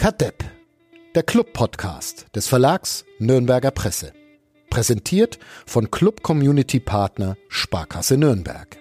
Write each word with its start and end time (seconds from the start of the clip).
Kadepp, 0.00 0.42
der 1.14 1.22
Club-Podcast 1.22 2.24
des 2.34 2.48
Verlags 2.48 3.04
Nürnberger 3.18 3.70
Presse. 3.70 4.14
Präsentiert 4.70 5.38
von 5.66 5.90
Club 5.90 6.22
Community 6.22 6.80
Partner 6.80 7.36
Sparkasse 7.50 8.16
Nürnberg. 8.16 8.78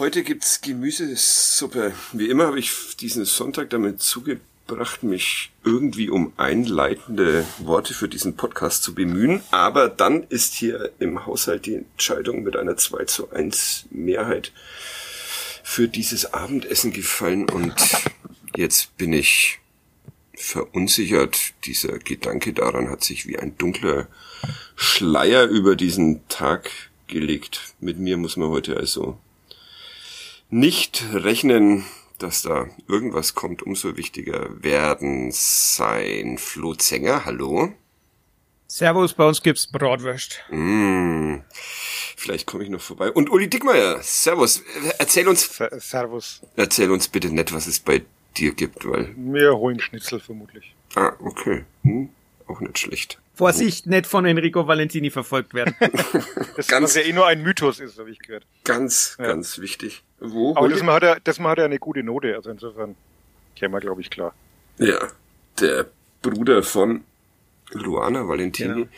Heute 0.00 0.24
gibt's 0.24 0.60
Gemüsesuppe. 0.60 1.92
Wie 2.14 2.28
immer 2.28 2.48
habe 2.48 2.58
ich 2.58 2.96
diesen 2.96 3.26
Sonntag 3.26 3.70
damit 3.70 4.02
zugebracht, 4.02 4.44
mich 5.02 5.50
irgendwie 5.64 6.10
um 6.10 6.32
einleitende 6.36 7.44
Worte 7.58 7.94
für 7.94 8.08
diesen 8.08 8.36
Podcast 8.36 8.82
zu 8.82 8.94
bemühen. 8.94 9.40
Aber 9.50 9.88
dann 9.88 10.24
ist 10.24 10.54
hier 10.54 10.92
im 10.98 11.26
Haushalt 11.26 11.66
die 11.66 11.74
Entscheidung 11.74 12.42
mit 12.42 12.56
einer 12.56 12.76
2 12.76 13.04
zu 13.04 13.30
1 13.30 13.86
Mehrheit 13.90 14.52
für 15.62 15.88
dieses 15.88 16.32
Abendessen 16.32 16.92
gefallen 16.92 17.48
und 17.50 17.74
jetzt 18.56 18.96
bin 18.96 19.12
ich 19.12 19.58
verunsichert. 20.34 21.54
Dieser 21.64 21.98
Gedanke 21.98 22.52
daran 22.52 22.88
hat 22.88 23.02
sich 23.02 23.26
wie 23.26 23.38
ein 23.38 23.56
dunkler 23.58 24.06
Schleier 24.76 25.46
über 25.46 25.74
diesen 25.74 26.26
Tag 26.28 26.70
gelegt. 27.08 27.74
Mit 27.80 27.98
mir 27.98 28.16
muss 28.16 28.36
man 28.36 28.48
heute 28.48 28.76
also 28.76 29.18
nicht 30.50 31.04
rechnen, 31.12 31.84
dass 32.18 32.42
da 32.42 32.66
irgendwas 32.88 33.34
kommt, 33.34 33.62
umso 33.62 33.96
wichtiger 33.96 34.62
werden 34.62 35.30
sein. 35.32 36.38
Flo 36.38 36.74
Zenger, 36.74 37.24
hallo. 37.24 37.72
Servus, 38.68 39.14
bei 39.14 39.24
uns 39.24 39.42
gibt's 39.42 39.66
Bratwurst. 39.66 40.42
Mm, 40.50 41.36
vielleicht 42.16 42.46
komme 42.46 42.64
ich 42.64 42.70
noch 42.70 42.80
vorbei. 42.80 43.10
Und 43.12 43.30
Uli 43.30 43.48
Dickmeier, 43.48 44.02
Servus. 44.02 44.62
Erzähl 44.98 45.28
uns. 45.28 45.60
Servus. 45.78 46.42
Erzähl 46.56 46.90
uns 46.90 47.08
bitte 47.08 47.32
nett, 47.32 47.52
was 47.52 47.66
es 47.66 47.78
bei 47.78 48.02
dir 48.36 48.52
gibt, 48.52 48.86
weil. 48.88 49.14
Wir 49.16 49.56
holen 49.56 49.80
Schnitzel 49.80 50.18
vermutlich. 50.20 50.74
Ah, 50.96 51.12
okay. 51.20 51.64
Hm, 51.82 52.08
auch 52.48 52.60
nicht 52.60 52.78
schlecht. 52.78 53.20
Vorsicht, 53.36 53.86
nicht 53.86 54.06
von 54.06 54.24
Enrico 54.24 54.66
Valentini 54.66 55.10
verfolgt 55.10 55.52
werden. 55.52 55.76
das 56.56 56.68
ganz, 56.68 56.84
was 56.84 56.94
ja 56.94 57.02
eh 57.02 57.12
nur 57.12 57.26
ein 57.26 57.42
Mythos 57.42 57.80
ist, 57.80 57.98
habe 57.98 58.10
ich 58.10 58.18
gehört. 58.18 58.46
Ganz, 58.64 59.14
ja. 59.18 59.26
ganz 59.26 59.58
wichtig. 59.58 60.02
Wo? 60.18 60.56
Aber 60.56 60.70
das 60.70 60.82
Mal, 60.82 60.94
hat 60.94 61.02
er, 61.02 61.20
das 61.20 61.38
Mal 61.38 61.50
hat 61.50 61.58
er 61.58 61.66
eine 61.66 61.78
gute 61.78 62.02
Note, 62.02 62.34
also 62.34 62.48
insofern 62.48 62.96
käme 63.54 63.74
wir, 63.74 63.80
glaube 63.80 64.00
ich, 64.00 64.08
klar. 64.08 64.34
Ja, 64.78 64.96
der 65.60 65.86
Bruder 66.22 66.62
von 66.62 67.04
Luana 67.72 68.26
Valentini, 68.26 68.72
genau. 68.72 68.88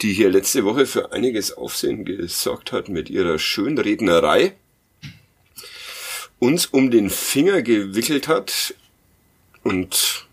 die 0.00 0.12
hier 0.12 0.30
letzte 0.30 0.64
Woche 0.64 0.86
für 0.86 1.10
einiges 1.10 1.52
Aufsehen 1.52 2.04
gesorgt 2.04 2.70
hat 2.70 2.88
mit 2.88 3.10
ihrer 3.10 3.40
Schönrednerei, 3.40 4.54
uns 6.38 6.66
um 6.66 6.92
den 6.92 7.10
Finger 7.10 7.62
gewickelt 7.62 8.28
hat 8.28 8.76
und 9.64 10.28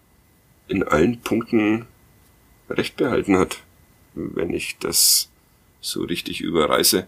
in 0.67 0.83
allen 0.83 1.19
Punkten 1.21 1.87
recht 2.69 2.97
behalten 2.97 3.37
hat, 3.37 3.59
wenn 4.13 4.53
ich 4.53 4.77
das 4.79 5.29
so 5.81 6.03
richtig 6.03 6.41
überreiße. 6.41 7.07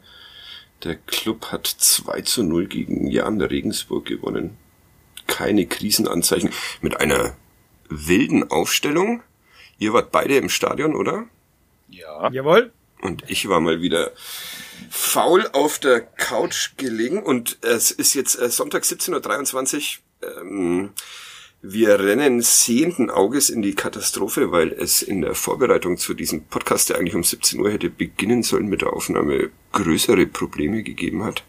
Der 0.83 0.95
Club 0.95 1.51
hat 1.51 1.67
2 1.67 2.21
zu 2.21 2.43
0 2.43 2.67
gegen 2.67 3.07
Jan 3.07 3.41
Regensburg 3.41 4.05
gewonnen. 4.05 4.57
Keine 5.27 5.67
Krisenanzeichen. 5.67 6.51
Mit 6.81 6.99
einer 6.99 7.35
wilden 7.87 8.49
Aufstellung. 8.49 9.21
Ihr 9.77 9.93
wart 9.93 10.11
beide 10.11 10.37
im 10.37 10.49
Stadion, 10.49 10.95
oder? 10.95 11.25
Ja. 11.89 12.31
Jawohl. 12.31 12.71
Und 13.01 13.23
ich 13.29 13.47
war 13.49 13.59
mal 13.59 13.81
wieder 13.81 14.11
faul 14.89 15.47
auf 15.53 15.79
der 15.79 16.01
Couch 16.01 16.71
gelegen 16.77 17.21
und 17.21 17.57
es 17.61 17.91
ist 17.91 18.13
jetzt 18.13 18.39
äh, 18.39 18.49
Sonntag 18.49 18.83
17.23 18.83 19.97
Uhr. 20.21 20.41
Ähm, 20.41 20.91
wir 21.63 21.99
rennen 21.99 22.41
sehenden 22.41 23.11
Auges 23.11 23.49
in 23.49 23.61
die 23.61 23.75
Katastrophe, 23.75 24.51
weil 24.51 24.71
es 24.71 25.03
in 25.03 25.21
der 25.21 25.35
Vorbereitung 25.35 25.97
zu 25.97 26.15
diesem 26.15 26.43
Podcast, 26.45 26.89
der 26.89 26.97
eigentlich 26.97 27.15
um 27.15 27.23
17 27.23 27.59
Uhr 27.59 27.71
hätte 27.71 27.89
beginnen 27.89 28.41
sollen 28.41 28.67
mit 28.67 28.81
der 28.81 28.93
Aufnahme, 28.93 29.51
größere 29.71 30.25
Probleme 30.25 30.81
gegeben 30.81 31.23
hat. 31.23 31.43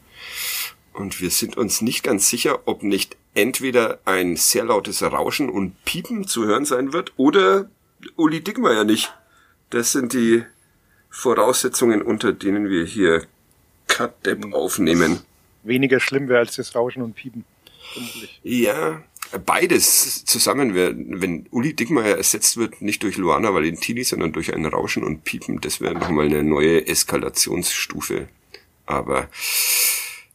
Und 0.93 1.23
wir 1.23 1.31
sind 1.31 1.56
uns 1.56 1.81
nicht 1.81 2.03
ganz 2.03 2.28
sicher, 2.28 2.61
ob 2.67 2.83
nicht 2.83 3.17
entweder 3.34 4.00
ein 4.05 4.37
sehr 4.37 4.65
lautes 4.65 5.03
Rauschen 5.03 5.49
und 5.49 5.83
Piepen 5.87 6.27
zu 6.27 6.44
hören 6.44 6.67
sein 6.67 6.93
wird 6.93 7.15
oder 7.17 7.71
Uli 8.17 8.43
Dickmeier 8.43 8.84
nicht. 8.84 9.15
Das 9.71 9.93
sind 9.93 10.12
die 10.12 10.44
Voraussetzungen, 11.09 12.03
unter 12.03 12.34
denen 12.34 12.69
wir 12.69 12.84
hier 12.84 13.27
Cut 13.87 14.15
aufnehmen. 14.53 15.21
Weniger 15.62 16.00
schlimm 16.00 16.29
wäre 16.29 16.41
als 16.41 16.56
das 16.56 16.75
Rauschen 16.75 17.03
und 17.03 17.15
Piepen. 17.15 17.47
Ja, 18.42 19.03
beides 19.44 20.25
zusammen, 20.25 20.75
wenn 20.75 21.47
Uli 21.50 21.75
Dickmeyer 21.75 22.16
ersetzt 22.16 22.56
wird, 22.56 22.82
nicht 22.82 23.03
durch 23.03 23.16
Luana 23.16 23.54
Valentini, 23.54 24.04
sondern 24.04 24.32
durch 24.32 24.54
ein 24.54 24.66
Rauschen 24.66 25.04
und 25.04 25.25
Piepen, 25.25 25.60
das 25.60 25.80
wäre 25.80 25.94
nochmal 25.94 26.26
eine 26.26 26.42
neue 26.42 26.86
Eskalationsstufe. 26.86 28.28
Aber 28.86 29.28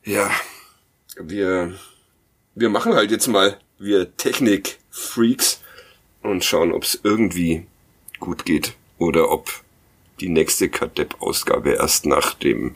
ja, 0.04 0.32
wir, 1.20 1.78
wir 2.56 2.70
machen 2.70 2.94
halt 2.94 3.12
jetzt 3.12 3.28
mal, 3.28 3.60
wir 3.78 4.16
Technik-Freaks 4.18 5.62
und 6.24 6.44
schauen, 6.44 6.72
ob 6.72 6.84
es 6.84 7.00
irgendwie 7.04 7.66
gut 8.20 8.46
geht 8.46 8.76
oder 8.98 9.30
ob 9.30 9.52
die 10.20 10.30
nächste 10.30 10.70
Kadepp-Ausgabe 10.70 11.74
erst 11.74 12.06
nach 12.06 12.34
dem 12.34 12.76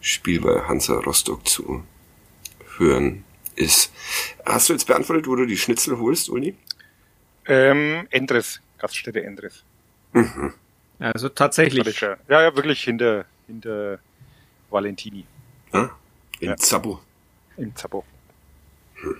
Spiel 0.00 0.40
bei 0.40 0.62
Hansa 0.62 0.94
Rostock 0.94 1.46
zu 1.46 1.84
hören 2.78 3.24
ist. 3.60 3.92
Hast 4.44 4.68
du 4.68 4.72
jetzt 4.72 4.86
beantwortet, 4.86 5.26
wo 5.26 5.36
du 5.36 5.46
die 5.46 5.56
Schnitzel 5.56 5.98
holst, 5.98 6.28
Uli? 6.28 6.56
Ähm, 7.46 8.06
Endres, 8.10 8.60
Gaststätte 8.78 9.22
Endres. 9.22 9.64
Mhm. 10.12 10.54
Also 10.98 11.28
tatsächlich. 11.28 12.00
Ja, 12.00 12.16
ja, 12.28 12.54
wirklich 12.54 12.82
hinter, 12.82 13.24
hinter 13.46 13.98
Valentini. 14.70 15.24
Ah, 15.72 15.90
in 16.40 16.48
ja. 16.48 16.56
Zappo. 16.56 17.00
In 17.56 17.74
Zappo. 17.74 18.04
Hm. 18.96 19.16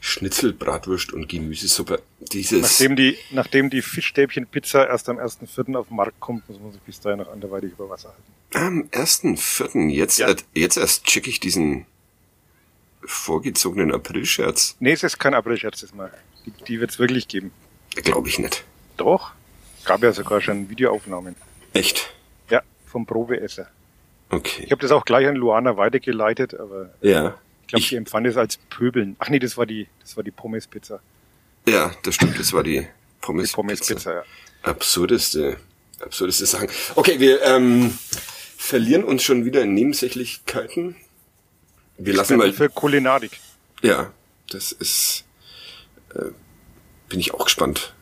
Schnitzel, 0.00 0.52
Bratwurst 0.52 1.12
und 1.12 1.28
Gemüsesuppe. 1.28 2.02
Dieses 2.20 2.62
nachdem 2.62 2.96
die, 2.96 3.18
nachdem 3.32 3.70
die 3.70 3.82
Fischstäbchenpizza 3.82 4.86
erst 4.86 5.08
am 5.08 5.18
1.4. 5.18 5.76
auf 5.76 5.88
den 5.88 5.96
Markt 5.96 6.20
kommt, 6.20 6.48
muss 6.48 6.60
man 6.60 6.72
sich 6.72 6.80
bis 6.82 7.00
dahin 7.00 7.18
noch 7.18 7.32
anderweitig 7.32 7.72
über 7.72 7.90
Wasser 7.90 8.10
halten. 8.10 8.32
Am 8.54 8.88
1.4. 8.92 9.88
Jetzt, 9.88 10.18
ja. 10.18 10.34
jetzt 10.54 10.76
erst 10.76 11.04
check 11.04 11.26
ich 11.26 11.40
diesen 11.40 11.86
vorgezogenen 13.04 13.92
Aprilscherz. 13.92 14.76
Nee, 14.80 14.92
es 14.92 15.02
ist 15.02 15.18
kein 15.18 15.34
Aprilscherz 15.34 15.80
das 15.80 15.94
Mal. 15.94 16.12
Die, 16.46 16.52
die 16.64 16.80
wird 16.80 16.90
es 16.90 16.98
wirklich 16.98 17.28
geben. 17.28 17.52
Glaube 17.94 18.28
ich 18.28 18.38
nicht. 18.38 18.64
Doch. 18.96 19.32
Gab 19.84 20.02
ja 20.02 20.12
sogar 20.12 20.40
schon 20.40 20.68
Videoaufnahmen. 20.68 21.34
Echt? 21.72 22.12
Ja, 22.50 22.62
vom 22.86 23.06
Probeesser. 23.06 23.68
Okay. 24.30 24.64
Ich 24.64 24.70
habe 24.70 24.82
das 24.82 24.90
auch 24.90 25.04
gleich 25.04 25.26
an 25.26 25.36
Luana 25.36 25.76
weitergeleitet, 25.76 26.54
aber 26.54 26.90
ja. 27.00 27.38
ich 27.62 27.68
glaube, 27.68 27.84
die 27.86 27.96
empfand 27.96 28.26
es 28.26 28.36
als 28.36 28.58
Pöbeln. 28.68 29.16
Ach 29.18 29.30
nee, 29.30 29.38
das 29.38 29.56
war 29.56 29.64
die, 29.64 29.88
das 30.00 30.16
war 30.16 30.24
die 30.24 30.30
Pommes-Pizza. 30.30 31.00
Ja, 31.66 31.92
das 32.02 32.16
stimmt, 32.16 32.38
das 32.38 32.52
war 32.52 32.62
die 32.62 32.86
Pommes-Pizza. 33.20 33.56
Pommes 33.56 34.04
ja. 34.04 34.22
Absurdeste, 34.62 35.56
absurdeste 36.00 36.46
Sachen. 36.46 36.68
Okay, 36.94 37.18
wir 37.20 37.42
ähm, 37.42 37.96
verlieren 38.56 39.04
uns 39.04 39.22
schon 39.22 39.44
wieder 39.44 39.62
in 39.62 39.74
Nebensächlichkeiten. 39.74 40.96
Wir 41.98 42.14
lassen 42.14 42.38
mal 42.38 42.52
für 42.52 42.68
Kulinarik. 42.68 43.38
Ja, 43.82 44.12
das 44.50 44.72
ist 44.72 45.24
äh, 46.14 46.30
bin 47.08 47.20
ich 47.20 47.34
auch 47.34 47.44
gespannt, 47.44 47.94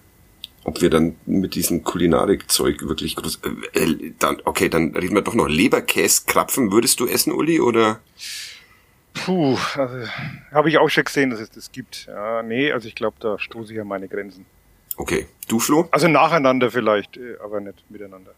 ob 0.64 0.80
wir 0.80 0.90
dann 0.90 1.16
mit 1.26 1.54
diesem 1.54 1.84
Kulinarik-Zeug 1.84 2.82
wirklich 2.88 3.16
groß. 3.16 3.40
Äh, 3.72 3.78
äh, 3.78 4.12
dann, 4.18 4.38
okay, 4.44 4.68
dann 4.68 4.96
reden 4.96 5.14
wir 5.14 5.22
doch 5.22 5.34
noch 5.34 5.48
Leberkäse, 5.48 6.22
Krapfen. 6.26 6.72
Würdest 6.72 7.00
du 7.00 7.06
essen, 7.06 7.32
Uli, 7.32 7.60
oder? 7.60 8.00
Puh, 9.14 9.56
also, 9.76 10.08
habe 10.52 10.68
ich 10.68 10.78
auch 10.78 10.90
schon 10.90 11.04
gesehen, 11.04 11.30
dass 11.30 11.40
es 11.40 11.50
das 11.50 11.72
gibt. 11.72 12.06
Ja, 12.06 12.42
nee, 12.42 12.72
also 12.72 12.88
ich 12.88 12.94
glaube, 12.94 13.16
da 13.20 13.38
stoße 13.38 13.72
ich 13.72 13.80
an 13.80 13.88
meine 13.88 14.08
Grenzen. 14.08 14.44
Okay, 14.98 15.26
du 15.48 15.58
Flo? 15.58 15.88
Also 15.90 16.08
nacheinander 16.08 16.70
vielleicht, 16.70 17.16
äh, 17.16 17.36
aber 17.42 17.60
nicht 17.60 17.84
miteinander. 17.90 18.32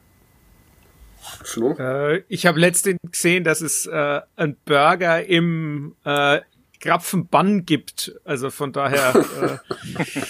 Flo? 1.44 1.76
Äh, 1.78 2.22
ich 2.28 2.46
habe 2.46 2.58
letztens 2.60 2.98
gesehen, 3.10 3.44
dass 3.44 3.60
es 3.60 3.86
äh, 3.86 4.20
einen 4.36 4.56
Burger 4.64 5.24
im 5.24 5.94
äh, 6.04 6.40
Krapfenbann 6.80 7.64
gibt. 7.66 8.14
Also 8.24 8.50
von 8.50 8.72
daher, 8.72 9.60
äh, 9.66 10.22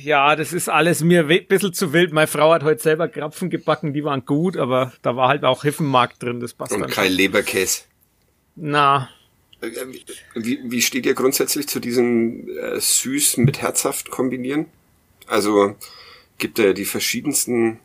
ja, 0.00 0.36
das 0.36 0.52
ist 0.52 0.68
alles 0.68 1.02
mir 1.02 1.28
ein 1.28 1.46
bisschen 1.46 1.72
zu 1.72 1.92
wild. 1.92 2.12
Meine 2.12 2.26
Frau 2.26 2.52
hat 2.52 2.62
heute 2.62 2.82
selber 2.82 3.08
Krapfen 3.08 3.50
gebacken, 3.50 3.92
die 3.92 4.04
waren 4.04 4.24
gut, 4.24 4.56
aber 4.56 4.92
da 5.02 5.16
war 5.16 5.28
halt 5.28 5.44
auch 5.44 5.62
Hiffenmark 5.62 6.18
drin, 6.18 6.40
das 6.40 6.54
passt 6.54 6.72
Und 6.72 6.80
dann. 6.80 6.90
kein 6.90 7.12
Leberkäse. 7.12 7.82
Na. 8.56 9.10
Äh, 9.60 9.70
wie, 10.34 10.60
wie 10.64 10.82
steht 10.82 11.06
ihr 11.06 11.14
grundsätzlich 11.14 11.68
zu 11.68 11.80
diesem 11.80 12.48
äh, 12.48 12.80
süß 12.80 13.38
mit 13.38 13.60
herzhaft 13.60 14.10
kombinieren? 14.10 14.66
Also 15.26 15.76
gibt 16.38 16.58
er 16.58 16.74
die 16.74 16.84
verschiedensten 16.84 17.80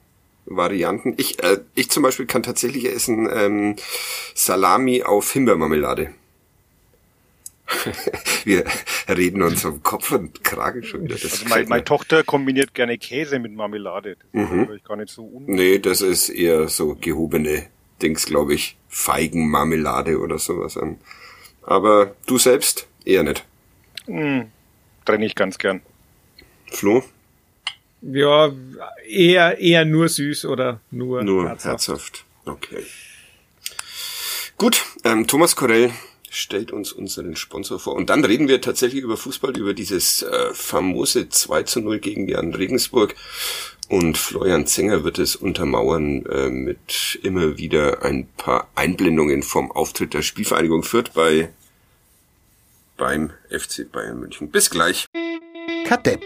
Varianten. 0.55 1.13
Ich, 1.17 1.41
äh, 1.43 1.59
ich 1.75 1.89
zum 1.89 2.03
Beispiel 2.03 2.25
kann 2.25 2.43
tatsächlich 2.43 2.85
essen 2.85 3.29
ähm, 3.31 3.75
Salami 4.33 5.03
auf 5.03 5.31
Himbeermarmelade. 5.31 6.13
Wir 8.43 8.65
reden 9.07 9.41
uns 9.41 9.63
um 9.65 9.81
Kopf 9.83 10.11
und 10.11 10.43
Kragen 10.43 10.83
schon 10.83 11.03
wieder. 11.03 11.15
Also 11.15 11.45
mein, 11.47 11.67
meine 11.67 11.83
Tochter 11.83 12.23
kombiniert 12.23 12.73
gerne 12.73 12.97
Käse 12.97 13.39
mit 13.39 13.53
Marmelade. 13.53 14.17
Das 14.33 14.49
mhm. 14.49 14.69
ist 14.71 14.85
gar 14.85 14.97
nicht 14.97 15.09
so 15.09 15.23
un 15.23 15.45
Nee, 15.47 15.79
das 15.79 16.01
ist 16.01 16.29
eher 16.29 16.67
so 16.67 16.97
gehobene 16.99 17.67
Dings, 18.01 18.25
glaube 18.25 18.53
ich. 18.53 18.77
Feigenmarmelade 18.89 20.19
oder 20.19 20.37
sowas 20.37 20.75
an. 20.77 20.97
Aber 21.63 22.15
du 22.25 22.37
selbst 22.37 22.87
eher 23.05 23.23
nicht. 23.23 23.45
Mm, 24.07 24.41
trenne 25.05 25.25
ich 25.25 25.35
ganz 25.35 25.57
gern. 25.57 25.81
Flo? 26.71 27.03
Ja, 28.01 28.51
eher, 29.07 29.59
eher 29.59 29.85
nur 29.85 30.09
süß 30.09 30.45
oder 30.45 30.79
nur, 30.89 31.23
nur 31.23 31.47
herzhaft. 31.47 31.89
herzhaft. 31.89 32.25
Okay. 32.45 32.83
Gut, 34.57 34.83
ähm, 35.03 35.27
Thomas 35.27 35.55
Korell 35.55 35.91
stellt 36.29 36.71
uns 36.71 36.93
unseren 36.93 37.35
Sponsor 37.35 37.79
vor. 37.79 37.95
Und 37.95 38.09
dann 38.09 38.23
reden 38.23 38.47
wir 38.47 38.61
tatsächlich 38.61 39.03
über 39.03 39.17
Fußball, 39.17 39.55
über 39.57 39.73
dieses 39.73 40.21
äh, 40.21 40.53
famose 40.53 41.29
2 41.29 41.63
zu 41.63 41.81
0 41.81 41.99
gegen 41.99 42.27
Jan 42.27 42.53
Regensburg. 42.53 43.15
Und 43.89 44.17
Florian 44.17 44.65
Zenger 44.65 45.03
wird 45.03 45.19
es 45.19 45.35
untermauern 45.35 46.25
äh, 46.25 46.49
mit 46.49 47.19
immer 47.23 47.57
wieder 47.57 48.03
ein 48.03 48.27
paar 48.37 48.69
Einblendungen 48.75 49.43
vom 49.43 49.71
Auftritt 49.71 50.13
der 50.13 50.21
Spielvereinigung 50.21 50.83
Fürth 50.83 51.11
bei 51.13 51.49
beim 52.95 53.31
FC 53.49 53.91
Bayern 53.91 54.19
München. 54.19 54.49
Bis 54.49 54.69
gleich. 54.69 55.07
Kadepp, 55.85 56.21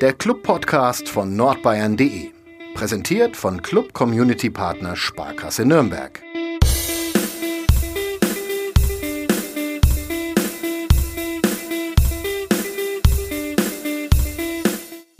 der 0.00 0.12
Club-Podcast 0.12 1.08
von 1.08 1.34
nordbayern.de. 1.34 2.30
Präsentiert 2.74 3.36
von 3.36 3.62
Club 3.62 3.92
Community 3.92 4.48
Partner 4.48 4.94
Sparkasse 4.94 5.64
Nürnberg. 5.64 6.22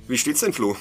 Wie 0.06 0.16
steht's 0.16 0.40
denn, 0.40 0.52
Flo? 0.52 0.76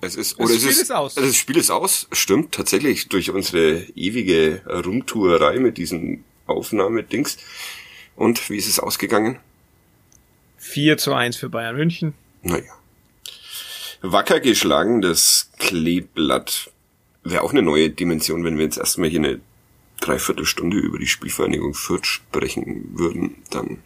Es 0.00 0.16
ist, 0.16 0.38
oder 0.40 0.48
das 0.48 0.56
Spiel 0.56 0.70
ist, 0.70 0.82
ist 0.82 0.90
aus. 0.90 1.14
Das 1.14 1.36
Spiel 1.36 1.56
ist 1.58 1.70
aus. 1.70 2.08
Stimmt, 2.10 2.52
tatsächlich. 2.52 3.08
Durch 3.08 3.30
unsere 3.30 3.82
ewige 3.94 4.62
Rumtuerei 4.66 5.60
mit 5.60 5.78
diesen 5.78 6.24
Aufnahmedings. 6.46 7.38
Und 8.16 8.50
wie 8.50 8.56
ist 8.56 8.68
es 8.68 8.80
ausgegangen? 8.80 9.38
4 10.58 10.98
zu 10.98 11.14
1 11.14 11.36
für 11.36 11.48
Bayern 11.48 11.76
München. 11.76 12.14
Naja. 12.42 12.72
Wacker 14.12 14.40
geschlagen, 14.40 15.00
das 15.00 15.50
Kleeblatt. 15.58 16.70
Wäre 17.24 17.42
auch 17.42 17.52
eine 17.52 17.62
neue 17.62 17.90
Dimension, 17.90 18.44
wenn 18.44 18.56
wir 18.56 18.64
jetzt 18.64 18.78
erstmal 18.78 19.08
hier 19.08 19.20
eine 19.20 19.40
Dreiviertelstunde 20.00 20.76
über 20.76 20.98
die 20.98 21.06
Spielvereinigung 21.06 21.74
Fürth 21.74 22.06
sprechen 22.06 22.98
würden. 22.98 23.42
Dann 23.50 23.78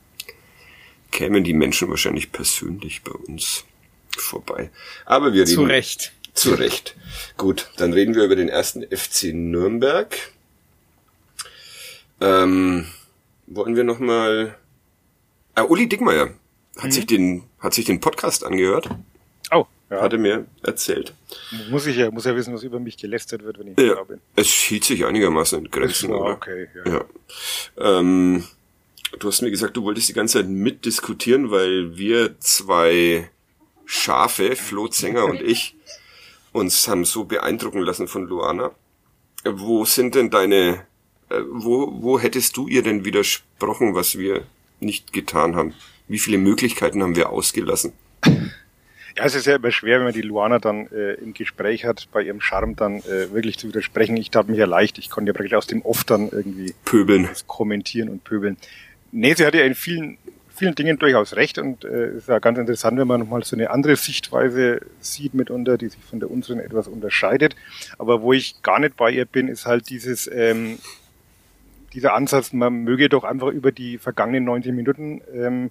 kämen 1.11 1.45
die 1.45 1.55
Menschen 1.55 1.89
wahrscheinlich 1.89 2.33
persönlich 2.33 3.03
bei 3.03 3.13
uns 3.13 3.65
vorbei. 4.17 4.71
Aber 5.07 5.33
wir 5.33 5.43
reden. 5.43 5.55
Zu 5.55 5.63
Recht. 5.63 6.13
Zu 6.35 6.55
Recht. 6.55 6.97
Gut, 7.37 7.71
dann 7.77 7.93
reden 7.93 8.15
wir 8.15 8.25
über 8.25 8.37
den 8.37 8.49
ersten 8.49 8.83
FC 8.85 9.33
Nürnberg. 9.33 10.17
Ähm, 12.21 12.87
wollen 13.47 13.77
wir 13.77 13.85
nochmal. 13.85 14.57
Ah, 15.55 15.63
Uli 15.63 15.89
Dickmeier 15.89 16.31
hat 16.77 16.85
mhm. 16.85 16.91
sich 16.93 17.07
den, 17.07 17.43
hat 17.59 17.75
sich 17.75 17.85
den 17.85 18.01
Podcast 18.01 18.45
angehört. 18.45 18.89
Ja. 19.91 20.03
Hat 20.03 20.13
er 20.13 20.21
mir 20.21 20.47
erzählt. 20.63 21.15
Muss 21.69 21.85
ich 21.87 21.97
ja, 21.97 22.13
muss 22.13 22.25
ja 22.25 22.37
wissen, 22.37 22.55
was 22.55 22.63
über 22.63 22.79
mich 22.79 22.97
gelästert 22.97 23.43
wird, 23.43 23.59
wenn 23.59 23.73
ich 23.73 23.79
ja, 23.79 23.97
da 23.97 24.05
bin. 24.05 24.21
Es 24.37 24.47
hielt 24.47 24.85
sich 24.85 25.05
einigermaßen 25.05 25.59
in 25.59 25.71
Grenzen, 25.71 26.13
oder? 26.13 26.35
Okay, 26.35 26.69
ja. 26.85 26.93
ja. 26.93 27.05
Ähm, 27.99 28.45
du 29.19 29.27
hast 29.27 29.43
mir 29.43 29.51
gesagt, 29.51 29.77
du 29.77 29.83
wolltest 29.83 30.09
die 30.09 30.13
ganze 30.13 30.39
Zeit 30.39 30.49
mitdiskutieren, 30.49 31.51
weil 31.51 31.99
wir 31.99 32.39
zwei 32.39 33.29
Schafe, 33.85 34.55
Flo 34.55 34.87
Zenger 34.87 35.25
und 35.25 35.43
ich, 35.43 35.75
uns 36.53 36.87
haben 36.87 37.05
so 37.05 37.25
beeindrucken 37.25 37.81
lassen 37.81 38.07
von 38.07 38.27
Luana. 38.27 38.71
Wo 39.45 39.85
sind 39.85 40.15
denn 40.15 40.31
deine, 40.31 40.87
äh, 41.31 41.41
wo, 41.51 42.01
wo 42.01 42.21
hättest 42.21 42.57
du 42.57 42.69
ihr 42.69 42.85
denn 42.85 43.05
widersprochen, 43.05 43.97
was 43.97 44.17
wir 44.17 44.45
nicht 44.79 45.13
getan 45.13 45.57
haben? 45.57 45.75
Wie 46.07 46.21
viele 46.21 46.39
Möglichkeiten 46.39 47.03
haben 47.03 47.17
wir 47.17 47.31
ausgelassen? 47.31 47.93
Ja, 49.17 49.25
es 49.25 49.35
ist 49.35 49.47
ja 49.47 49.57
immer 49.57 49.71
schwer, 49.71 49.99
wenn 49.99 50.05
man 50.05 50.13
die 50.15 50.23
Luana 50.23 50.59
dann 50.59 50.87
äh, 50.89 51.15
im 51.15 51.35
Gespräch 51.35 51.85
hat, 51.85 52.09
bei 52.13 52.23
ihrem 52.23 52.41
Charme 52.41 52.77
dann 52.77 52.99
äh, 53.01 53.33
wirklich 53.33 53.59
zu 53.59 53.69
widersprechen. 53.69 54.17
Ich 54.17 54.31
tat 54.31 54.49
mich 54.49 54.59
ja 54.59 54.67
leicht. 54.67 54.99
Ich 54.99 55.11
konnte 55.11 55.31
ja 55.31 55.33
praktisch 55.33 55.55
aus 55.55 55.67
dem 55.67 55.83
Off 55.83 56.05
dann 56.05 56.29
irgendwie 56.31 56.75
pöbeln, 56.85 57.29
kommentieren 57.47 58.09
und 58.09 58.25
pöbeln. 58.25 58.57
Nee, 59.13 59.35
sie 59.35 59.45
hatte 59.45 59.59
ja 59.59 59.65
in 59.65 59.75
vielen 59.75 60.19
vielen 60.61 60.75
Dingen 60.75 60.99
durchaus 60.99 61.37
recht 61.37 61.57
und 61.57 61.87
äh, 61.87 62.19
ist 62.19 62.29
ja 62.29 62.39
ganz 62.39 62.59
interessant, 62.59 62.99
wenn 62.99 63.09
man 63.09 63.21
nochmal 63.21 63.43
so 63.45 63.57
eine 63.57 63.71
andere 63.71 63.97
Sichtweise 63.97 64.83
sieht 65.01 65.33
mitunter, 65.33 65.79
die 65.79 65.89
sich 65.89 66.05
von 66.05 66.21
der 66.21 66.31
unseren 66.31 66.61
etwas 66.61 66.87
unterscheidet. 66.87 67.57
Aber 67.97 68.21
wo 68.21 68.35
ich 68.35 68.61
gar 68.63 68.79
nicht 68.79 68.95
bei 68.95 69.11
ihr 69.11 69.25
bin, 69.25 69.49
ist 69.49 69.65
halt 69.65 69.89
dieses 69.89 70.31
ähm, 70.31 70.79
dieser 71.95 72.15
Ansatz, 72.15 72.53
man 72.53 72.85
möge 72.85 73.09
doch 73.09 73.25
einfach 73.25 73.49
über 73.49 73.73
die 73.73 73.99
vergangenen 73.99 74.45
90 74.45 74.73
Minuten 74.73 75.23
ähm, 75.35 75.71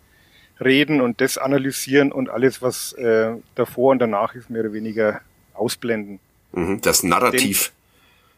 reden 0.60 1.02
und 1.02 1.22
das 1.22 1.38
analysieren 1.38 2.12
und 2.12 2.30
alles, 2.30 2.62
was 2.62 2.94
äh, 2.94 3.32
davor 3.56 3.92
und 3.92 4.00
danach 4.00 4.36
ist, 4.36 4.50
mehr 4.50 4.62
oder 4.62 4.74
weniger 4.74 5.22
ausblenden. 5.54 6.20
Mhm, 6.52 6.82
das 6.82 7.04
Narrativ. 7.04 7.72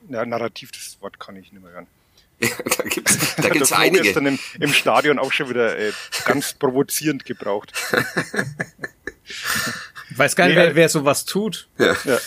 Den, 0.04 0.16
ja, 0.16 0.26
Narrativ, 0.26 0.72
das 0.72 0.98
Wort 1.02 1.20
kann 1.20 1.36
ich 1.36 1.52
nicht 1.52 1.64
mehr 1.64 1.72
hören. 1.72 1.88
Ja, 2.40 2.50
da 2.78 2.84
gibt's, 2.84 3.36
da 3.42 3.50
gibt's 3.50 3.72
einige. 3.72 4.04
gestern 4.04 4.26
im, 4.26 4.40
im 4.60 4.74
Stadion 4.74 5.20
auch 5.20 5.32
schon 5.32 5.50
wieder 5.50 5.78
äh, 5.78 5.92
ganz 6.26 6.54
provozierend 6.60 7.26
gebraucht. 7.26 7.74
Ich 9.24 10.18
weiß 10.18 10.36
gar 10.36 10.48
nicht, 10.48 10.56
nee, 10.56 10.64
wer, 10.64 10.76
wer 10.76 10.90
sowas 10.90 11.26
tut. 11.26 11.68
Ja. 11.78 11.96
ja. 12.04 12.18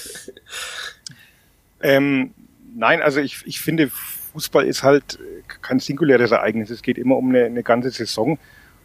Ähm, 1.81 2.33
nein, 2.75 3.03
also 3.03 3.21
ich, 3.21 3.43
ich 3.45 3.61
finde, 3.61 3.91
Fußball 4.33 4.67
ist 4.67 4.83
halt 4.83 5.19
kein 5.63 5.81
singuläres 5.81 6.31
Ereignis. 6.31 6.71
Es 6.71 6.83
geht 6.83 6.99
immer 6.99 7.17
um 7.17 7.29
eine, 7.29 7.45
eine 7.45 7.63
ganze 7.63 7.91
Saison. 7.91 8.39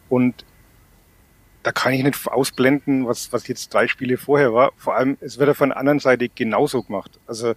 Und 0.08 0.44
da 1.62 1.72
kann 1.72 1.92
ich 1.92 2.02
nicht 2.02 2.26
ausblenden, 2.26 3.06
was, 3.06 3.32
was 3.32 3.46
jetzt 3.48 3.72
drei 3.72 3.86
Spiele 3.86 4.16
vorher 4.16 4.54
war. 4.54 4.72
Vor 4.76 4.96
allem, 4.96 5.16
es 5.20 5.38
wird 5.38 5.48
ja 5.48 5.54
von 5.54 5.70
der 5.70 5.78
anderen 5.78 5.98
Seite 5.98 6.28
genauso 6.28 6.82
gemacht. 6.82 7.18
Also 7.26 7.54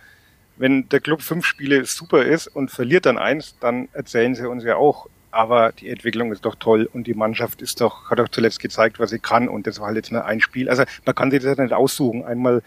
wenn 0.58 0.90
der 0.90 1.00
Club 1.00 1.22
fünf 1.22 1.46
Spiele 1.46 1.86
super 1.86 2.24
ist 2.24 2.48
und 2.48 2.70
verliert 2.70 3.06
dann 3.06 3.18
eins, 3.18 3.56
dann 3.60 3.88
erzählen 3.94 4.36
sie 4.36 4.48
uns 4.48 4.64
ja 4.64 4.76
auch, 4.76 5.08
aber 5.32 5.72
die 5.72 5.90
Entwicklung 5.90 6.32
ist 6.32 6.46
doch 6.46 6.56
toll 6.56 6.88
und 6.92 7.08
die 7.08 7.16
Mannschaft 7.16 7.62
ist 7.62 7.82
doch, 7.82 8.10
hat 8.10 8.20
doch 8.20 8.30
zuletzt 8.30 8.60
gezeigt, 8.60 9.00
was 9.00 9.10
sie 9.10 9.20
kann 9.20 9.48
und 9.50 9.66
das 9.66 9.80
war 9.80 9.88
halt 9.88 9.96
jetzt 9.96 10.12
nur 10.12 10.26
ein 10.26 10.42
Spiel. 10.42 10.70
Also 10.70 10.84
man 11.06 11.16
kann 11.16 11.32
sich 11.32 11.42
das 11.42 11.58
nicht 11.58 11.74
aussuchen. 11.74 12.24
Einmal 12.24 12.62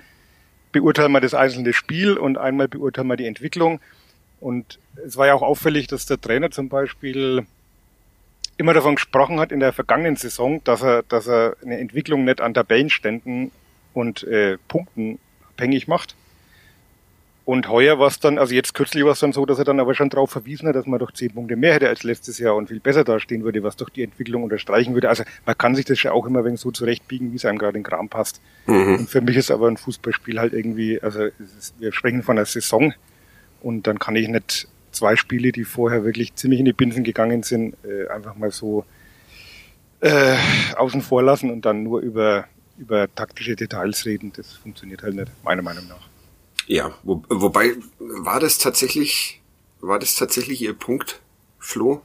beurteilen 0.72 1.12
wir 1.12 1.20
das 1.20 1.34
einzelne 1.34 1.72
Spiel 1.72 2.16
und 2.16 2.38
einmal 2.38 2.66
beurteilen 2.66 3.06
wir 3.06 3.16
die 3.16 3.26
Entwicklung. 3.26 3.80
Und 4.40 4.78
es 5.06 5.16
war 5.16 5.26
ja 5.28 5.34
auch 5.34 5.42
auffällig, 5.42 5.86
dass 5.86 6.06
der 6.06 6.20
Trainer 6.20 6.50
zum 6.50 6.68
Beispiel 6.68 7.46
immer 8.56 8.74
davon 8.74 8.94
gesprochen 8.96 9.40
hat 9.40 9.52
in 9.52 9.60
der 9.60 9.72
vergangenen 9.72 10.16
Saison, 10.16 10.62
dass 10.64 10.82
er, 10.82 11.02
dass 11.02 11.26
er 11.26 11.56
eine 11.62 11.78
Entwicklung 11.78 12.24
nicht 12.24 12.40
an 12.40 12.54
Tabellenständen 12.54 13.50
und 13.94 14.22
äh, 14.24 14.58
Punkten 14.68 15.18
abhängig 15.50 15.88
macht, 15.88 16.14
und 17.46 17.68
heuer 17.68 18.00
war 18.00 18.08
es 18.08 18.18
dann, 18.18 18.38
also 18.38 18.52
jetzt 18.56 18.74
kürzlich 18.74 19.04
war 19.04 19.12
es 19.12 19.20
dann 19.20 19.32
so, 19.32 19.46
dass 19.46 19.58
er 19.58 19.64
dann 19.64 19.78
aber 19.78 19.94
schon 19.94 20.10
darauf 20.10 20.30
verwiesen 20.32 20.66
hat, 20.66 20.74
dass 20.74 20.86
man 20.86 20.98
doch 20.98 21.12
zehn 21.12 21.30
Punkte 21.30 21.54
mehr 21.54 21.74
hätte 21.74 21.88
als 21.88 22.02
letztes 22.02 22.40
Jahr 22.40 22.56
und 22.56 22.66
viel 22.66 22.80
besser 22.80 23.04
dastehen 23.04 23.44
würde, 23.44 23.62
was 23.62 23.76
doch 23.76 23.88
die 23.88 24.02
Entwicklung 24.02 24.42
unterstreichen 24.42 24.94
würde. 24.94 25.08
Also 25.08 25.22
man 25.46 25.56
kann 25.56 25.76
sich 25.76 25.84
das 25.84 26.02
ja 26.02 26.10
auch 26.10 26.26
immer 26.26 26.44
wegen 26.44 26.56
so 26.56 26.72
zurechtbiegen, 26.72 27.30
wie 27.30 27.36
es 27.36 27.44
einem 27.44 27.58
gerade 27.58 27.78
in 27.78 27.84
Kram 27.84 28.08
passt. 28.08 28.40
Mhm. 28.66 28.96
Und 28.96 29.08
für 29.08 29.20
mich 29.20 29.36
ist 29.36 29.52
aber 29.52 29.68
ein 29.68 29.76
Fußballspiel 29.76 30.40
halt 30.40 30.54
irgendwie, 30.54 31.00
also 31.00 31.20
ist, 31.22 31.76
wir 31.78 31.92
sprechen 31.92 32.24
von 32.24 32.36
einer 32.36 32.46
Saison 32.46 32.92
und 33.62 33.86
dann 33.86 34.00
kann 34.00 34.16
ich 34.16 34.26
nicht 34.26 34.66
zwei 34.96 35.16
Spiele, 35.16 35.52
die 35.52 35.64
vorher 35.64 36.04
wirklich 36.04 36.34
ziemlich 36.34 36.60
in 36.60 36.66
die 36.66 36.72
Binsen 36.72 37.04
gegangen 37.04 37.42
sind, 37.42 37.76
äh, 37.84 38.08
einfach 38.08 38.36
mal 38.36 38.50
so 38.50 38.84
äh, 40.00 40.36
außen 40.76 41.02
vor 41.02 41.22
lassen 41.22 41.50
und 41.50 41.64
dann 41.64 41.82
nur 41.82 42.00
über, 42.00 42.46
über 42.78 43.12
taktische 43.14 43.56
Details 43.56 44.04
reden. 44.06 44.32
Das 44.36 44.52
funktioniert 44.54 45.02
halt 45.02 45.14
nicht, 45.14 45.30
meiner 45.44 45.62
Meinung 45.62 45.86
nach. 45.88 46.08
Ja, 46.66 46.92
wo, 47.04 47.22
wobei, 47.28 47.74
war 47.98 48.40
das 48.40 48.58
tatsächlich, 48.58 49.40
war 49.80 49.98
das 49.98 50.16
tatsächlich 50.16 50.62
Ihr 50.62 50.74
Punkt, 50.74 51.20
Flo? 51.58 52.02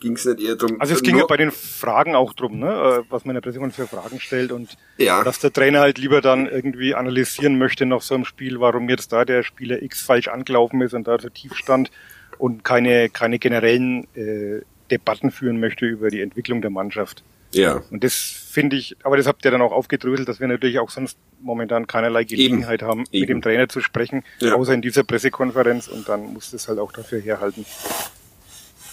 Ging 0.00 0.14
es 0.14 0.24
nicht 0.24 0.40
eher 0.40 0.56
drum? 0.56 0.80
Also 0.80 0.94
es 0.94 1.02
ging 1.02 1.16
ja 1.16 1.26
bei 1.26 1.36
den 1.36 1.50
Fragen 1.50 2.14
auch 2.14 2.32
drum, 2.32 2.58
ne? 2.58 2.68
Äh, 2.68 3.02
was 3.10 3.24
man 3.24 3.34
in 3.34 3.34
der 3.34 3.40
Präsentation 3.40 3.88
für 3.88 3.96
Fragen 3.96 4.20
stellt 4.20 4.52
und 4.52 4.76
ja. 4.96 5.24
dass 5.24 5.38
der 5.38 5.52
Trainer 5.52 5.80
halt 5.80 5.98
lieber 5.98 6.20
dann 6.20 6.46
irgendwie 6.46 6.94
analysieren 6.94 7.58
möchte 7.58 7.86
nach 7.86 8.02
so 8.02 8.14
einem 8.14 8.24
Spiel, 8.24 8.60
warum 8.60 8.88
jetzt 8.88 9.12
da 9.12 9.24
der 9.24 9.42
Spieler 9.42 9.82
X 9.82 10.02
falsch 10.02 10.28
angelaufen 10.28 10.80
ist 10.82 10.94
und 10.94 11.08
da 11.08 11.18
so 11.18 11.28
tief 11.28 11.54
stand 11.56 11.90
und 12.38 12.64
keine, 12.64 13.08
keine 13.10 13.38
generellen 13.38 14.06
äh, 14.14 14.62
Debatten 14.90 15.30
führen 15.30 15.60
möchte 15.60 15.86
über 15.86 16.10
die 16.10 16.20
Entwicklung 16.20 16.62
der 16.62 16.70
Mannschaft. 16.70 17.22
Ja. 17.52 17.82
Und 17.90 18.04
das 18.04 18.14
finde 18.14 18.76
ich, 18.76 18.96
aber 19.02 19.16
das 19.16 19.26
habt 19.26 19.44
ihr 19.44 19.50
dann 19.50 19.62
auch 19.62 19.72
aufgedröselt, 19.72 20.28
dass 20.28 20.40
wir 20.40 20.48
natürlich 20.48 20.78
auch 20.78 20.90
sonst 20.90 21.18
momentan 21.40 21.86
keinerlei 21.86 22.24
Gelegenheit 22.24 22.82
Eben. 22.82 22.90
haben, 22.90 23.04
Eben. 23.10 23.20
mit 23.20 23.28
dem 23.28 23.42
Trainer 23.42 23.68
zu 23.68 23.80
sprechen, 23.80 24.24
ja. 24.38 24.54
außer 24.54 24.72
in 24.72 24.82
dieser 24.82 25.02
Pressekonferenz 25.02 25.88
und 25.88 26.08
dann 26.08 26.32
muss 26.32 26.50
das 26.50 26.68
halt 26.68 26.78
auch 26.78 26.92
dafür 26.92 27.20
herhalten. 27.20 27.64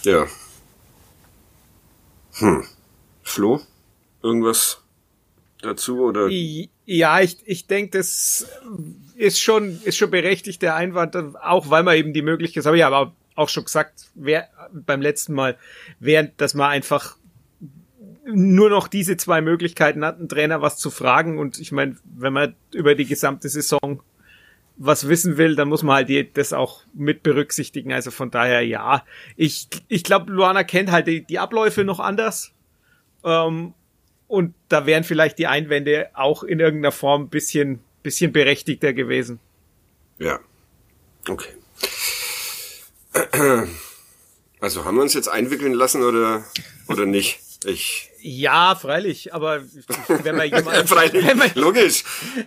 Ja. 0.04 0.26
Hm. 2.40 2.64
Flo? 3.24 3.62
Irgendwas 4.24 4.82
dazu 5.62 6.02
oder? 6.02 6.28
Ja, 6.30 7.20
ich, 7.20 7.38
ich 7.46 7.68
denke, 7.68 7.98
das 7.98 8.48
ist 9.16 9.42
schon, 9.42 9.82
ist 9.84 9.98
schon 9.98 10.12
berechtigt, 10.12 10.62
der 10.62 10.76
Einwand, 10.76 11.16
auch 11.16 11.70
weil 11.70 11.84
man 11.84 11.98
eben 11.98 12.14
die 12.14 12.22
Möglichkeit, 12.22 12.58
das 12.58 12.66
habe 12.66 12.78
ich 12.78 12.86
aber 12.86 13.14
auch 13.36 13.50
schon 13.50 13.66
gesagt, 13.66 14.08
wer, 14.16 14.48
beim 14.72 15.02
letzten 15.02 15.34
Mal, 15.34 15.58
während, 16.00 16.40
dass 16.42 16.54
man 16.54 16.70
einfach 16.70 17.18
nur 18.26 18.70
noch 18.70 18.88
diese 18.88 19.16
zwei 19.16 19.42
Möglichkeiten 19.42 20.04
hat, 20.04 20.20
einen 20.20 20.28
Trainer 20.28 20.62
was 20.62 20.78
zu 20.78 20.90
fragen. 20.90 21.40
Und 21.40 21.60
ich 21.60 21.72
meine, 21.72 21.96
wenn 22.04 22.34
man 22.34 22.56
über 22.74 22.94
die 22.96 23.06
gesamte 23.06 23.48
Saison 23.48 24.02
was 24.78 25.08
wissen 25.08 25.38
will, 25.38 25.56
dann 25.56 25.70
muss 25.70 25.84
man 25.84 25.96
halt 25.96 26.10
die, 26.10 26.32
das 26.32 26.54
auch 26.54 26.82
mit 26.94 27.24
berücksichtigen. 27.24 27.92
Also 27.92 28.12
von 28.12 28.32
daher 28.32 28.62
ja. 28.62 29.04
Ich, 29.36 29.68
ich 29.88 30.04
glaube, 30.04 30.32
Luana 30.32 30.64
kennt 30.64 30.92
halt 30.92 31.08
die, 31.08 31.22
die 31.22 31.40
Abläufe 31.40 31.84
noch 31.84 32.00
anders. 32.00 32.52
Ähm, 33.24 33.74
und 34.28 34.54
da 34.70 34.86
wären 34.86 35.04
vielleicht 35.04 35.40
die 35.40 35.48
Einwände 35.48 36.10
auch 36.14 36.44
in 36.44 36.60
irgendeiner 36.60 36.92
Form 36.92 37.30
bisschen, 37.30 37.80
bisschen 38.04 38.32
berechtigter 38.32 38.94
gewesen. 38.94 39.40
Ja. 40.20 40.40
Okay. 41.28 41.50
Also 44.60 44.86
haben 44.86 44.96
wir 44.96 45.02
uns 45.02 45.14
jetzt 45.14 45.28
einwickeln 45.28 45.74
lassen 45.74 46.04
oder, 46.04 46.44
oder 46.88 47.06
nicht? 47.06 47.40
Ich. 47.66 48.10
Ja, 48.22 48.76
freilich, 48.76 49.34
aber 49.34 49.62
wenn 50.24 50.36
man 50.36 50.46
jemanden. 50.52 50.88
freilich, 50.88 51.26
wenn 51.26 51.38
man, 51.38 51.52
logisch. 51.56 52.04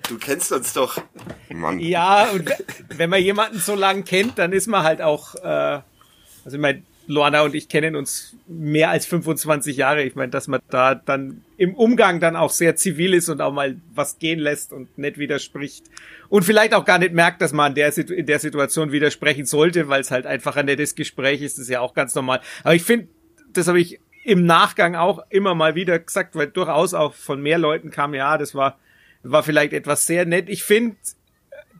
Du 0.08 0.18
kennst 0.18 0.52
uns 0.52 0.72
doch. 0.72 1.00
Mann. 1.48 1.80
Ja, 1.80 2.30
und 2.30 2.50
wenn 2.88 3.10
man 3.10 3.22
jemanden 3.22 3.58
so 3.58 3.74
lang 3.74 4.04
kennt, 4.04 4.38
dann 4.38 4.52
ist 4.52 4.66
man 4.66 4.82
halt 4.82 5.00
auch, 5.00 5.34
äh, 5.36 5.80
also 6.44 6.54
ich 6.56 6.58
meine, 6.58 6.82
Luana 7.10 7.42
und 7.42 7.54
ich 7.54 7.68
kennen 7.68 7.96
uns 7.96 8.36
mehr 8.46 8.90
als 8.90 9.04
25 9.06 9.76
Jahre. 9.76 10.02
Ich 10.04 10.14
meine, 10.14 10.30
dass 10.30 10.48
man 10.48 10.60
da 10.70 10.94
dann 10.94 11.42
im 11.56 11.74
Umgang 11.74 12.20
dann 12.20 12.36
auch 12.36 12.50
sehr 12.50 12.76
zivil 12.76 13.14
ist 13.14 13.28
und 13.28 13.40
auch 13.40 13.52
mal 13.52 13.76
was 13.94 14.18
gehen 14.18 14.38
lässt 14.38 14.72
und 14.72 14.96
nicht 14.96 15.18
widerspricht. 15.18 15.84
Und 16.28 16.44
vielleicht 16.44 16.72
auch 16.72 16.84
gar 16.84 16.98
nicht 16.98 17.12
merkt, 17.12 17.42
dass 17.42 17.52
man 17.52 17.74
der, 17.74 17.96
in 17.96 18.26
der 18.26 18.38
Situation 18.38 18.92
widersprechen 18.92 19.44
sollte, 19.44 19.88
weil 19.88 20.00
es 20.00 20.10
halt 20.10 20.26
einfach 20.26 20.56
ein 20.56 20.66
nettes 20.66 20.94
Gespräch 20.94 21.42
ist. 21.42 21.58
Das 21.58 21.64
ist 21.64 21.70
ja 21.70 21.80
auch 21.80 21.94
ganz 21.94 22.14
normal. 22.14 22.40
Aber 22.62 22.74
ich 22.74 22.84
finde, 22.84 23.08
das 23.52 23.66
habe 23.66 23.80
ich 23.80 23.98
im 24.24 24.44
Nachgang 24.44 24.94
auch 24.94 25.20
immer 25.30 25.54
mal 25.54 25.74
wieder 25.74 25.98
gesagt, 25.98 26.34
weil 26.34 26.48
durchaus 26.48 26.94
auch 26.94 27.14
von 27.14 27.40
mehr 27.40 27.58
Leuten 27.58 27.90
kam, 27.90 28.14
ja, 28.14 28.38
das 28.38 28.54
war, 28.54 28.78
war 29.22 29.42
vielleicht 29.42 29.72
etwas 29.72 30.06
sehr 30.06 30.26
nett. 30.26 30.48
Ich 30.48 30.62
finde 30.62 30.96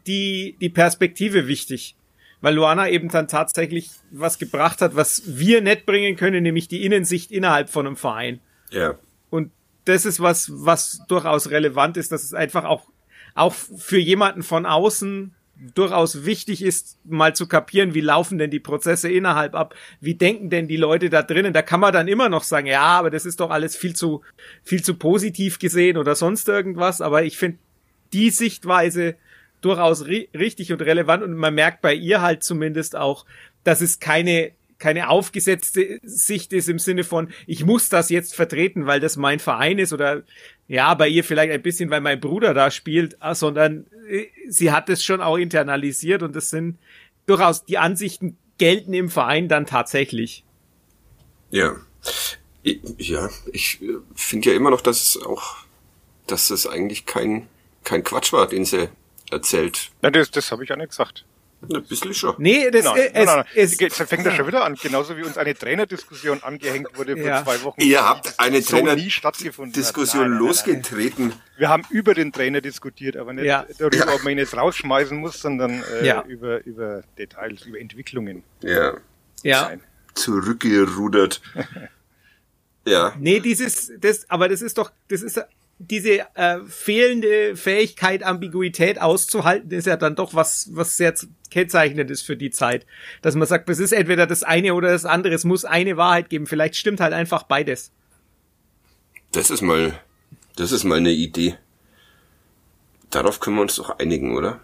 die, 0.07 0.57
die 0.61 0.71
Perspektive 0.71 1.47
wichtig 1.47 1.97
weil 2.41 2.55
Luana 2.55 2.89
eben 2.89 3.09
dann 3.09 3.29
tatsächlich 3.29 3.91
was 4.11 4.39
gebracht 4.39 4.81
hat, 4.81 4.97
was 4.97 5.23
wir 5.27 5.61
nicht 5.61 5.87
bringen 5.87 6.17
können, 6.17 6.43
nämlich 6.43 6.69
die 6.69 6.85
Innensicht 6.85 7.31
innerhalb 7.31 7.69
von 7.69 7.87
einem 7.87 7.97
Verein. 7.97 8.41
Ja. 8.71 8.95
Und 9.29 9.51
das 9.85 10.05
ist 10.05 10.21
was, 10.21 10.51
was 10.53 11.03
durchaus 11.09 11.51
relevant 11.51 11.97
ist, 11.97 12.13
dass 12.13 12.25
es 12.25 12.35
einfach 12.35 12.65
auch, 12.65 12.87
auch 13.35 13.53
für 13.53 13.99
jemanden 13.99 14.43
von 14.43 14.67
außen 14.67 15.35
durchaus 15.75 16.25
wichtig 16.25 16.63
ist, 16.63 16.99
mal 17.05 17.35
zu 17.35 17.47
kapieren, 17.47 17.95
wie 17.95 18.01
laufen 18.01 18.39
denn 18.39 18.51
die 18.51 18.61
Prozesse 18.61 19.11
innerhalb 19.11 19.55
ab, 19.55 19.75
wie 20.01 20.15
denken 20.15 20.49
denn 20.49 20.69
die 20.69 20.77
Leute 20.77 21.11
da 21.11 21.23
drinnen. 21.23 21.53
Da 21.53 21.63
kann 21.63 21.81
man 21.81 21.93
dann 21.93 22.09
immer 22.09 22.29
noch 22.29 22.45
sagen, 22.45 22.67
ja, 22.67 22.83
aber 22.83 23.11
das 23.11 23.27
ist 23.27 23.41
doch 23.41 23.51
alles 23.51 23.77
viel 23.77 23.95
zu, 23.95 24.23
viel 24.63 24.83
zu 24.83 24.95
positiv 24.95 25.59
gesehen 25.59 25.97
oder 25.99 26.15
sonst 26.15 26.49
irgendwas. 26.49 27.01
Aber 27.01 27.25
ich 27.25 27.37
finde, 27.37 27.59
die 28.13 28.31
Sichtweise 28.31 29.17
durchaus 29.61 30.07
ri 30.07 30.31
richtig 30.35 30.73
und 30.73 30.81
relevant 30.81 31.23
und 31.23 31.35
man 31.35 31.55
merkt 31.55 31.83
bei 31.83 31.95
ihr 31.95 32.23
halt 32.23 32.43
zumindest 32.43 32.97
auch, 32.97 33.27
dass 33.63 33.83
es 33.83 34.01
keine 34.01 34.53
keine 34.81 35.11
aufgesetzte 35.11 36.01
Sicht 36.03 36.53
ist 36.53 36.69
im 36.69 36.81
Sinne 36.81 37.05
von, 37.05 37.31
ich 37.47 37.65
muss 37.65 37.89
das 37.89 38.09
jetzt 38.09 38.35
vertreten, 38.35 38.87
weil 38.87 38.99
das 38.99 39.17
mein 39.17 39.39
Verein 39.39 39.79
ist 39.79 39.93
oder 39.93 40.23
ja, 40.67 40.95
bei 40.95 41.07
ihr 41.07 41.23
vielleicht 41.23 41.53
ein 41.53 41.63
bisschen, 41.63 41.91
weil 41.91 42.01
mein 42.01 42.19
Bruder 42.19 42.55
da 42.55 42.71
spielt, 42.71 43.17
ah, 43.21 43.35
sondern 43.35 43.87
äh, 44.09 44.27
sie 44.49 44.73
hat 44.73 44.89
es 44.89 45.05
schon 45.05 45.21
auch 45.21 45.37
internalisiert 45.37 46.23
und 46.23 46.35
das 46.35 46.51
sind 46.51 46.79
durchaus 47.27 47.65
die 47.65 47.79
Ansichten 47.79 48.39
gelten 48.59 48.95
im 48.95 49.11
Verein 49.11 49.49
dann 49.49 49.67
tatsächlich. 49.67 50.45
Ja. 51.51 51.77
Ja, 52.63 53.31
ich 53.53 53.81
äh, 53.83 53.99
finde 54.15 54.51
ja 54.51 54.57
immer 54.57 54.71
noch, 54.71 54.81
dass 54.81 55.03
es 55.03 55.23
auch, 55.23 55.57
dass 56.27 56.51
es 56.51 56.67
eigentlich 56.67 57.07
kein, 57.07 57.49
kein 57.85 58.03
Quatsch 58.03 58.33
war, 58.33 58.47
den 58.47 58.65
sie 58.65 58.89
erzählt. 59.31 59.91
Ja, 60.03 60.11
das, 60.11 60.31
das 60.31 60.51
habe 60.53 60.65
ich 60.65 60.73
auch 60.73 60.77
nicht 60.77 60.91
gesagt. 60.91 61.25
Ein 61.63 61.83
bisschen 61.83 62.15
schon. 62.15 62.35
Nee, 62.39 62.71
das 62.71 62.85
nein, 62.85 62.97
es, 62.97 63.13
nein, 63.13 63.27
nein, 63.27 63.45
es, 63.55 63.81
es 63.81 63.97
fängt 63.97 64.25
ja 64.25 64.33
schon 64.33 64.47
wieder 64.47 64.65
an, 64.65 64.77
genauso 64.77 65.17
wie 65.17 65.23
uns 65.23 65.37
eine 65.37 65.55
Trainerdiskussion 65.55 66.43
angehängt 66.43 66.97
wurde 66.97 67.17
vor 67.17 67.27
ja. 67.27 67.45
zwei 67.45 67.63
Wochen. 67.63 67.81
Ihr 67.83 68.03
habt 68.03 68.35
eine 68.39 68.63
so 68.63 68.77
Trainerdiskussion 68.77 70.29
losgetreten. 70.39 71.35
Wir 71.59 71.69
haben 71.69 71.85
über 71.91 72.15
den 72.15 72.33
Trainer 72.33 72.63
diskutiert, 72.63 73.17
aber 73.19 73.35
nicht 73.35 73.45
ja. 73.45 73.67
darüber, 73.79 74.15
ob 74.15 74.25
man 74.25 74.33
ihn 74.33 74.39
jetzt 74.39 74.57
rausschmeißen 74.57 75.19
muss, 75.19 75.41
sondern 75.41 75.83
äh, 76.01 76.07
ja. 76.07 76.23
über, 76.23 76.65
über 76.65 77.03
Details, 77.19 77.67
über 77.67 77.79
Entwicklungen. 77.79 78.43
Ja. 78.63 78.95
Ja. 79.43 79.71
Zurückgerudert. 80.15 81.43
ja. 82.87 83.13
Nee, 83.19 83.41
dieses, 83.41 83.93
das, 83.99 84.29
aber 84.31 84.49
das 84.49 84.63
ist 84.63 84.79
doch, 84.79 84.91
das 85.09 85.23
ist 85.23 85.41
diese 85.83 86.27
äh, 86.35 86.59
fehlende 86.69 87.57
Fähigkeit, 87.57 88.23
Ambiguität 88.23 89.01
auszuhalten, 89.01 89.71
ist 89.71 89.87
ja 89.87 89.97
dann 89.97 90.15
doch 90.15 90.35
was, 90.35 90.69
was 90.73 90.99
sehr 90.99 91.15
kennzeichnend 91.51 92.11
ist 92.11 92.21
für 92.21 92.37
die 92.37 92.51
Zeit. 92.51 92.87
Dass 93.23 93.35
man 93.35 93.49
sagt, 93.49 93.69
es 93.71 93.79
ist 93.79 93.93
entweder 93.93 94.27
das 94.27 94.43
eine 94.43 94.75
oder 94.75 94.91
das 94.91 95.07
andere, 95.07 95.33
es 95.33 95.45
muss 95.45 95.65
eine 95.65 95.97
Wahrheit 95.97 96.29
geben. 96.29 96.47
Vielleicht 96.47 96.77
stimmt 96.77 97.01
halt 97.01 97.15
einfach 97.15 97.45
beides. 97.45 97.93
Das 99.33 99.51
ist 99.51 99.63
mal, 99.63 99.99
das 100.57 100.71
ist 100.71 100.85
mal 100.85 100.99
eine 100.99 101.13
Idee. 101.13 101.57
Darauf 103.09 103.41
können 103.41 103.57
wir 103.57 103.63
uns 103.63 103.77
doch 103.77 103.99
einigen, 103.99 104.37
oder? 104.37 104.61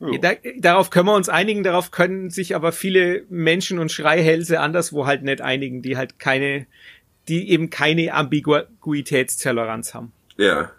Ja. 0.00 0.18
Da, 0.18 0.32
darauf 0.58 0.90
können 0.90 1.06
wir 1.06 1.14
uns 1.14 1.30
einigen, 1.30 1.62
darauf 1.62 1.90
können 1.90 2.28
sich 2.28 2.54
aber 2.54 2.72
viele 2.72 3.24
Menschen 3.30 3.78
und 3.78 3.90
Schreihälse 3.90 4.60
anderswo 4.60 5.06
halt 5.06 5.22
nicht 5.22 5.40
einigen, 5.40 5.82
die 5.82 5.96
halt 5.96 6.18
keine, 6.18 6.66
die 7.30 7.48
eben 7.50 7.70
keine 7.70 8.12
Ambiguitätstoleranz 8.12 9.94
haben. 9.94 10.12
Ja. 10.36 10.72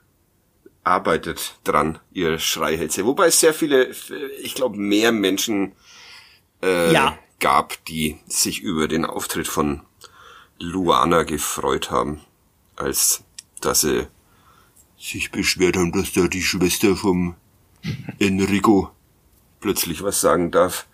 Arbeitet 0.83 1.59
dran, 1.63 1.99
ihr 2.11 2.39
Schreihälse. 2.39 3.05
Wobei 3.05 3.27
es 3.27 3.39
sehr 3.39 3.53
viele, 3.53 3.91
ich 4.41 4.55
glaube, 4.55 4.77
mehr 4.77 5.11
Menschen 5.11 5.73
äh, 6.61 6.91
ja. 6.91 7.17
gab, 7.39 7.83
die 7.85 8.17
sich 8.25 8.61
über 8.61 8.87
den 8.87 9.05
Auftritt 9.05 9.47
von 9.47 9.81
Luana 10.59 11.23
gefreut 11.23 11.91
haben, 11.91 12.21
als 12.75 13.23
dass 13.61 13.81
sie 13.81 14.07
sich 14.99 15.31
beschwert 15.31 15.77
haben, 15.77 15.91
dass 15.91 16.13
da 16.13 16.27
die 16.27 16.41
Schwester 16.41 16.95
vom 16.95 17.35
Enrico 18.19 18.91
plötzlich 19.59 20.03
was 20.03 20.19
sagen 20.19 20.51
darf. 20.51 20.87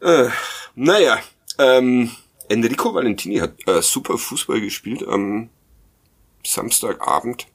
Äh, 0.00 0.28
naja, 0.74 1.18
ähm, 1.58 2.10
Enrico 2.48 2.94
Valentini 2.94 3.36
hat 3.36 3.54
äh, 3.66 3.82
super 3.82 4.18
Fußball 4.18 4.60
gespielt 4.60 5.06
am 5.06 5.50
Samstagabend. 6.44 7.46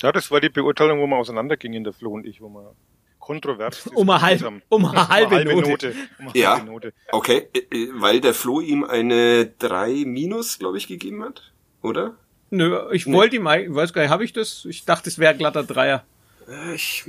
Ja, 0.00 0.12
das 0.12 0.30
war 0.30 0.40
die 0.40 0.48
Beurteilung, 0.48 1.00
wo 1.00 1.06
wir 1.06 1.16
auseinandergingen, 1.16 1.78
in 1.78 1.84
der 1.84 1.92
Flo 1.92 2.12
und 2.12 2.26
ich, 2.26 2.40
wo 2.40 2.48
wir 2.48 2.74
kontrovers 3.18 3.86
um 3.94 4.08
eine, 4.08 4.22
halb, 4.22 4.62
um 4.68 4.86
eine 4.86 5.08
halbe, 5.08 5.36
halbe 5.36 5.54
Note. 5.54 5.68
Note. 5.68 5.94
Um 6.18 6.28
eine 6.28 6.38
ja, 6.38 6.56
halbe 6.56 6.66
Note. 6.66 6.92
okay, 7.12 7.48
äh, 7.52 7.58
äh, 7.58 7.90
weil 7.94 8.20
der 8.20 8.34
Flo 8.34 8.60
ihm 8.60 8.84
eine 8.84 9.46
3 9.46 10.04
minus, 10.06 10.58
glaube 10.58 10.78
ich, 10.78 10.88
gegeben 10.88 11.22
hat, 11.22 11.52
oder? 11.82 12.16
Nö, 12.50 12.90
ich 12.92 13.06
nee. 13.06 13.14
wollte 13.14 13.36
ihm, 13.36 13.46
ich 13.46 13.72
weiß 13.74 13.92
gar 13.92 14.02
nicht, 14.02 14.10
habe 14.10 14.24
ich 14.24 14.32
das? 14.32 14.64
Ich 14.64 14.84
dachte, 14.84 15.08
es 15.08 15.18
wäre 15.18 15.36
glatter 15.36 15.62
Dreier. 15.62 16.04
Äh, 16.48 16.74
ich, 16.74 17.04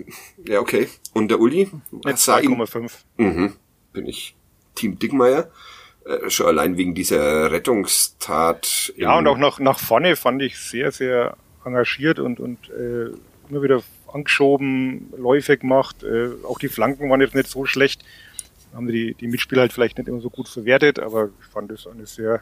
ja, 0.46 0.60
okay. 0.60 0.90
Und 1.14 1.30
der 1.30 1.40
Uli? 1.40 1.70
2,5. 1.92 2.92
Mhm, 3.18 3.56
bin 3.94 4.06
ich 4.06 4.36
Team 4.76 5.00
Dickmeier. 5.00 5.50
Äh, 6.06 6.30
schon 6.30 6.48
allein 6.48 6.78
wegen 6.78 6.96
dieser 6.96 7.52
Rettungstat. 7.52 8.94
Ja, 8.98 9.18
und 9.18 9.28
auch 9.28 9.38
nach, 9.38 9.60
nach 9.60 9.80
vorne 9.80 10.16
fand 10.16 10.42
ich 10.42 10.58
sehr, 10.58 10.92
sehr 10.92 11.38
engagiert 11.64 12.20
und, 12.20 12.40
und 12.40 12.70
äh, 12.70 13.12
immer 13.50 13.62
wieder 13.62 13.84
angeschoben, 14.12 15.14
Läufe 15.16 15.58
gemacht. 15.58 16.04
Äh, 16.04 16.30
auch 16.44 16.58
die 16.58 16.70
Flanken 16.70 17.10
waren 17.10 17.22
jetzt 17.22 17.36
nicht 17.36 17.50
so 17.50 17.66
schlecht. 17.66 18.04
Haben 18.74 18.88
die, 18.88 19.14
die 19.14 19.28
Mitspieler 19.28 19.62
halt 19.62 19.74
vielleicht 19.74 19.98
nicht 19.98 20.08
immer 20.08 20.22
so 20.22 20.30
gut 20.30 20.48
verwertet, 20.48 20.98
aber 20.98 21.30
ich 21.40 21.48
fand 21.48 21.72
es 21.72 21.86
eine 21.86 22.06
sehr. 22.06 22.42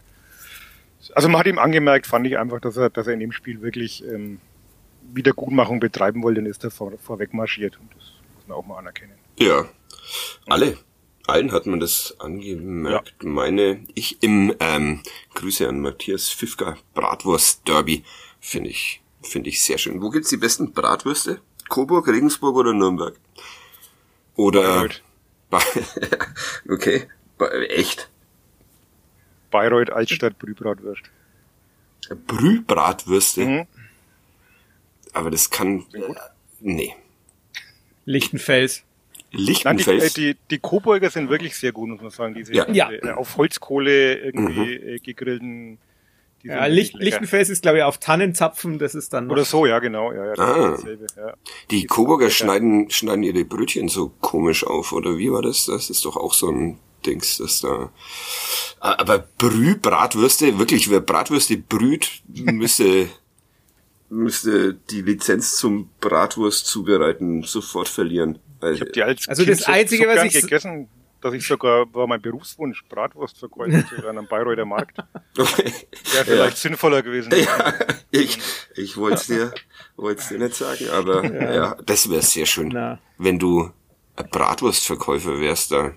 Also 1.16 1.28
man 1.28 1.40
hat 1.40 1.48
ihm 1.48 1.60
angemerkt, 1.60 2.08
fand 2.08 2.28
ich 2.28 2.38
einfach, 2.38 2.60
dass 2.62 2.78
er, 2.78 2.90
dass 2.90 3.08
er 3.08 3.14
in 3.14 3.20
dem 3.20 3.32
Spiel 3.32 3.62
wirklich 3.62 4.04
ähm, 4.06 4.40
Wiedergutmachung 5.14 5.80
betreiben 5.80 6.24
wollte, 6.24 6.42
dann 6.42 6.50
ist 6.50 6.64
er 6.64 6.72
vor, 6.72 6.94
vorweg 6.98 7.34
marschiert. 7.34 7.78
Und 7.80 7.90
das 7.96 8.14
muss 8.36 8.48
man 8.48 8.58
auch 8.58 8.66
mal 8.66 8.78
anerkennen. 8.78 9.14
Ja. 9.38 9.66
Alle 10.46 10.78
allen 11.32 11.52
hat 11.52 11.66
man 11.66 11.80
das 11.80 12.16
angemerkt. 12.20 13.16
Ja. 13.22 13.30
Meine, 13.30 13.84
ich 13.96 14.22
im 14.22 14.54
ähm, 14.60 15.02
Grüße 15.36 15.68
an 15.68 15.82
Matthias 15.82 16.30
Fifka 16.30 16.78
Bratwurst 16.94 17.68
Derby 17.68 18.04
finde 18.40 18.70
ich 18.70 19.02
finde 19.22 19.50
ich 19.50 19.62
sehr 19.64 19.78
schön. 19.78 20.02
Wo 20.02 20.10
gibt's 20.10 20.30
die 20.30 20.38
besten 20.38 20.72
Bratwürste? 20.72 21.42
Coburg, 21.68 22.08
Regensburg 22.08 22.56
oder 22.56 22.74
Nürnberg? 22.74 23.16
Oder 24.36 24.62
Bayreuth. 24.62 25.02
okay, 26.70 27.08
echt. 27.70 28.10
Bayreuth, 29.52 29.90
Altstadt, 29.90 30.38
Brühbratwürst. 30.40 31.04
Brühbratwürste? 32.28 33.46
Mhm. 33.46 33.68
Aber 35.14 35.32
das 35.32 35.50
kann. 35.50 35.86
Äh, 35.94 36.14
nee. 36.60 36.96
Lichtenfels. 38.06 38.84
Lichtenfels. 39.32 39.88
Nein, 39.88 40.12
die, 40.16 40.30
äh, 40.30 40.34
die, 40.34 40.40
die 40.50 40.60
Coburger 40.60 41.10
sind 41.10 41.30
wirklich 41.30 41.56
sehr 41.56 41.72
gut, 41.72 41.90
muss 41.90 42.02
man 42.02 42.12
sagen. 42.12 42.34
Diese, 42.34 42.54
ja. 42.54 42.66
diese 42.66 43.04
äh, 43.04 43.12
auf 43.12 43.38
Holzkohle 43.38 44.16
irgendwie 44.16 44.80
mhm. 44.80 44.88
Äh, 44.88 45.00
gegrillten. 45.00 45.78
Ja, 46.42 46.66
Licht, 46.68 46.94
Lichtenfels 46.94 47.50
ist, 47.50 47.64
glaube 47.64 47.80
ich, 47.80 47.84
auf 47.84 47.98
Tannenzapfen, 47.98 48.80
das 48.80 48.96
ist 48.96 49.12
dann 49.12 49.28
noch 49.28 49.34
Oder 49.34 49.44
so, 49.44 49.66
ja, 49.66 49.80
genau. 49.80 50.14
Ja, 50.14 50.26
ja, 50.26 50.34
ah. 50.38 50.72
dasselbe, 50.72 51.08
ja. 51.18 51.34
Die 51.70 51.86
Coburger 51.86 52.30
schneiden, 52.30 52.90
schneiden 52.90 53.24
ihre 53.24 53.44
Brötchen 53.44 53.90
so 53.90 54.14
komisch 54.22 54.66
auf, 54.66 54.94
oder 54.94 55.18
wie 55.18 55.32
war 55.34 55.42
das? 55.42 55.66
Das 55.66 55.90
ist 55.90 56.06
doch 56.06 56.16
auch 56.16 56.34
so 56.34 56.50
ein 56.50 56.80
Dings, 57.06 57.40
das 57.40 57.60
da. 57.60 57.92
Aber 58.80 59.28
Brühbratwürste, 59.38 60.58
wirklich, 60.60 60.90
wer 60.90 61.02
Bratwürste 61.02 61.58
brüht, 61.58 62.22
müsste 62.34 63.10
müsste 64.10 64.74
die 64.74 65.02
Lizenz 65.02 65.56
zum 65.56 65.90
Bratwurst 66.02 66.66
zubereiten 66.66 67.44
sofort 67.44 67.88
verlieren. 67.88 68.40
Ich 68.62 68.82
habe 68.82 68.92
die 68.92 69.04
als 69.04 69.28
also 69.28 69.44
kind 69.44 69.60
das 69.60 69.68
Einzige, 69.68 70.04
so 70.04 70.10
was 70.10 70.24
ich 70.26 70.42
gegessen, 70.42 70.90
dass 71.22 71.34
ich 71.34 71.46
sogar 71.46 71.94
war 71.94 72.08
mein 72.08 72.22
Berufswunsch 72.22 72.84
Bratwurstverkäufer 72.88 73.86
zu 73.88 74.08
einem 74.08 74.28
Bayreuther 74.28 74.66
Markt. 74.66 74.98
Okay. 75.38 75.72
Wäre 76.12 76.26
vielleicht 76.26 76.58
ja. 76.58 76.70
sinnvoller 76.70 77.02
gewesen. 77.02 77.32
Ja, 77.34 77.74
ich 78.12 78.40
ich 78.76 78.98
wollte 78.98 79.16
es 79.16 79.28
dir 79.28 79.54
wollte 79.96 80.28
dir 80.28 80.40
nicht 80.40 80.56
sagen, 80.56 80.90
aber 80.90 81.24
ja, 81.24 81.54
ja 81.54 81.78
das 81.86 82.10
wäre 82.10 82.22
sehr 82.22 82.46
schön, 82.46 82.70
Na. 82.74 83.00
wenn 83.18 83.40
du 83.40 83.72
ein 84.18 84.30
Bratwurstverkäufer 84.30 85.40
wärst 85.40 85.72
da. 85.72 85.94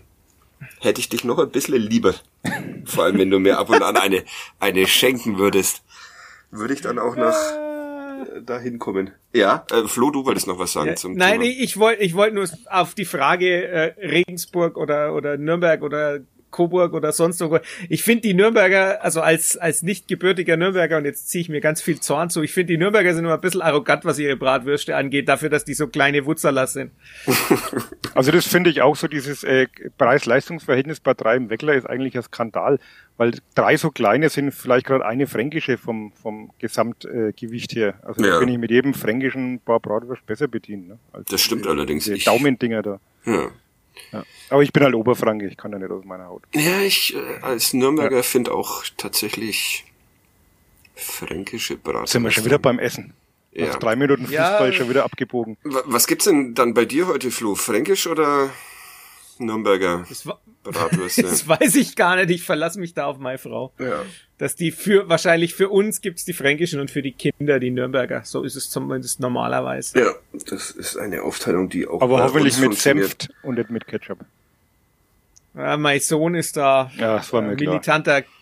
Hätte 0.80 1.00
ich 1.00 1.08
dich 1.08 1.24
noch 1.24 1.38
ein 1.38 1.50
bisschen 1.50 1.80
lieber. 1.80 2.14
Vor 2.84 3.04
allem, 3.04 3.18
wenn 3.18 3.30
du 3.30 3.40
mir 3.40 3.58
ab 3.58 3.68
und 3.70 3.82
an 3.82 3.96
eine, 3.96 4.24
eine 4.60 4.86
schenken 4.86 5.38
würdest. 5.38 5.82
Würde 6.52 6.74
ich 6.74 6.82
dann 6.82 7.00
auch 7.00 7.16
noch 7.16 7.34
da 8.44 8.58
hinkommen. 8.58 9.10
Ja, 9.32 9.64
äh, 9.70 9.86
Flo, 9.86 10.10
du 10.10 10.24
wolltest 10.24 10.46
noch 10.46 10.58
was 10.58 10.72
sagen 10.72 10.90
ja, 10.90 10.96
zum 10.96 11.14
nein, 11.14 11.40
Thema. 11.40 11.44
Nein, 11.44 11.56
ich 11.58 11.78
wollte 11.78 12.02
ich 12.02 12.14
wollte 12.14 12.34
nur 12.34 12.48
auf 12.66 12.94
die 12.94 13.04
Frage 13.04 13.66
äh, 13.66 13.94
Regensburg 14.06 14.76
oder 14.76 15.14
oder 15.14 15.36
Nürnberg 15.36 15.82
oder 15.82 16.20
Coburg 16.52 16.92
oder 16.92 17.10
sonst 17.10 17.40
wo. 17.40 17.58
Ich 17.88 18.04
finde 18.04 18.22
die 18.22 18.34
Nürnberger, 18.34 19.02
also 19.02 19.20
als, 19.20 19.56
als 19.56 19.82
nicht 19.82 20.06
gebürtiger 20.06 20.56
Nürnberger, 20.56 20.98
und 20.98 21.04
jetzt 21.04 21.28
ziehe 21.28 21.42
ich 21.42 21.48
mir 21.48 21.60
ganz 21.60 21.82
viel 21.82 21.98
Zorn 21.98 22.30
zu, 22.30 22.42
ich 22.42 22.52
finde 22.52 22.74
die 22.74 22.78
Nürnberger 22.78 23.12
sind 23.14 23.24
immer 23.24 23.34
ein 23.34 23.40
bisschen 23.40 23.62
arrogant, 23.62 24.04
was 24.04 24.20
ihre 24.20 24.36
Bratwürste 24.36 24.94
angeht, 24.94 25.28
dafür, 25.28 25.48
dass 25.48 25.64
die 25.64 25.74
so 25.74 25.88
kleine 25.88 26.24
Wutzeler 26.26 26.68
sind. 26.68 26.92
Also 28.14 28.30
das 28.30 28.46
finde 28.46 28.68
ich 28.68 28.82
auch 28.82 28.94
so, 28.94 29.08
dieses 29.08 29.42
äh, 29.42 29.68
Preis-Leistungs-Verhältnis 29.96 31.00
bei 31.00 31.14
drei 31.14 31.36
im 31.36 31.48
Weckler 31.48 31.74
ist 31.74 31.86
eigentlich 31.86 32.14
ein 32.14 32.22
Skandal, 32.22 32.78
weil 33.16 33.32
drei 33.54 33.76
so 33.76 33.90
kleine 33.90 34.28
sind 34.28 34.52
vielleicht 34.52 34.86
gerade 34.86 35.06
eine 35.06 35.26
fränkische 35.26 35.78
vom, 35.78 36.12
vom 36.12 36.50
Gesamtgewicht 36.58 37.72
äh, 37.72 37.80
her. 37.80 37.94
Also 38.02 38.22
ja. 38.22 38.32
da 38.32 38.38
bin 38.40 38.48
ich 38.48 38.58
mit 38.58 38.70
jedem 38.70 38.94
fränkischen 38.94 39.60
paar 39.60 39.80
Bratwurst 39.80 40.26
besser 40.26 40.48
bedient. 40.48 40.88
Ne? 40.88 40.98
das 41.26 41.40
stimmt 41.40 41.64
die, 41.64 41.68
allerdings. 41.68 42.04
Die 42.04 42.22
Daumendinger 42.22 42.82
da. 42.82 43.00
Ja. 43.24 43.50
Ja. 44.12 44.24
Aber 44.50 44.62
ich 44.62 44.72
bin 44.72 44.82
halt 44.82 44.94
Oberfranke, 44.94 45.46
ich 45.46 45.56
kann 45.56 45.72
da 45.72 45.78
nicht 45.78 45.90
aus 45.90 46.04
meiner 46.04 46.26
Haut. 46.26 46.42
Ja, 46.54 46.80
ich 46.80 47.14
äh, 47.14 47.42
als 47.42 47.72
Nürnberger 47.72 48.16
ja. 48.16 48.22
finde 48.22 48.52
auch 48.52 48.84
tatsächlich 48.96 49.84
fränkische 50.94 51.76
Bratwurst. 51.76 52.12
Sind 52.12 52.22
wir 52.22 52.30
schon 52.30 52.44
wieder 52.44 52.58
beim 52.58 52.78
Essen. 52.78 53.14
Ja. 53.52 53.66
Nach 53.66 53.78
drei 53.78 53.96
Minuten 53.96 54.26
Fußball 54.26 54.70
ja. 54.70 54.72
schon 54.72 54.88
wieder 54.88 55.04
abgebogen. 55.04 55.58
Was 55.62 56.06
gibt's 56.06 56.24
denn 56.24 56.54
dann 56.54 56.72
bei 56.72 56.86
dir 56.86 57.06
heute, 57.06 57.30
Flo? 57.30 57.54
Fränkisch 57.54 58.06
oder 58.06 58.50
Nürnberger 59.46 60.04
das 60.08 60.28
Bratwürste? 60.62 61.22
das 61.22 61.46
weiß 61.46 61.74
ich 61.76 61.96
gar 61.96 62.16
nicht. 62.16 62.30
Ich 62.30 62.42
verlasse 62.42 62.78
mich 62.80 62.94
da 62.94 63.06
auf 63.06 63.18
meine 63.18 63.38
Frau. 63.38 63.72
Ja. 63.78 64.04
Dass 64.38 64.56
die 64.56 64.70
für, 64.72 65.08
wahrscheinlich 65.08 65.54
für 65.54 65.68
uns 65.68 66.00
gibt's 66.00 66.24
die 66.24 66.32
Fränkischen 66.32 66.80
und 66.80 66.90
für 66.90 67.02
die 67.02 67.12
Kinder 67.12 67.60
die 67.60 67.70
Nürnberger. 67.70 68.22
So 68.24 68.42
ist 68.42 68.56
es 68.56 68.70
zumindest 68.70 69.20
normalerweise. 69.20 69.98
Ja, 69.98 70.14
das 70.48 70.70
ist 70.70 70.96
eine 70.96 71.22
Aufteilung, 71.22 71.68
die 71.68 71.86
auch 71.86 72.00
Aber 72.00 72.22
hoffentlich 72.22 72.58
mit 72.58 72.74
Senf 72.74 73.16
und 73.42 73.58
nicht 73.58 73.70
mit 73.70 73.86
Ketchup. 73.86 74.18
Ja, 75.54 75.76
mein 75.76 76.00
Sohn 76.00 76.34
ist 76.34 76.56
da 76.56 76.90
ja, 76.96 77.16
das 77.16 77.32
war 77.32 77.42
mir 77.42 77.54
militanter 77.54 78.22
klar. 78.22 78.34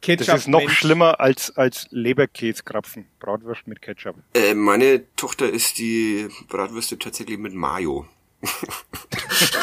Ketchup. 0.00 0.26
Das 0.26 0.40
ist 0.40 0.48
noch 0.48 0.60
Mensch. 0.60 0.78
schlimmer 0.78 1.20
als, 1.20 1.56
als 1.56 1.88
Leberkäskrapfen. 1.90 3.06
Bratwurst 3.18 3.66
mit 3.66 3.82
Ketchup. 3.82 4.16
Äh, 4.34 4.54
meine 4.54 5.02
Tochter 5.16 5.50
isst 5.50 5.78
die 5.78 6.28
Bratwürste 6.48 6.98
tatsächlich 6.98 7.38
mit 7.38 7.54
Mayo. 7.54 8.06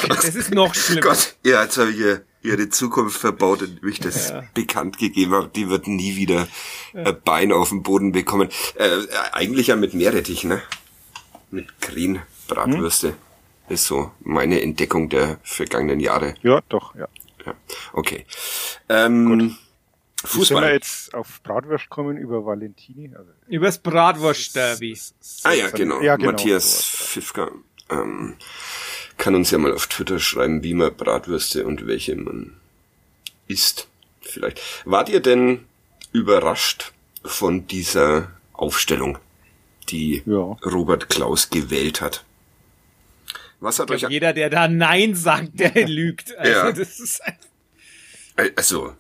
Das 0.10 0.36
ist 0.36 0.54
noch 0.54 0.74
schlimmer. 0.74 1.02
Gott, 1.02 1.36
ja, 1.44 1.64
jetzt 1.64 1.78
habe 1.78 1.92
ich 1.92 1.98
ihr, 1.98 2.26
ihre 2.42 2.70
Zukunft 2.70 3.20
verbaut, 3.20 3.62
indem 3.62 3.88
ich 3.88 4.00
das 4.00 4.30
ja. 4.30 4.44
bekannt 4.54 4.98
gegeben 4.98 5.34
habe. 5.34 5.50
Die 5.50 5.70
wird 5.70 5.88
nie 5.88 6.16
wieder 6.16 6.48
ja. 6.94 7.12
Bein 7.12 7.52
auf 7.52 7.70
den 7.70 7.84
Boden 7.84 8.12
bekommen. 8.12 8.50
Äh, 8.76 8.90
eigentlich 9.32 9.68
ja 9.68 9.76
mit 9.76 9.94
Meerrettich, 9.94 10.44
ne? 10.44 10.62
Mit 11.52 11.80
Green 11.82 12.22
Bratwürste. 12.48 13.10
Hm? 13.10 13.16
Ist 13.70 13.86
so 13.86 14.12
meine 14.20 14.62
Entdeckung 14.62 15.10
der 15.10 15.40
vergangenen 15.44 16.00
Jahre. 16.00 16.36
Ja, 16.44 16.62
doch, 16.70 16.94
ja. 16.96 17.08
ja. 17.46 17.56
Okay. 17.94 18.26
Ähm, 18.90 19.40
Gut. 19.40 19.52
Fußball. 20.24 20.62
Sind 20.62 20.68
wir 20.70 20.74
jetzt 20.74 21.14
auf 21.14 21.42
Bratwurst 21.44 21.90
kommen 21.90 22.18
über 22.18 22.46
Valentini? 22.46 23.14
Also 23.16 23.32
Übers 23.48 23.80
Bratwurst-Derby. 23.80 24.98
Ah 25.44 25.54
ja, 25.54 25.70
genau. 25.70 26.02
Ja, 26.02 26.16
genau. 26.16 26.32
Matthias 26.32 26.84
Pfiffka 26.84 27.52
ähm, 27.90 28.36
kann 29.18 29.36
uns 29.36 29.52
ja 29.52 29.58
mal 29.58 29.74
auf 29.74 29.88
Twitter 29.88 30.20
schreiben, 30.20 30.64
wie 30.64 30.74
man 30.74 30.96
Bratwürste 30.96 31.66
und 31.66 31.88
welche 31.88 32.16
man 32.16 32.58
isst. 33.48 33.88
Vielleicht. 34.22 34.62
Wart 34.86 35.10
ihr 35.10 35.20
denn 35.20 35.66
überrascht 36.12 36.94
von 37.24 37.68
dieser 37.68 38.32
Aufstellung, 38.54 39.18
die 39.90 40.24
ja. 40.26 40.58
Robert 40.66 41.10
Klaus 41.10 41.50
gewählt 41.50 42.02
hat? 42.02 42.26
Was 43.60 43.80
hat 43.80 43.90
euch 43.92 44.06
jeder, 44.10 44.34
der 44.34 44.50
da 44.50 44.68
Nein 44.68 45.16
sagt, 45.16 45.60
der 45.60 45.72
lügt. 45.88 46.36
Also, 46.38 46.52
ja. 46.52 46.72
das 46.72 47.00
ist 47.00 47.22
also, 48.56 48.96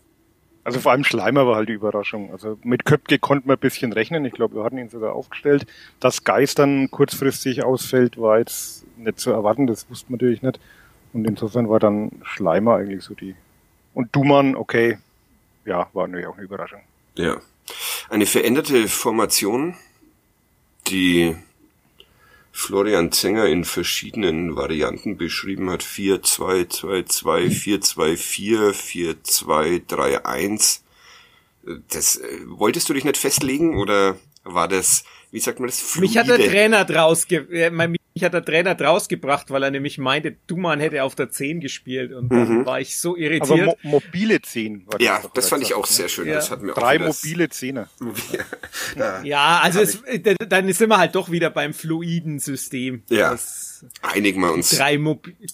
also 0.65 0.79
vor 0.79 0.91
allem 0.91 1.03
Schleimer 1.03 1.45
war 1.45 1.57
halt 1.57 1.69
die 1.69 1.73
Überraschung. 1.73 2.31
Also 2.31 2.57
mit 2.63 2.85
Köpke 2.85 3.19
konnte 3.19 3.47
man 3.47 3.55
ein 3.55 3.59
bisschen 3.59 3.93
rechnen. 3.93 4.25
Ich 4.25 4.33
glaube, 4.33 4.55
wir 4.55 4.63
hatten 4.63 4.79
ihn 4.79 4.89
sogar 4.89 5.13
aufgestellt. 5.13 5.67
Dass 5.99 6.23
Geist 6.23 6.57
dann 6.57 6.89
kurzfristig 6.89 7.63
ausfällt, 7.63 8.17
war 8.17 8.39
jetzt 8.39 8.83
nicht 8.97 9.19
zu 9.19 9.29
erwarten. 9.29 9.67
Das 9.67 9.87
wusste 9.91 10.11
man 10.11 10.17
natürlich 10.17 10.41
nicht. 10.41 10.59
Und 11.13 11.27
insofern 11.27 11.69
war 11.69 11.79
dann 11.79 12.11
Schleimer 12.23 12.77
eigentlich 12.77 13.03
so 13.03 13.13
die. 13.13 13.35
Und 13.93 14.15
Dumann, 14.15 14.55
okay, 14.55 14.97
ja, 15.65 15.87
war 15.93 16.07
natürlich 16.07 16.27
auch 16.27 16.35
eine 16.35 16.43
Überraschung. 16.43 16.81
Ja. 17.15 17.37
Eine 18.09 18.25
veränderte 18.25 18.87
Formation, 18.87 19.75
die 20.87 21.35
Florian 22.57 23.11
Zenger 23.11 23.47
in 23.47 23.65
verschiedenen 23.65 24.55
Varianten 24.55 25.17
beschrieben 25.17 25.69
hat. 25.69 25.83
4-2-2-2, 25.83 27.49
4-2-4, 27.49 29.17
4-2-3-1. 29.25 30.79
Das, 31.89 32.15
äh, 32.15 32.39
wolltest 32.45 32.87
du 32.87 32.93
dich 32.93 33.03
nicht 33.03 33.17
festlegen 33.17 33.75
oder 33.77 34.17
war 34.45 34.69
das, 34.69 35.03
wie 35.31 35.41
sagt 35.41 35.59
man 35.59 35.67
das, 35.67 35.81
fluide? 35.81 36.07
Mich 36.07 36.17
hat 36.17 36.29
der 36.29 36.37
Trainer 36.37 36.85
draus, 36.85 37.25
äh, 37.29 37.69
mich 37.69 37.99
hat 38.23 38.33
der 38.33 38.45
Trainer 38.45 38.75
draus 38.75 39.09
gebracht, 39.09 39.51
weil 39.51 39.63
er 39.63 39.71
nämlich 39.71 39.97
meinte, 39.97 40.37
Duman 40.47 40.79
hätte 40.79 41.03
auf 41.03 41.15
der 41.15 41.29
10 41.29 41.59
gespielt 41.59 42.13
und 42.13 42.29
dann 42.29 42.59
mhm. 42.59 42.65
war 42.65 42.79
ich 42.79 42.97
so 42.97 43.17
irritiert. 43.17 43.67
Aber 43.67 43.75
mo 43.83 44.01
mobile 44.05 44.41
10. 44.41 44.87
War 44.87 45.01
ja, 45.01 45.21
das 45.33 45.49
fand 45.49 45.63
ich 45.63 45.73
auch 45.73 45.85
sehr 45.85 46.07
schön. 46.07 46.27
Ja. 46.27 46.35
Das 46.35 46.49
hat 46.49 46.61
mir 46.61 46.73
Drei 46.73 46.97
auch 46.97 47.07
mobile 47.07 47.49
Zehner. 47.49 47.89
ja, 48.95 49.21
ja, 49.23 49.59
also 49.61 49.81
es, 49.81 50.01
dann 50.47 50.71
sind 50.71 50.89
wir 50.89 50.97
halt 50.97 51.15
doch 51.15 51.29
wieder 51.29 51.49
beim 51.49 51.73
fluiden 51.73 52.39
System. 52.39 53.03
Ja. 53.09 53.31
Das, 53.31 53.85
einigen 54.01 54.39
wir 54.39 54.53
uns. 54.53 54.69
Die 54.69 54.77
drei, 54.77 54.97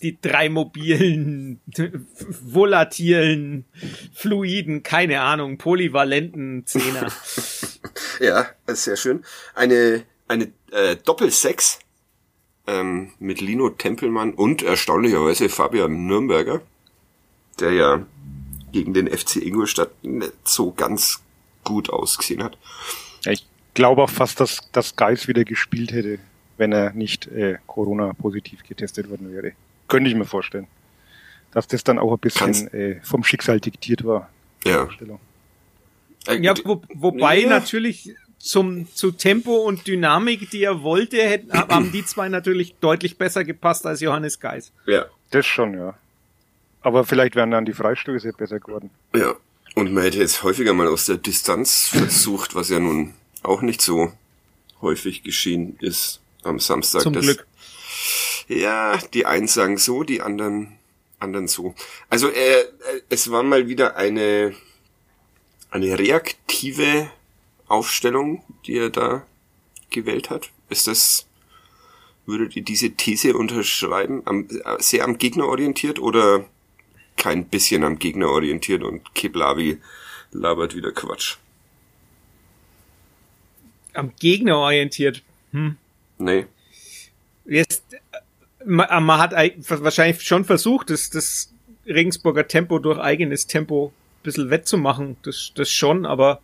die 0.01 0.21
drei 0.21 0.49
mobilen, 0.49 1.61
volatilen, 2.43 3.65
fluiden, 4.13 4.83
keine 4.83 5.21
Ahnung, 5.21 5.57
polyvalenten 5.57 6.67
Zehner. 6.67 7.11
ja, 8.19 8.45
sehr 8.67 8.97
schön. 8.97 9.23
Eine, 9.55 10.03
eine 10.27 10.51
äh, 10.71 10.95
Doppelsechs 10.95 11.79
ähm, 12.71 13.11
mit 13.19 13.41
Lino 13.41 13.69
Tempelmann 13.69 14.33
und 14.33 14.63
erstaunlicherweise 14.63 15.49
Fabian 15.49 16.07
Nürnberger, 16.07 16.61
der 17.59 17.71
ja 17.73 18.05
gegen 18.71 18.93
den 18.93 19.07
FC 19.07 19.37
Ingolstadt 19.37 19.91
nicht 20.03 20.33
so 20.45 20.71
ganz 20.71 21.21
gut 21.63 21.89
ausgesehen 21.89 22.41
hat. 22.41 22.57
Ich 23.25 23.45
glaube 23.73 24.03
auch 24.03 24.09
fast, 24.09 24.39
dass, 24.39 24.61
dass 24.71 24.95
Geis 24.95 25.27
wieder 25.27 25.43
gespielt 25.43 25.91
hätte, 25.91 26.19
wenn 26.57 26.71
er 26.71 26.93
nicht 26.93 27.27
äh, 27.27 27.57
Corona-positiv 27.67 28.63
getestet 28.63 29.09
worden 29.09 29.33
wäre. 29.33 29.51
Könnte 29.87 30.09
ich 30.09 30.15
mir 30.15 30.25
vorstellen. 30.25 30.67
dass 31.51 31.67
das 31.67 31.83
dann 31.83 31.99
auch 31.99 32.13
ein 32.13 32.19
bisschen 32.19 32.73
äh, 32.73 33.01
vom 33.03 33.25
Schicksal 33.25 33.59
diktiert 33.59 34.05
war. 34.05 34.29
Ja. 34.63 34.87
Ja, 36.39 36.53
wo, 36.63 36.81
wobei 36.93 37.41
ja. 37.41 37.49
natürlich 37.49 38.15
zum 38.41 38.87
zu 38.93 39.11
Tempo 39.11 39.55
und 39.57 39.87
Dynamik, 39.87 40.49
die 40.49 40.63
er 40.63 40.81
wollte, 40.81 41.17
hätten, 41.17 41.53
haben 41.53 41.91
die 41.91 42.05
zwei 42.05 42.29
natürlich 42.29 42.75
deutlich 42.81 43.17
besser 43.17 43.43
gepasst 43.43 43.85
als 43.85 44.01
Johannes 44.01 44.39
Geis. 44.39 44.71
Ja. 44.85 45.05
Das 45.31 45.45
schon, 45.45 45.73
ja. 45.73 45.97
Aber 46.81 47.05
vielleicht 47.05 47.35
wären 47.35 47.51
dann 47.51 47.65
die 47.65 47.73
Freistöße 47.73 48.33
besser 48.33 48.59
geworden. 48.59 48.89
Ja. 49.15 49.35
Und 49.75 49.93
man 49.93 50.03
hätte 50.03 50.17
jetzt 50.17 50.43
häufiger 50.43 50.73
mal 50.73 50.87
aus 50.87 51.05
der 51.05 51.17
Distanz 51.17 51.87
versucht, 51.87 52.55
was 52.55 52.69
ja 52.69 52.79
nun 52.79 53.13
auch 53.43 53.61
nicht 53.61 53.81
so 53.81 54.11
häufig 54.81 55.23
geschehen 55.23 55.77
ist 55.79 56.19
am 56.43 56.59
Samstag. 56.59 57.03
Zum 57.03 57.13
Glück. 57.13 57.45
Ja, 58.47 58.97
die 59.13 59.25
einen 59.25 59.47
sagen 59.47 59.77
so, 59.77 60.03
die 60.03 60.21
anderen 60.21 60.77
anderen 61.19 61.47
so. 61.47 61.75
Also 62.09 62.27
äh, 62.29 62.65
es 63.09 63.31
war 63.31 63.43
mal 63.43 63.67
wieder 63.67 63.95
eine 63.95 64.53
eine 65.69 65.97
reaktive 65.97 67.09
Aufstellung, 67.71 68.43
die 68.65 68.77
er 68.77 68.89
da 68.89 69.25
gewählt 69.89 70.29
hat. 70.29 70.49
Ist 70.69 70.87
das 70.87 71.27
würdet 72.25 72.55
ihr 72.55 72.63
diese 72.63 72.91
These 72.91 73.35
unterschreiben? 73.35 74.21
Am, 74.25 74.47
sehr 74.79 75.03
am 75.03 75.17
Gegner 75.17 75.45
orientiert 75.47 75.99
oder 75.99 76.45
kein 77.17 77.45
bisschen 77.45 77.83
am 77.83 77.99
Gegner 77.99 78.29
orientiert 78.29 78.83
und 78.83 79.13
Keblavi 79.15 79.79
labert 80.31 80.75
wieder 80.75 80.91
Quatsch? 80.91 81.37
Am 83.93 84.13
Gegner 84.19 84.57
orientiert. 84.57 85.21
Hm. 85.51 85.75
Nee. 86.17 86.45
Jetzt, 87.45 87.83
man, 88.65 89.03
man 89.03 89.19
hat 89.19 89.33
wahrscheinlich 89.33 90.21
schon 90.21 90.45
versucht, 90.45 90.89
das, 90.89 91.09
das 91.09 91.51
Regensburger 91.85 92.47
Tempo 92.47 92.79
durch 92.79 92.99
eigenes 92.99 93.47
Tempo 93.47 93.91
ein 93.91 94.23
bisschen 94.23 94.49
wettzumachen. 94.49 95.17
Das, 95.23 95.51
das 95.55 95.69
schon, 95.69 96.05
aber 96.05 96.41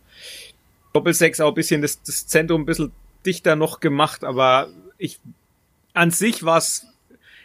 Doppelsechs 0.92 1.40
auch 1.40 1.48
ein 1.48 1.54
bisschen 1.54 1.82
das, 1.82 2.02
das 2.02 2.26
Zentrum 2.26 2.62
ein 2.62 2.66
bisschen 2.66 2.92
dichter 3.24 3.56
noch 3.56 3.80
gemacht, 3.80 4.24
aber 4.24 4.68
ich 4.96 5.20
an 5.92 6.10
sich 6.10 6.44
war 6.44 6.58
es 6.58 6.86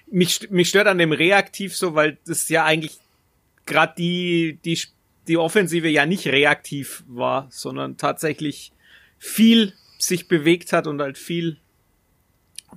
mich, 0.08 0.50
mich 0.52 0.70
stört 0.70 0.88
an 0.88 1.00
dem 1.00 1.12
Reaktiv 1.12 1.76
so, 1.76 1.96
weil 1.96 2.18
das 2.26 2.48
ja 2.50 2.64
eigentlich 2.66 3.00
gerade 3.66 3.94
die, 3.98 4.60
die, 4.64 4.80
die 5.28 5.38
Offensive 5.38 5.88
ja 5.90 6.06
nicht 6.06 6.28
reaktiv 6.28 7.04
war, 7.08 7.48
sondern 7.50 7.98
tatsächlich 7.98 8.72
viel 9.18 9.74
sich 9.98 10.28
bewegt 10.28 10.74
hat 10.74 10.86
und 10.86 11.02
halt 11.02 11.18
viel, 11.18 11.58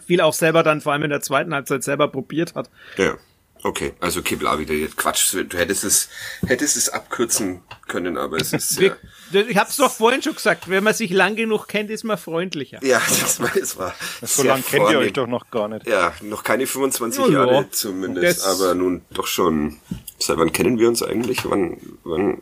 viel 0.05 0.21
auch 0.21 0.33
selber 0.33 0.63
dann 0.63 0.81
vor 0.81 0.93
allem 0.93 1.03
in 1.03 1.11
der 1.11 1.21
zweiten 1.21 1.53
Halbzeit 1.53 1.83
selber 1.83 2.09
probiert 2.09 2.55
hat. 2.55 2.71
Ja. 2.97 3.19
Okay, 3.63 3.95
also 4.01 4.23
Kibla 4.23 4.59
wieder 4.59 4.75
jetzt 4.75 4.97
Quatsch. 4.97 5.35
Du 5.35 5.57
hättest 5.57 5.85
es, 5.85 6.09
hättest 6.47 6.77
es 6.77 6.89
abkürzen 6.89 7.63
können, 7.89 8.17
aber 8.17 8.37
es 8.37 8.53
ist. 8.53 8.79
Wir, 8.79 8.97
ich 9.33 9.57
hab's 9.57 9.77
doch 9.77 9.91
vorhin 9.91 10.23
schon 10.23 10.35
gesagt, 10.35 10.69
wenn 10.69 10.85
man 10.85 10.95
sich 10.95 11.11
lang 11.11 11.35
genug 11.37 11.67
kennt, 11.67 11.91
ist 11.91 12.05
man 12.05 12.19
freundlicher. 12.19 12.85
Ja, 12.85 13.01
das 13.09 13.41
war, 13.41 13.57
es 13.57 13.77
war. 13.77 13.95
So 14.23 14.43
lange 14.43 14.63
kennt 14.63 14.91
ihr 14.91 14.99
euch 14.99 15.13
doch 15.13 15.27
noch 15.27 15.51
gar 15.51 15.69
nicht. 15.69 15.87
Ja, 15.87 16.13
noch 16.23 16.45
keine 16.45 16.67
25 16.67 17.25
oh, 17.25 17.29
Jahre 17.31 17.55
ja. 17.55 17.71
zumindest, 17.71 18.41
das 18.41 18.47
aber 18.47 18.75
nun 18.75 19.03
doch 19.11 19.27
schon. 19.27 19.79
Seit 20.19 20.39
wann 20.39 20.53
kennen 20.53 20.79
wir 20.79 20.89
uns 20.89 21.03
eigentlich? 21.03 21.45
Wann, 21.45 21.79
wann, 22.05 22.41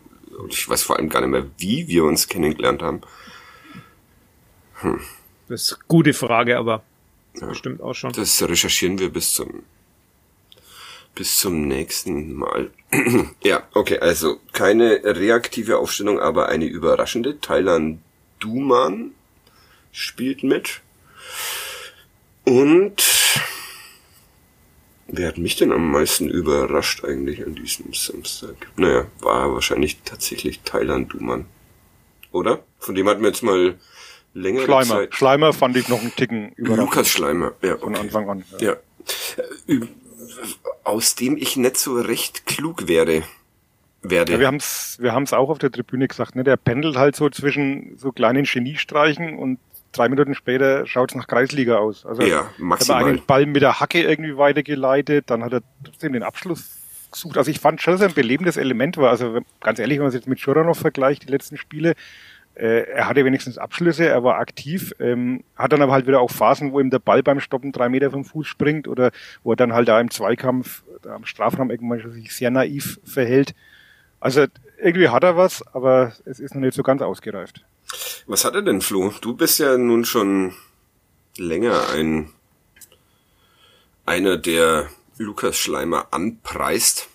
ich 0.49 0.69
weiß 0.69 0.83
vor 0.83 0.97
allem 0.97 1.09
gar 1.09 1.21
nicht 1.21 1.31
mehr, 1.31 1.47
wie 1.59 1.89
wir 1.89 2.05
uns 2.05 2.29
kennengelernt 2.29 2.83
haben. 2.83 3.01
Hm. 4.81 5.01
Das 5.49 5.63
ist 5.63 5.73
eine 5.73 5.83
gute 5.89 6.13
Frage, 6.13 6.59
aber 6.59 6.83
ja, 7.41 7.47
bestimmt 7.47 7.81
auch 7.81 7.95
schon. 7.95 8.13
Das 8.13 8.43
recherchieren 8.43 8.99
wir 8.99 9.11
bis 9.11 9.35
zum 9.35 9.63
bis 11.15 11.39
zum 11.39 11.67
nächsten 11.67 12.35
Mal. 12.35 12.71
ja, 13.43 13.63
okay, 13.75 13.99
also 13.99 14.41
keine 14.53 15.01
reaktive 15.05 15.79
Aufstellung, 15.79 16.21
aber 16.21 16.49
eine 16.49 16.67
überraschende. 16.67 17.41
Thailand 17.41 18.01
Duman 18.41 19.13
spielt 19.93 20.43
mit. 20.43 20.81
Und 22.45 23.03
wer 25.07 25.29
hat 25.29 25.39
mich 25.39 25.57
denn 25.57 25.73
am 25.73 25.91
meisten 25.91 26.29
überrascht 26.29 27.05
eigentlich 27.05 27.45
an 27.45 27.55
diesem 27.55 27.95
Samstag? 27.95 28.57
Naja, 28.77 29.07
war 29.21 29.53
wahrscheinlich 29.55 30.03
tatsächlich 30.05 30.61
Thailand 30.61 31.13
Duman. 31.13 31.47
Oder? 32.33 32.65
Von 32.79 32.95
dem 32.95 33.09
hatten 33.09 33.23
wir 33.23 33.29
jetzt 33.29 33.43
mal 33.43 33.79
längere 34.35 34.65
Schleimer. 34.65 34.95
Zeit. 34.95 35.15
Schleimer 35.15 35.53
fand 35.53 35.77
ich 35.77 35.89
noch 35.89 36.01
einen 36.01 36.15
Ticken 36.15 36.53
überrascht. 36.57 36.81
Lukas 36.81 37.09
Schleimer, 37.09 37.53
ja. 37.63 37.75
Okay. 37.75 37.83
Von 37.83 37.97
Anfang 37.97 38.29
an. 38.29 38.45
Ja. 38.59 38.77
ja 39.69 39.77
aus 40.85 41.15
dem 41.15 41.37
ich 41.37 41.57
nicht 41.57 41.77
so 41.77 41.99
recht 42.01 42.47
klug 42.47 42.89
werde. 42.89 43.23
Werde. 44.03 44.33
Ja, 44.33 44.41
wir 44.41 44.47
haben 44.47 44.57
es 44.57 44.99
wir 45.01 45.13
haben's 45.13 45.33
auch 45.33 45.49
auf 45.49 45.59
der 45.59 45.73
Tribüne 45.73 46.07
gesagt, 46.07 46.37
ne? 46.37 46.45
der 46.45 46.59
pendelt 46.59 46.97
halt 46.97 47.17
so 47.17 47.31
zwischen 47.31 47.97
so 47.97 48.13
kleinen 48.13 48.45
Geniestreichen 48.45 49.39
und 49.39 49.59
drei 49.93 50.09
Minuten 50.09 50.35
später 50.35 50.87
schaut's 50.87 51.15
nach 51.15 51.27
Kreisliga 51.27 51.79
aus. 51.79 52.05
Also 52.05 52.23
ja, 52.23 52.51
maximal. 52.59 52.99
hat 52.99 53.07
er 53.07 53.09
einen 53.09 53.27
Ball 53.27 53.47
mit 53.47 53.63
der 53.63 53.81
Hacke 53.81 54.03
irgendwie 54.03 54.37
weitergeleitet, 54.37 55.31
dann 55.31 55.43
hat 55.43 55.55
er 55.55 55.63
trotzdem 55.85 56.13
den 56.13 56.23
Abschluss 56.23 56.79
gesucht. 57.11 57.39
Also 57.39 57.51
ich 57.51 57.61
fand 57.61 57.81
schon, 57.81 57.95
dass 57.95 58.03
er 58.03 58.09
ein 58.09 58.15
belebendes 58.15 58.57
Element 58.57 58.99
war. 58.99 59.11
Also 59.11 59.41
ganz 59.61 59.79
ehrlich, 59.79 59.99
wenn 59.99 60.05
man 60.05 60.09
es 60.09 60.15
jetzt 60.15 60.29
mit 60.29 60.41
Schuranov 60.41 60.79
vergleicht, 60.79 61.23
die 61.23 61.33
letzten 61.33 61.57
Spiele, 61.57 61.95
er 62.57 63.09
hatte 63.09 63.25
wenigstens 63.25 63.59
Abschlüsse, 63.59 64.07
er 64.07 64.23
war 64.23 64.39
aktiv, 64.39 64.95
ähm, 65.01 65.43
hat 65.57 65.73
dann 65.73 65.83
aber 65.83 65.93
halt 65.93 66.07
wieder 66.07 66.21
auch 66.21 66.31
Phasen, 66.31 66.73
wo 66.73 66.81
ihm 66.81 66.91
der 66.91 67.01
Ball 67.01 67.23
beim 67.23 67.41
Stoppen 67.41 67.73
drei 67.73 67.89
Meter 67.89 68.11
vom 68.11 68.25
Fuß 68.25 68.47
springt 68.47 68.87
oder 68.87 69.11
wo 69.43 69.53
er 69.53 69.57
dann 69.57 69.73
halt 69.73 69.89
da 69.89 70.01
im 70.01 70.11
Zweikampf 70.11 70.85
da 71.03 71.15
am 71.15 71.25
Strafraum 71.25 71.71
irgendwann 71.71 72.13
sich 72.13 72.35
sehr 72.35 72.51
naiv 72.51 73.01
verhält. 73.05 73.55
Also 74.21 74.47
irgendwie 74.81 75.09
hat 75.09 75.25
er 75.25 75.37
was, 75.37 75.65
aber 75.75 76.13
es 76.25 76.41
ist 76.41 76.55
noch 76.55 76.61
nicht 76.61 76.75
so 76.75 76.83
ganz 76.83 77.03
ausgereift. 77.03 77.65
Was 78.27 78.45
hat 78.45 78.55
er 78.55 78.63
denn, 78.63 78.81
Flo? 78.81 79.13
Du 79.21 79.35
bist 79.35 79.59
ja 79.59 79.77
nun 79.77 80.05
schon 80.05 80.55
länger 81.37 81.91
ein 81.95 82.31
einer, 84.07 84.37
der 84.37 84.89
Lukas 85.19 85.57
Schleimer 85.57 86.09
anpreist. 86.11 87.09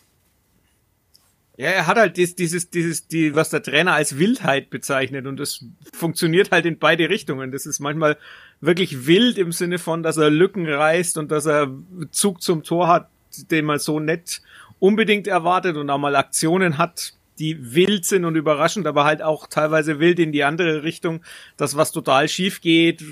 Ja, 1.60 1.72
er 1.72 1.88
hat 1.88 1.98
halt 1.98 2.16
dieses, 2.16 2.36
dieses, 2.36 2.70
dieses, 2.70 3.08
die, 3.10 3.36
was 3.36 3.50
der 3.50 3.62
Trainer 3.62 3.92
als 3.92 4.18
Wildheit 4.18 4.70
bezeichnet 4.70 5.28
und 5.28 5.36
das 5.38 5.66
funktioniert 5.92 6.52
halt 6.52 6.66
in 6.66 6.80
beide 6.80 7.10
Richtungen. 7.10 7.52
Das 7.52 7.66
ist 7.66 7.82
manchmal 7.82 8.18
wirklich 8.62 9.08
wild 9.08 9.38
im 9.38 9.52
Sinne 9.52 9.78
von, 9.78 10.02
dass 10.02 10.16
er 10.16 10.30
Lücken 10.30 10.66
reißt 10.70 11.18
und 11.18 11.32
dass 11.32 11.46
er 11.46 11.70
Zug 12.12 12.42
zum 12.42 12.64
Tor 12.64 12.88
hat, 12.88 13.10
den 13.52 13.66
man 13.66 13.78
so 13.78 14.00
nett 14.00 14.42
unbedingt 14.80 15.28
erwartet 15.28 15.76
und 15.76 15.90
auch 15.90 15.98
mal 15.98 16.16
Aktionen 16.16 16.78
hat, 16.78 17.12
die 17.40 17.74
wild 17.74 18.06
sind 18.06 18.26
und 18.26 18.36
überraschend, 18.36 18.86
aber 18.86 19.06
halt 19.06 19.22
auch 19.22 19.48
teilweise 19.48 20.00
wild 20.00 20.20
in 20.20 20.32
die 20.32 20.44
andere 20.44 20.84
Richtung. 20.84 21.22
Das, 21.58 21.76
was 21.76 21.92
total 21.92 22.28
schief 22.28 22.62
geht, 22.62 23.04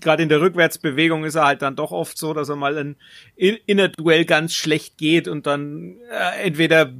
gerade 0.00 0.22
in 0.22 0.28
der 0.28 0.40
Rückwärtsbewegung 0.40 1.24
ist 1.24 1.36
er 1.36 1.46
halt 1.46 1.62
dann 1.62 1.76
doch 1.76 1.92
oft 1.92 2.18
so, 2.18 2.34
dass 2.34 2.48
er 2.48 2.56
mal 2.56 2.76
ein 2.76 2.96
Innerduell 3.36 4.24
ganz 4.24 4.54
schlecht 4.54 4.98
geht 4.98 5.28
und 5.28 5.46
dann 5.46 5.96
äh, 6.10 6.44
entweder 6.44 6.92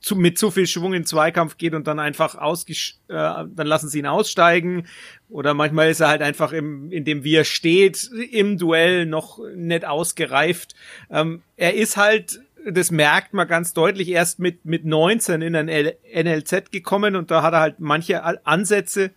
zu, 0.00 0.16
mit 0.16 0.38
zu 0.38 0.50
viel 0.50 0.66
Schwung 0.66 0.94
in 0.94 1.04
Zweikampf 1.04 1.58
geht 1.58 1.74
und 1.74 1.86
dann 1.86 1.98
einfach 1.98 2.34
ausgesch 2.34 2.96
äh, 3.08 3.12
dann 3.12 3.66
lassen 3.66 3.88
sie 3.88 3.98
ihn 3.98 4.06
aussteigen 4.06 4.86
oder 5.28 5.54
manchmal 5.54 5.90
ist 5.90 6.00
er 6.00 6.08
halt 6.08 6.22
einfach 6.22 6.52
im, 6.52 6.90
in 6.90 7.04
dem, 7.04 7.24
wie 7.24 7.34
er 7.34 7.44
steht, 7.44 8.10
im 8.30 8.58
Duell 8.58 9.06
noch 9.06 9.38
nicht 9.54 9.84
ausgereift. 9.84 10.74
Ähm, 11.10 11.42
er 11.56 11.74
ist 11.74 11.96
halt 11.96 12.40
das 12.66 12.90
merkt 12.90 13.34
man 13.34 13.48
ganz 13.48 13.72
deutlich 13.72 14.08
erst 14.08 14.38
mit, 14.38 14.64
mit 14.64 14.84
19 14.84 15.42
in 15.42 15.56
ein 15.56 15.66
NLZ 15.68 16.70
gekommen 16.70 17.16
und 17.16 17.30
da 17.30 17.42
hat 17.42 17.54
er 17.54 17.60
halt 17.60 17.80
manche 17.80 18.22
Ansätze 18.46 19.10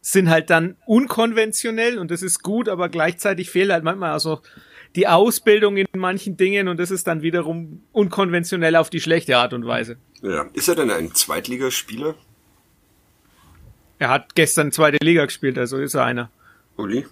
sind 0.00 0.28
halt 0.28 0.50
dann 0.50 0.76
unkonventionell 0.84 1.98
und 1.98 2.10
das 2.10 2.22
ist 2.22 2.42
gut, 2.42 2.68
aber 2.68 2.90
gleichzeitig 2.90 3.50
fehlt 3.50 3.72
halt 3.72 3.84
manchmal 3.84 4.12
also 4.12 4.40
die 4.96 5.08
Ausbildung 5.08 5.76
in 5.76 5.86
manchen 5.96 6.36
Dingen 6.36 6.68
und 6.68 6.78
das 6.78 6.90
ist 6.90 7.06
dann 7.06 7.22
wiederum 7.22 7.82
unkonventionell 7.92 8.76
auf 8.76 8.90
die 8.90 9.00
schlechte 9.00 9.38
Art 9.38 9.54
und 9.54 9.66
Weise. 9.66 9.96
Ja, 10.22 10.46
ist 10.52 10.68
er 10.68 10.74
denn 10.74 10.90
ein 10.90 11.14
Zweitligaspieler? 11.14 12.14
Er 13.98 14.08
hat 14.10 14.34
gestern 14.34 14.72
zweite 14.72 14.98
Liga 15.02 15.24
gespielt, 15.24 15.58
also 15.58 15.78
ist 15.78 15.94
er 15.94 16.04
einer. 16.04 16.30
Uli? 16.76 17.06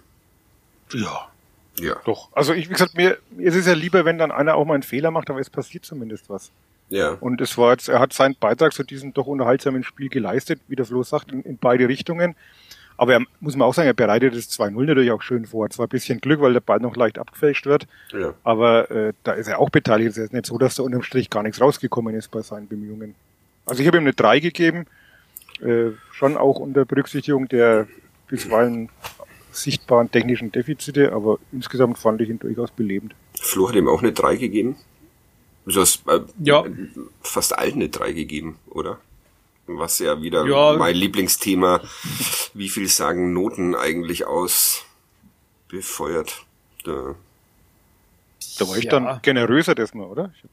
Ja. 0.93 1.32
Ja. 1.79 1.95
Doch. 2.05 2.29
Also 2.33 2.53
ich, 2.53 2.69
wie 2.69 2.73
gesagt, 2.73 2.95
mir, 2.95 3.17
mir 3.31 3.47
ist 3.47 3.55
es 3.55 3.65
ja 3.65 3.73
lieber, 3.73 4.05
wenn 4.05 4.17
dann 4.17 4.31
einer 4.31 4.55
auch 4.55 4.65
mal 4.65 4.75
einen 4.75 4.83
Fehler 4.83 5.11
macht, 5.11 5.29
aber 5.29 5.39
es 5.39 5.49
passiert 5.49 5.85
zumindest 5.85 6.29
was. 6.29 6.51
Ja. 6.89 7.17
Und 7.19 7.41
es 7.41 7.57
war 7.57 7.71
jetzt, 7.71 7.89
er 7.89 7.99
hat 7.99 8.13
seinen 8.13 8.35
Beitrag 8.39 8.73
zu 8.73 8.83
diesem 8.83 9.13
doch 9.13 9.25
unterhaltsamen 9.25 9.83
Spiel 9.83 10.09
geleistet, 10.09 10.59
wie 10.67 10.75
der 10.75 10.85
Flo 10.85 11.03
sagt, 11.03 11.31
in, 11.31 11.41
in 11.43 11.57
beide 11.57 11.87
Richtungen. 11.87 12.35
Aber 12.97 13.13
er, 13.13 13.21
muss 13.39 13.55
man 13.55 13.67
auch 13.67 13.73
sagen, 13.73 13.87
er 13.87 13.95
bereitet 13.95 14.35
das 14.35 14.49
2-0 14.51 14.85
natürlich 14.85 15.11
auch 15.11 15.21
schön 15.21 15.47
vor. 15.47 15.69
Zwar 15.69 15.87
ein 15.87 15.89
bisschen 15.89 16.21
Glück, 16.21 16.41
weil 16.41 16.53
der 16.53 16.59
Ball 16.59 16.79
noch 16.79 16.95
leicht 16.95 17.17
abgefälscht 17.17 17.65
wird. 17.65 17.87
Ja. 18.11 18.35
Aber 18.43 18.91
äh, 18.91 19.13
da 19.23 19.33
ist 19.33 19.47
er 19.47 19.59
auch 19.59 19.71
beteiligt. 19.71 20.11
Es 20.11 20.17
ist 20.17 20.33
nicht 20.33 20.45
so, 20.45 20.59
dass 20.59 20.75
da 20.75 20.83
unterm 20.83 21.01
Strich 21.01 21.31
gar 21.31 21.41
nichts 21.41 21.59
rausgekommen 21.59 22.15
ist 22.15 22.29
bei 22.29 22.41
seinen 22.41 22.67
Bemühungen. 22.67 23.15
Also 23.65 23.81
ich 23.81 23.87
habe 23.87 23.97
ihm 23.97 24.03
eine 24.03 24.13
3 24.13 24.39
gegeben. 24.39 24.85
Äh, 25.61 25.91
schon 26.11 26.37
auch 26.37 26.59
unter 26.59 26.85
Berücksichtigung 26.85 27.47
der 27.47 27.87
bisweilen 28.27 28.89
sichtbaren 29.53 30.11
technischen 30.11 30.51
Defizite, 30.51 31.13
aber 31.13 31.39
insgesamt 31.51 31.97
fand 31.97 32.21
ich 32.21 32.29
ihn 32.29 32.39
durchaus 32.39 32.71
belebend. 32.71 33.15
Flo 33.39 33.69
hat 33.69 33.75
ihm 33.75 33.87
auch 33.87 34.01
eine 34.01 34.13
3 34.13 34.35
gegeben. 34.35 34.77
Du 35.65 35.79
hast 35.79 36.07
äh, 36.07 36.21
ja. 36.43 36.65
fast 37.21 37.57
allen 37.57 37.75
eine 37.75 37.89
3 37.89 38.11
gegeben, 38.13 38.57
oder? 38.69 38.99
Was 39.65 39.99
ja 39.99 40.21
wieder 40.21 40.45
ja. 40.45 40.77
mein 40.77 40.95
Lieblingsthema, 40.95 41.81
wie 42.53 42.67
viel 42.67 42.89
sagen 42.89 43.31
Noten 43.31 43.75
eigentlich 43.75 44.25
aus, 44.25 44.85
befeuert. 45.69 46.45
Da, 46.83 47.15
da 48.59 48.67
war 48.67 48.77
ich 48.77 48.85
ja. 48.85 48.91
dann 48.91 49.21
generöser 49.21 49.73
das 49.73 49.93
mal, 49.93 50.05
oder? 50.05 50.33
Ich 50.35 50.43
hab, 50.43 50.51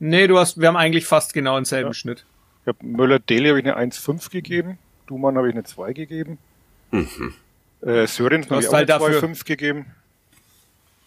nee, 0.00 0.26
du 0.26 0.38
hast, 0.38 0.60
wir 0.60 0.66
haben 0.66 0.76
eigentlich 0.76 1.06
fast 1.06 1.34
genau 1.34 1.54
denselben 1.54 1.90
ja. 1.90 1.94
Schnitt. 1.94 2.26
Ich 2.62 2.66
habe 2.66 2.84
Möller-Deli 2.84 3.48
habe 3.48 3.60
ich 3.60 3.66
eine 3.66 3.92
1,5 3.92 4.30
gegeben, 4.30 4.78
Dumann 5.06 5.36
habe 5.36 5.48
ich 5.48 5.54
eine 5.54 5.62
2 5.62 5.92
gegeben. 5.92 6.38
Mhm. 6.90 7.34
Äh, 7.82 8.06
Sörens 8.06 8.50
habe 8.50 8.60
ich 8.60 8.68
auch 8.68 8.72
halt 8.72 8.90
eine 8.90 9.04
2,5 9.04 9.44
gegeben. 9.44 9.86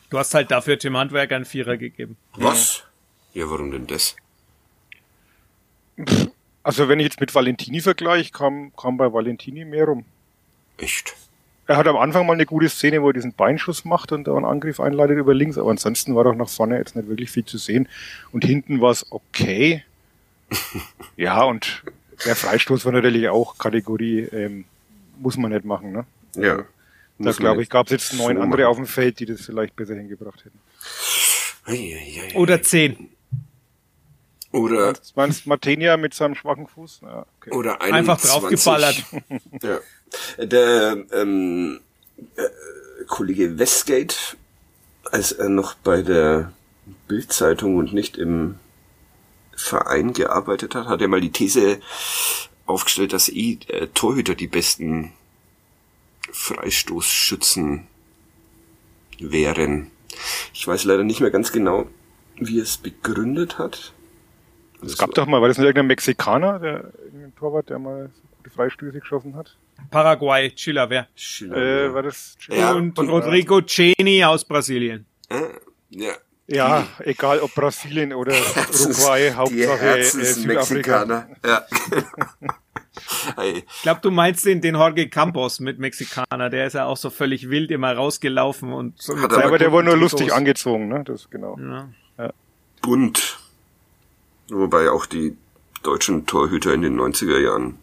Du 0.10 0.18
hast 0.18 0.34
halt 0.34 0.52
dafür 0.52 0.78
Tim 0.78 0.98
Handwerker 0.98 1.36
einen 1.36 1.46
Vierer 1.46 1.78
gegeben. 1.78 2.18
Was? 2.36 2.84
Ja, 3.34 3.50
warum 3.50 3.72
denn 3.72 3.88
das? 3.88 4.16
Also 6.64 6.90
wenn 6.90 7.00
ich 7.00 7.06
jetzt 7.06 7.22
mit 7.22 7.34
Valentini 7.34 7.82
vergleiche, 7.82 8.32
kam, 8.32 8.76
kam 8.76 8.98
bei 8.98 9.12
Valentini 9.12 9.66
mehr 9.66 9.86
rum. 9.86 10.06
Echt? 10.78 11.16
Er 11.68 11.78
hat 11.78 11.88
am 11.88 11.96
Anfang 11.96 12.26
mal 12.26 12.34
eine 12.34 12.46
gute 12.46 12.68
Szene, 12.68 13.02
wo 13.02 13.08
er 13.08 13.14
diesen 13.14 13.34
Beinschuss 13.34 13.86
macht 13.86 14.12
und 14.12 14.28
da 14.28 14.36
einen 14.36 14.46
Angriff 14.46 14.80
einleitet 14.80 15.18
über 15.18 15.34
links, 15.34 15.58
aber 15.58 15.72
ansonsten 15.72 16.16
war 16.16 16.26
doch 16.26 16.36
nach 16.36 16.50
vorne 16.50 16.78
jetzt 16.78 16.96
nicht 16.96 17.08
wirklich 17.08 17.32
viel 17.32 17.46
zu 17.46 17.58
sehen. 17.58 17.88
Und 18.32 18.44
hinten 18.44 18.82
war 18.82 18.92
es 18.92 19.10
okay. 19.12 19.84
ja, 21.16 21.44
und 21.44 21.84
der 22.26 22.36
Freistoß 22.36 22.84
war 22.86 22.92
natürlich 22.92 23.30
auch 23.30 23.58
Kategorie, 23.58 24.20
ähm, 24.32 24.66
muss 25.20 25.38
man 25.38 25.52
nicht 25.52 25.64
machen, 25.64 25.94
ne? 25.94 26.06
Ja. 26.36 26.66
Da 27.20 27.32
glaube 27.32 27.62
ich, 27.62 27.70
gab 27.70 27.88
es 27.88 27.92
jetzt 27.92 28.14
neun 28.14 28.38
andere 28.40 28.68
auf 28.68 28.78
dem 28.78 28.88
Feld, 28.88 29.20
die 29.20 29.26
das 29.28 29.42
vielleicht 29.42 29.76
besser 29.76 29.96
hingebracht 29.96 30.44
hätten. 30.44 30.60
Oder 32.36 32.64
zehn. 32.64 33.12
Oder. 34.52 34.94
Meinst 35.16 35.48
Martenia 35.48 35.98
mit 35.98 36.14
seinem 36.14 36.36
schwachen 36.36 36.68
Fuß? 36.68 37.02
Ja, 37.04 37.26
okay. 37.38 37.52
Oder 37.52 37.82
21. 37.82 37.94
einfach 37.94 38.22
draufgeballert. 38.22 39.04
ja. 39.64 39.80
Der 40.38 41.06
ähm, 41.14 41.80
äh, 42.36 43.06
Kollege 43.08 43.58
Westgate, 43.60 44.16
als 45.06 45.32
er 45.32 45.50
noch 45.50 45.76
bei 45.76 46.02
der 46.02 46.52
Bildzeitung 47.08 47.78
und 47.78 47.94
nicht 47.94 48.18
im 48.18 48.60
Verein 49.56 50.14
gearbeitet 50.14 50.76
hat, 50.76 50.88
hat 50.88 51.02
er 51.02 51.08
mal 51.08 51.22
die 51.22 51.32
These 51.32 51.80
aufgestellt, 52.66 53.14
dass 53.14 53.30
eh 53.30 53.58
äh, 53.68 53.88
Torhüter 53.94 54.36
die 54.36 54.48
besten 54.48 55.14
Freistoßschützen 56.32 57.88
wären. 59.20 59.92
Ich 60.54 60.68
weiß 60.68 60.84
leider 60.86 61.04
nicht 61.04 61.22
mehr 61.22 61.32
ganz 61.32 61.52
genau, 61.52 61.88
wie 62.36 62.60
es 62.60 62.78
begründet 62.78 63.58
hat. 63.58 63.94
Es 64.84 64.98
gab 64.98 65.14
doch 65.14 65.28
mal, 65.28 65.42
war 65.42 65.48
das 65.48 65.58
nicht 65.58 65.66
irgendein 65.66 65.88
Mexikaner, 65.88 66.60
der 66.60 66.92
irgendein 67.04 67.36
Torwart, 67.36 67.70
der 67.70 67.80
mal 67.80 68.10
so 68.14 68.22
gute 68.38 68.50
Freistöße 68.50 69.00
geschossen 69.00 69.36
hat? 69.36 69.56
Paraguay, 69.90 70.50
Chilaver. 70.52 71.08
Äh, 71.42 71.94
war 71.94 72.04
das 72.04 72.38
Ja, 72.50 72.74
und, 72.74 72.98
und 72.98 73.10
Rodrigo 73.10 73.62
Ceni 73.62 74.24
aus 74.24 74.44
Brasilien. 74.44 75.06
Ah, 75.30 75.50
ja. 75.90 76.14
Ja, 76.52 76.88
egal 77.00 77.40
ob 77.40 77.54
Brasilien 77.56 78.14
oder 78.14 78.34
Uruguay, 78.74 79.32
Hauptsache 79.34 80.00
äh, 80.00 80.04
Südafrika. 80.04 81.28
Ja. 81.46 81.66
Ich 83.44 83.82
glaube, 83.84 84.02
du 84.02 84.12
meinst 84.12 84.46
den, 84.46 84.62
den 84.62 84.76
Jorge 84.76 85.08
Campos 85.08 85.60
mit 85.60 85.80
Mexikaner. 85.80 86.50
Der 86.50 86.68
ist 86.68 86.74
ja 86.74 86.86
auch 86.86 86.98
so 86.98 87.10
völlig 87.10 87.50
wild 87.50 87.72
immer 87.72 87.94
rausgelaufen 87.96 88.74
und 88.74 89.02
so. 89.02 89.18
Hat 89.18 89.32
aber, 89.34 89.46
aber 89.46 89.58
der 89.58 89.72
war 89.72 89.82
nur 89.82 89.96
lustig 89.96 90.34
angezogen, 90.34 90.88
ne? 90.88 91.04
Das 91.06 91.30
genau. 91.30 91.58
Ja. 91.58 91.90
Ja. 92.18 92.34
Bunt. 92.82 93.40
Wobei 94.50 94.90
auch 94.90 95.06
die 95.06 95.38
deutschen 95.84 96.26
Torhüter 96.26 96.74
in 96.74 96.82
den 96.82 97.00
90er 97.00 97.40
Jahren 97.40 97.78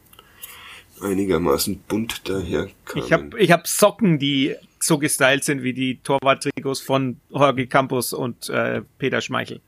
einigermaßen 1.02 1.80
bunt 1.88 2.28
daher 2.28 2.68
kamen. 2.84 3.04
Ich 3.04 3.12
habe 3.12 3.40
ich 3.40 3.50
hab 3.50 3.66
Socken, 3.66 4.18
die 4.18 4.54
so 4.80 4.98
gestylt 4.98 5.44
sind 5.44 5.62
wie 5.62 5.72
die 5.72 5.98
Torwarttrikots 6.02 6.80
von 6.80 7.20
Jorge 7.30 7.66
Campos 7.66 8.12
und 8.12 8.48
äh, 8.48 8.82
Peter 8.98 9.20
Schmeichel. 9.20 9.60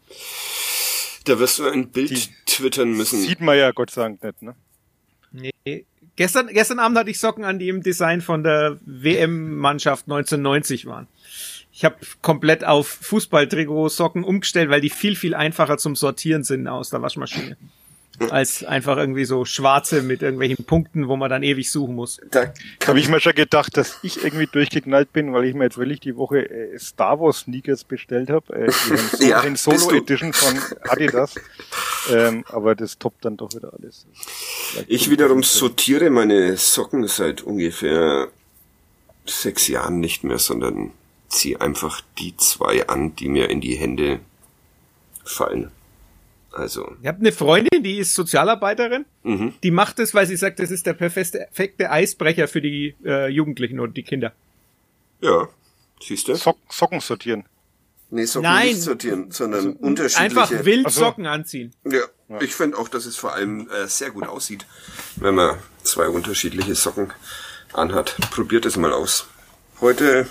Da 1.24 1.38
wirst 1.38 1.58
du 1.58 1.66
ein 1.66 1.90
Bild 1.90 2.10
die 2.10 2.20
twittern 2.46 2.92
müssen. 2.92 3.20
Sieht 3.20 3.40
man 3.40 3.56
ja 3.56 3.70
Gott 3.72 3.90
sei 3.90 4.02
Dank 4.02 4.22
nicht, 4.22 4.42
ne? 4.42 4.54
Nee. 5.32 5.86
Gestern, 6.16 6.48
gestern 6.48 6.80
Abend 6.80 6.98
hatte 6.98 7.10
ich 7.10 7.18
Socken 7.18 7.44
an, 7.44 7.58
die 7.58 7.68
im 7.68 7.82
Design 7.82 8.20
von 8.20 8.42
der 8.42 8.78
WM-Mannschaft 8.84 10.06
1990 10.06 10.86
waren. 10.86 11.06
Ich 11.72 11.84
habe 11.84 11.96
komplett 12.20 12.64
auf 12.64 12.88
Fußballtrikot-Socken 12.88 14.24
umgestellt, 14.24 14.70
weil 14.70 14.80
die 14.80 14.90
viel, 14.90 15.16
viel 15.16 15.34
einfacher 15.34 15.78
zum 15.78 15.96
Sortieren 15.96 16.44
sind 16.44 16.68
aus 16.68 16.90
der 16.90 17.00
Waschmaschine 17.00 17.56
als 18.28 18.64
einfach 18.64 18.96
irgendwie 18.96 19.24
so 19.24 19.44
schwarze 19.44 20.02
mit 20.02 20.22
irgendwelchen 20.22 20.64
Punkten, 20.64 21.08
wo 21.08 21.16
man 21.16 21.30
dann 21.30 21.42
ewig 21.42 21.70
suchen 21.70 21.94
muss. 21.94 22.20
Da 22.30 22.52
habe 22.86 23.00
ich 23.00 23.08
mir 23.08 23.20
schon 23.20 23.34
gedacht, 23.34 23.76
dass 23.76 23.98
ich 24.02 24.22
irgendwie 24.22 24.46
durchgeknallt 24.46 25.12
bin, 25.12 25.32
weil 25.32 25.44
ich 25.44 25.54
mir 25.54 25.64
jetzt 25.64 25.78
wirklich 25.78 26.00
die 26.00 26.16
Woche 26.16 26.48
äh, 26.50 26.78
Star 26.78 27.20
Wars 27.20 27.40
Sneakers 27.40 27.84
bestellt 27.84 28.30
habe, 28.30 28.52
äh, 28.54 28.70
so 29.16 29.24
ja, 29.24 29.40
den 29.40 29.56
Solo 29.56 29.90
Edition 29.92 30.32
von 30.32 30.58
Adidas. 30.88 31.34
ähm, 32.12 32.44
aber 32.48 32.74
das 32.74 32.98
toppt 32.98 33.24
dann 33.24 33.36
doch 33.36 33.54
wieder 33.54 33.72
alles. 33.72 34.06
Vielleicht 34.12 34.90
ich 34.90 35.10
wiederum 35.10 35.42
sortiere 35.42 36.10
meine 36.10 36.56
Socken 36.56 37.06
seit 37.06 37.42
ungefähr 37.42 38.28
sechs 39.26 39.68
Jahren 39.68 40.00
nicht 40.00 40.24
mehr, 40.24 40.38
sondern 40.38 40.92
ziehe 41.28 41.60
einfach 41.60 42.02
die 42.18 42.36
zwei 42.36 42.86
an, 42.88 43.14
die 43.16 43.28
mir 43.28 43.48
in 43.50 43.60
die 43.60 43.76
Hände 43.76 44.20
fallen. 45.24 45.70
Also. 46.52 46.96
Ich 47.00 47.06
habe 47.06 47.20
eine 47.20 47.32
Freundin, 47.32 47.82
die 47.82 47.98
ist 47.98 48.14
Sozialarbeiterin. 48.14 49.04
Mhm. 49.22 49.54
Die 49.62 49.70
macht 49.70 49.98
es, 50.00 50.14
weil 50.14 50.26
sie 50.26 50.36
sagt, 50.36 50.58
das 50.58 50.70
ist 50.70 50.86
der 50.86 50.94
perfekte 50.94 51.90
Eisbrecher 51.90 52.48
für 52.48 52.60
die 52.60 52.94
äh, 53.04 53.28
Jugendlichen 53.28 53.78
und 53.78 53.96
die 53.96 54.02
Kinder. 54.02 54.32
Ja, 55.20 55.48
siehst 56.02 56.28
du? 56.28 56.34
Sock 56.34 56.58
Socken 56.68 57.00
sortieren. 57.00 57.44
Nee, 58.10 58.24
Socken 58.24 58.50
Nein. 58.50 58.68
nicht 58.68 58.82
sortieren, 58.82 59.30
sondern 59.30 59.66
also, 59.66 59.78
unterschiedliche. 59.78 60.40
Einfach 60.40 60.64
wild 60.64 60.86
also. 60.86 61.00
Socken 61.00 61.26
anziehen. 61.26 61.72
Ja, 61.84 62.00
ja. 62.28 62.40
ich 62.40 62.54
finde 62.54 62.78
auch, 62.78 62.88
dass 62.88 63.06
es 63.06 63.16
vor 63.16 63.34
allem 63.34 63.68
äh, 63.70 63.86
sehr 63.86 64.10
gut 64.10 64.26
aussieht, 64.26 64.66
wenn 65.16 65.36
man 65.36 65.56
zwei 65.84 66.08
unterschiedliche 66.08 66.74
Socken 66.74 67.12
anhat. 67.72 68.16
Probiert 68.32 68.66
es 68.66 68.76
mal 68.76 68.92
aus. 68.92 69.28
Heute 69.80 70.26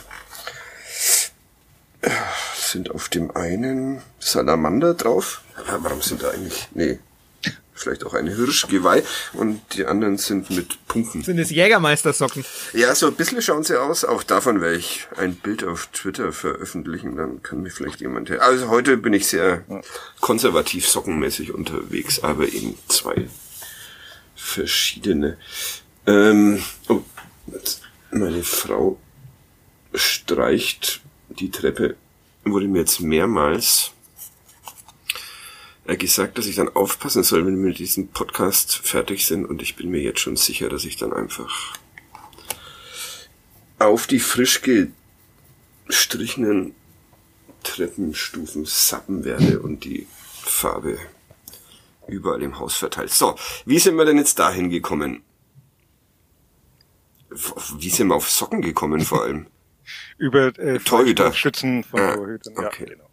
sind 2.71 2.91
auf 2.91 3.09
dem 3.09 3.35
einen 3.35 4.01
Salamander 4.19 4.93
drauf. 4.93 5.41
Warum 5.81 6.01
sind 6.01 6.23
da 6.23 6.29
eigentlich, 6.29 6.67
nee, 6.73 6.99
vielleicht 7.79 8.05
auch 8.05 8.13
eine 8.13 8.35
Hirschgeweih 8.35 9.03
und 9.33 9.61
die 9.73 9.85
anderen 9.85 10.17
sind 10.17 10.49
mit 10.49 10.85
Punkten. 10.87 11.23
Sind 11.23 11.39
es 11.39 11.49
Jägermeistersocken? 11.49 12.43
Ja, 12.73 12.93
so 12.93 13.07
ein 13.07 13.15
bisschen 13.15 13.41
schauen 13.41 13.63
sie 13.63 13.79
aus. 13.79 14.03
Auch 14.03 14.23
davon 14.23 14.61
werde 14.61 14.77
ich 14.77 15.07
ein 15.17 15.35
Bild 15.35 15.63
auf 15.63 15.87
Twitter 15.87 16.31
veröffentlichen, 16.33 17.15
dann 17.15 17.41
kann 17.41 17.61
mir 17.61 17.71
vielleicht 17.71 18.01
jemand... 18.01 18.29
Also 18.31 18.69
heute 18.69 18.97
bin 18.97 19.13
ich 19.13 19.27
sehr 19.27 19.63
konservativ 20.19 20.87
sockenmäßig 20.87 21.53
unterwegs, 21.53 22.21
aber 22.21 22.47
eben 22.47 22.77
zwei 22.89 23.29
verschiedene. 24.35 25.37
Ähm, 26.05 26.61
oh, 26.89 27.01
meine 28.11 28.43
Frau 28.43 28.99
streicht 29.93 31.01
die 31.29 31.51
Treppe 31.51 31.95
wurde 32.45 32.67
mir 32.67 32.79
jetzt 32.79 32.99
mehrmals 32.99 33.91
äh, 35.85 35.97
gesagt, 35.97 36.37
dass 36.37 36.45
ich 36.45 36.55
dann 36.55 36.69
aufpassen 36.69 37.23
soll, 37.23 37.45
wenn 37.45 37.57
wir 37.57 37.69
mit 37.69 37.79
diesem 37.79 38.09
Podcast 38.09 38.77
fertig 38.77 39.25
sind 39.25 39.45
und 39.45 39.61
ich 39.61 39.75
bin 39.75 39.89
mir 39.89 40.01
jetzt 40.01 40.19
schon 40.19 40.35
sicher, 40.35 40.69
dass 40.69 40.85
ich 40.85 40.97
dann 40.97 41.13
einfach 41.13 41.73
auf 43.79 44.07
die 44.07 44.19
frisch 44.19 44.61
gestrichenen 45.87 46.75
Treppenstufen 47.63 48.65
sappen 48.65 49.23
werde 49.23 49.59
und 49.61 49.83
die 49.83 50.07
Farbe 50.43 50.97
überall 52.07 52.41
im 52.41 52.59
Haus 52.59 52.75
verteilt. 52.75 53.11
So, 53.11 53.35
wie 53.65 53.79
sind 53.79 53.95
wir 53.95 54.05
denn 54.05 54.17
jetzt 54.17 54.39
dahin 54.39 54.69
gekommen? 54.69 55.23
Wie 57.77 57.89
sind 57.89 58.07
wir 58.07 58.15
auf 58.15 58.29
Socken 58.29 58.61
gekommen 58.61 59.01
vor 59.01 59.23
allem? 59.23 59.47
über 60.17 60.57
äh, 60.59 60.79
Torhüter. 60.79 61.33
Schützen 61.33 61.83
von 61.83 61.99
ah, 61.99 62.15
Torhütern. 62.15 62.53
Okay. 62.57 62.85
Ja, 62.87 62.95
genau. 62.95 63.09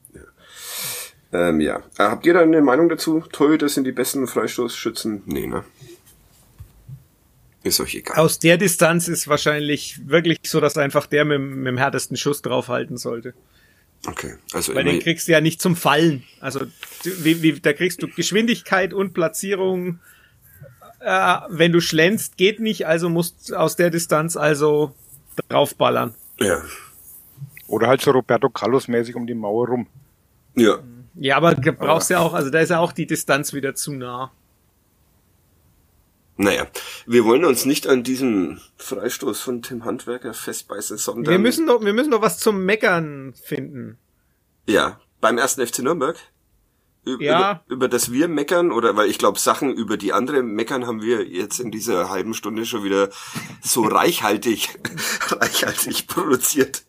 Ja. 1.33 1.49
Ähm, 1.49 1.61
ja. 1.61 1.77
Äh, 1.99 2.05
habt 2.05 2.27
ihr 2.27 2.35
da 2.35 2.41
eine 2.41 2.63
Meinung 2.63 2.89
dazu? 2.89 3.25
Torhüter 3.33 3.69
sind 3.69 3.85
die 3.85 3.93
besten 3.93 4.27
Freistoßschützen? 4.27 5.23
Nee, 5.27 5.47
ne? 5.47 5.65
Ist 7.63 7.81
euch 7.81 7.97
egal. 7.97 8.17
Aus 8.17 8.39
der 8.39 8.59
Distanz 8.59 9.09
ist 9.09 9.27
wahrscheinlich 9.27 10.09
wirklich 10.09 10.39
so, 10.45 10.61
dass 10.61 10.77
einfach 10.77 11.07
der 11.07 11.25
mit, 11.25 11.41
mit 11.41 11.67
dem 11.67 11.79
härtesten 11.79 12.17
Schuss 12.17 12.41
draufhalten 12.41 12.97
sollte. 12.97 13.35
Okay, 14.07 14.35
also 14.53 14.75
Weil 14.75 14.85
den 14.85 15.01
kriegst 15.01 15.27
du 15.27 15.33
ja 15.33 15.41
nicht 15.41 15.61
zum 15.61 15.75
Fallen. 15.75 16.23
Also 16.41 16.61
wie, 17.03 17.43
wie, 17.43 17.59
da 17.61 17.73
kriegst 17.73 18.03
du 18.03 18.09
Geschwindigkeit 18.09 18.93
und 18.93 19.15
Platzierung. 19.15 19.99
Äh, 21.01 21.39
wenn 21.49 21.73
du 21.73 21.81
schlänzt, 21.81 22.37
geht 22.37 22.61
nicht, 22.61 22.87
also 22.87 23.09
musst 23.09 23.53
aus 23.53 23.75
der 23.75 23.91
Distanz 23.91 24.37
also 24.37 24.95
draufballern. 25.49 26.15
Ja. 26.41 26.63
Oder 27.67 27.89
halt 27.89 28.01
so 28.01 28.11
Roberto 28.11 28.49
Carlos 28.49 28.89
mäßig 28.89 29.17
um 29.17 29.27
die 29.27 29.35
Mauer 29.35 29.69
rum. 29.69 29.87
Ja. 30.55 30.79
Ja, 31.15 31.39
aber 31.39 31.55
brauchst 31.55 32.11
ja 32.11 32.19
auch, 32.21 32.35
also 32.35 32.51
da 32.51 32.61
ist 32.61 32.69
ja 32.69 32.79
auch 32.79 32.93
die 32.93 33.07
Distanz 33.07 33.53
wieder 33.53 33.75
zu 33.75 33.93
nah. 33.93 34.31
Naja, 36.39 36.67
wir 37.07 37.25
wollen 37.25 37.47
uns 37.47 37.65
nicht 37.65 37.87
an 37.87 38.03
diesem 38.03 38.61
Freistoß 38.77 39.41
von 39.41 39.63
Tim 39.63 39.87
Handwerker 39.87 40.35
festbeißen, 40.35 40.99
sondern. 40.99 41.33
Wir 41.33 41.39
müssen 41.39 41.67
doch, 41.67 41.83
wir 41.83 41.95
müssen 41.95 42.11
doch 42.11 42.21
was 42.21 42.39
zum 42.39 42.67
Meckern 42.67 43.33
finden. 43.43 43.97
Ja, 44.69 45.01
beim 45.23 45.39
ersten 45.39 45.67
FC 45.67 45.79
Nürnberg. 45.79 46.19
Über, 47.07 47.23
Ja. 47.23 47.63
über, 47.69 47.89
das 47.89 48.11
wir 48.11 48.27
meckern, 48.27 48.73
oder 48.73 48.97
weil 48.97 49.09
ich 49.09 49.19
glaube, 49.19 49.39
Sachen, 49.39 49.73
über 49.73 49.97
die 49.97 50.13
andere 50.13 50.43
meckern, 50.43 50.87
haben 50.89 51.01
wir 51.03 51.25
jetzt 51.25 51.61
in 51.61 51.71
dieser 51.71 52.11
halben 52.11 52.35
Stunde 52.35 52.67
schon 52.67 52.83
wieder 52.83 53.11
so 53.63 53.83
reichhaltig, 53.87 54.71
reichhaltig 55.29 56.09
produziert, 56.09 56.83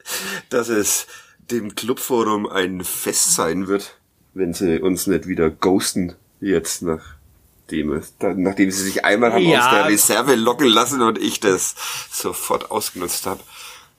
dass 0.49 0.69
es 0.69 1.05
dem 1.51 1.75
Clubforum 1.75 2.47
ein 2.47 2.83
Fest 2.83 3.35
sein 3.35 3.67
wird, 3.67 3.95
wenn 4.33 4.53
sie 4.53 4.79
uns 4.81 5.05
nicht 5.07 5.27
wieder 5.27 5.49
ghosten 5.51 6.15
jetzt 6.41 6.81
nachdem, 6.81 7.93
es- 7.93 8.13
nachdem 8.19 8.71
sie 8.71 8.83
sich 8.83 9.05
einmal 9.05 9.33
haben 9.33 9.43
Ja. 9.43 9.59
aus 9.65 9.69
der 9.71 9.85
Reserve 9.87 10.35
locken 10.35 10.67
lassen 10.67 11.01
und 11.03 11.17
ich 11.19 11.39
das 11.39 11.75
sofort 12.11 12.71
ausgenutzt 12.71 13.25
habe. 13.27 13.41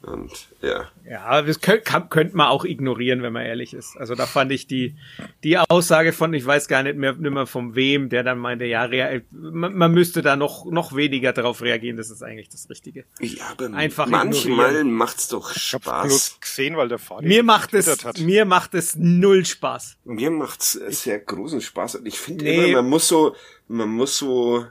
Und 0.01 0.31
ja. 0.63 0.87
Ja, 1.11 1.43
das 1.43 1.61
könnte 1.61 1.83
könnt 2.09 2.33
man 2.33 2.47
auch 2.47 2.65
ignorieren, 2.65 3.21
wenn 3.23 3.33
man 3.33 3.45
ehrlich 3.45 3.75
ist. 3.75 3.97
Also 3.97 4.15
da 4.15 4.27
fand 4.27 4.53
ich 4.53 4.69
die, 4.69 4.95
die 5.43 5.59
Aussage 5.59 6.13
von, 6.13 6.33
ich 6.35 6.47
weiß 6.47 6.69
gar 6.69 6.85
nicht 6.85 6.97
mehr, 6.97 7.15
nicht 7.15 7.33
mehr 7.33 7.47
von 7.47 7.75
wem, 7.75 8.09
der 8.09 8.23
dann 8.23 8.39
meinte, 8.39 8.65
ja, 8.65 8.89
man, 9.33 9.75
man 9.75 9.93
müsste 9.93 10.23
da 10.23 10.37
noch, 10.37 10.67
noch 10.67 10.95
weniger 10.95 11.33
darauf 11.33 11.63
reagieren, 11.63 11.97
das 11.97 12.11
ist 12.11 12.23
eigentlich 12.23 12.49
das 12.49 12.71
Richtige. 12.71 13.07
Ja, 13.21 13.47
aber 13.51 13.75
Einfach 13.75 14.07
manchmal 14.07 14.67
ignorieren. 14.69 14.93
macht's 14.93 15.29
doch 15.29 15.51
Ich 15.57 15.75
hab's 15.75 15.85
Spaß. 15.85 16.07
bloß 16.07 16.41
gesehen, 16.43 16.77
weil 16.77 16.89
der 16.89 16.99
Fadi 17.01 17.27
Mir 17.27 17.43
macht 17.43 17.75
es, 17.75 18.05
hat. 18.05 18.21
mir 18.21 18.45
macht 18.45 18.75
es 18.75 18.95
null 18.95 19.45
Spaß. 19.45 19.97
Mir 20.05 20.31
macht's 20.31 20.73
sehr 20.73 21.19
großen 21.19 21.61
Spaß 21.61 21.97
und 21.97 22.07
ich 22.07 22.19
finde 22.21 22.45
Nee. 22.45 22.69
immer, 22.71 22.83
man 22.83 22.91
muss 22.91 23.09
so, 23.09 23.35
man 23.67 23.89
muss 23.89 24.17
so 24.17 24.65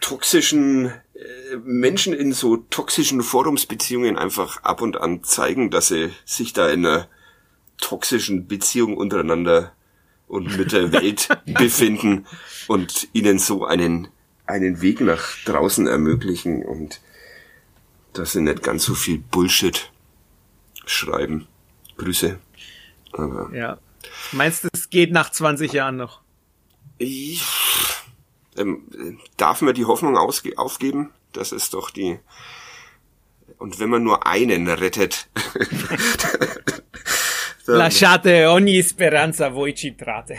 toxischen 0.00 0.92
Menschen 1.64 2.12
in 2.12 2.32
so 2.32 2.56
toxischen 2.56 3.22
Forumsbeziehungen 3.22 4.16
einfach 4.18 4.62
ab 4.62 4.82
und 4.82 5.00
an 5.00 5.22
zeigen, 5.24 5.70
dass 5.70 5.88
sie 5.88 6.10
sich 6.24 6.52
da 6.52 6.68
in 6.68 6.84
einer 6.84 7.08
toxischen 7.78 8.46
Beziehung 8.46 8.96
untereinander 8.96 9.72
und 10.28 10.58
mit 10.58 10.72
der 10.72 10.92
Welt 10.92 11.28
befinden 11.46 12.26
und 12.68 13.08
ihnen 13.12 13.38
so 13.38 13.64
einen 13.64 14.08
einen 14.46 14.80
Weg 14.80 15.00
nach 15.00 15.38
draußen 15.44 15.86
ermöglichen 15.88 16.64
und 16.64 17.00
dass 18.12 18.32
sie 18.32 18.40
nicht 18.40 18.62
ganz 18.62 18.84
so 18.84 18.94
viel 18.94 19.18
Bullshit 19.18 19.90
schreiben. 20.86 21.48
Grüße. 21.96 22.38
Aber 23.12 23.50
Ja. 23.52 23.78
Meinst 24.32 24.64
du, 24.64 24.68
es 24.72 24.88
geht 24.88 25.10
nach 25.12 25.30
20 25.30 25.72
Jahren 25.72 25.96
noch? 25.96 26.20
Ich, 26.98 27.42
ähm, 28.56 28.88
äh, 28.92 29.16
darf 29.36 29.62
man 29.62 29.74
die 29.74 29.84
Hoffnung 29.84 30.16
ausge 30.16 30.58
aufgeben? 30.58 31.10
Das 31.32 31.52
ist 31.52 31.74
doch 31.74 31.90
die. 31.90 32.18
Und 33.58 33.78
wenn 33.78 33.90
man 33.90 34.02
nur 34.02 34.26
einen 34.26 34.68
rettet. 34.68 35.28
dann, 37.66 37.76
Lasciate 37.76 38.48
ogni 38.50 38.82
speranza 38.82 39.54
voi 39.54 39.72
ci 39.72 39.96
trate. 39.96 40.36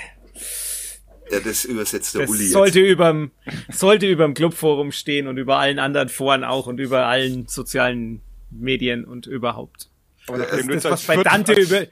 ja, 1.32 1.40
das 1.40 1.66
übersetzt 1.66 2.16
der 2.16 2.22
Das 2.22 2.30
Uli 2.30 2.48
sollte 2.48 2.80
jetzt. 2.80 2.92
überm, 2.92 3.32
sollte 3.70 4.08
überm 4.08 4.34
Clubforum 4.34 4.92
stehen 4.92 5.28
und 5.28 5.38
über 5.38 5.58
allen 5.58 5.80
anderen 5.80 6.10
Foren 6.10 6.44
auch 6.44 6.68
und 6.68 6.80
über 6.80 7.06
allen 7.06 7.48
sozialen 7.48 8.22
Medien 8.50 9.06
und 9.06 9.28
überhaupt. 9.28 9.90
Aber 10.28 10.40
Das, 10.40 10.66
das 10.66 10.84
was 10.86 11.04
bei 11.04 11.24
Dante 11.24 11.54
über, 11.54 11.88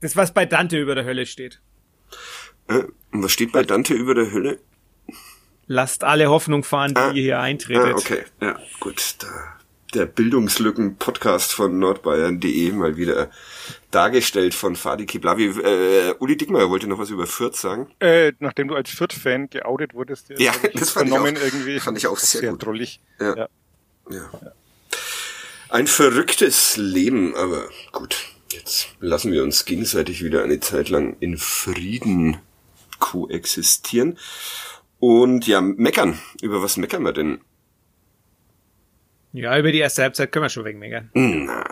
das 0.00 0.16
was 0.16 0.32
bei 0.32 0.46
Dante 0.46 0.78
über 0.78 0.94
der 0.94 1.04
Hölle 1.04 1.26
steht. 1.26 1.60
Äh, 2.68 2.84
und 3.12 3.22
was 3.22 3.32
steht 3.32 3.52
bei 3.52 3.62
Dante 3.62 3.94
über 3.94 4.14
der 4.14 4.30
Hölle? 4.32 4.58
Lasst 5.72 6.02
alle 6.02 6.28
Hoffnung 6.28 6.64
fahren, 6.64 6.94
die 6.94 7.00
Ah. 7.00 7.12
ihr 7.12 7.22
hier 7.22 7.38
eintretet. 7.38 7.94
Ah, 7.94 7.96
okay. 7.96 8.24
Ja, 8.40 8.58
gut. 8.80 9.14
Da, 9.20 9.28
der 9.94 10.06
Bildungslücken-Podcast 10.06 11.52
von 11.52 11.78
nordbayern.de 11.78 12.72
mal 12.72 12.96
wieder 12.96 13.30
dargestellt 13.92 14.52
von 14.54 14.74
Fadi 14.74 15.06
Kiblavi. 15.06 15.46
Äh, 15.60 16.14
Uli 16.18 16.36
Dickmeyer 16.36 16.70
wollte 16.70 16.88
noch 16.88 16.98
was 16.98 17.10
über 17.10 17.24
Fürth 17.28 17.54
sagen. 17.54 17.86
Äh, 18.00 18.32
nachdem 18.40 18.66
du 18.66 18.74
als 18.74 18.90
Fürth-Fan 18.90 19.48
geoutet 19.50 19.94
wurdest, 19.94 20.30
Ja, 20.38 20.50
das 20.74 20.90
fand 20.90 21.06
ich 21.06 21.12
vernommen 21.12 21.36
auch- 21.36 21.42
irgendwie. 21.42 21.78
fand 21.78 21.98
ich 21.98 22.08
auch 22.08 22.18
sehr 22.18 22.50
gut. 22.50 22.64
drollig. 22.66 23.00
Ja. 23.20 23.36
Ja. 23.36 23.48
Ja. 24.10 24.30
Ein 25.68 25.86
verrücktes 25.86 26.76
Leben, 26.78 27.36
aber 27.36 27.62
gut. 27.92 28.16
Jetzt 28.50 28.88
lassen 28.98 29.30
wir 29.30 29.44
uns 29.44 29.64
gegenseitig 29.66 30.24
wieder 30.24 30.42
eine 30.42 30.58
Zeit 30.58 30.88
lang 30.88 31.16
in 31.20 31.38
Frieden 31.38 32.38
koexistieren. 32.98 34.18
Und 35.00 35.46
ja, 35.46 35.60
meckern. 35.60 36.18
Über 36.42 36.62
was 36.62 36.76
meckern 36.76 37.02
wir 37.02 37.12
denn? 37.12 37.40
Ja, 39.32 39.58
über 39.58 39.72
die 39.72 39.78
erste 39.78 40.02
Halbzeit 40.02 40.30
können 40.30 40.44
wir 40.44 40.50
schon 40.50 40.64
wegmeckern. 40.64 41.10
Na, 41.14 41.64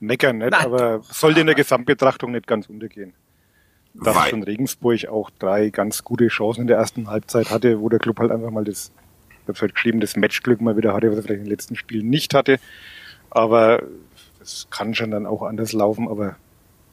Meckern 0.00 0.38
nicht, 0.38 0.50
Nein. 0.50 0.64
aber 0.64 1.00
sollte 1.02 1.40
in 1.40 1.46
der 1.46 1.54
Gesamtbetrachtung 1.54 2.32
nicht 2.32 2.46
ganz 2.46 2.68
untergehen. 2.68 3.14
Dass 3.94 4.28
schon 4.28 4.42
Regensburg 4.42 5.06
auch 5.06 5.30
drei 5.30 5.70
ganz 5.70 6.04
gute 6.04 6.28
Chancen 6.28 6.62
in 6.62 6.66
der 6.66 6.76
ersten 6.76 7.08
Halbzeit 7.08 7.50
hatte, 7.50 7.80
wo 7.80 7.88
der 7.88 7.98
Club 7.98 8.18
halt 8.18 8.30
einfach 8.30 8.50
mal 8.50 8.64
das, 8.64 8.92
ich 9.42 9.48
hab's 9.48 9.62
halt 9.62 9.74
geschrieben, 9.74 10.00
das 10.00 10.16
Matchglück 10.16 10.60
mal 10.60 10.76
wieder 10.76 10.92
hatte, 10.92 11.10
was 11.10 11.16
er 11.16 11.22
vielleicht 11.22 11.38
in 11.38 11.44
den 11.44 11.50
letzten 11.50 11.76
Spielen 11.76 12.10
nicht 12.10 12.34
hatte. 12.34 12.58
Aber 13.30 13.82
es 14.42 14.66
kann 14.70 14.94
schon 14.94 15.12
dann 15.12 15.24
auch 15.24 15.42
anders 15.42 15.72
laufen, 15.72 16.08
aber 16.08 16.36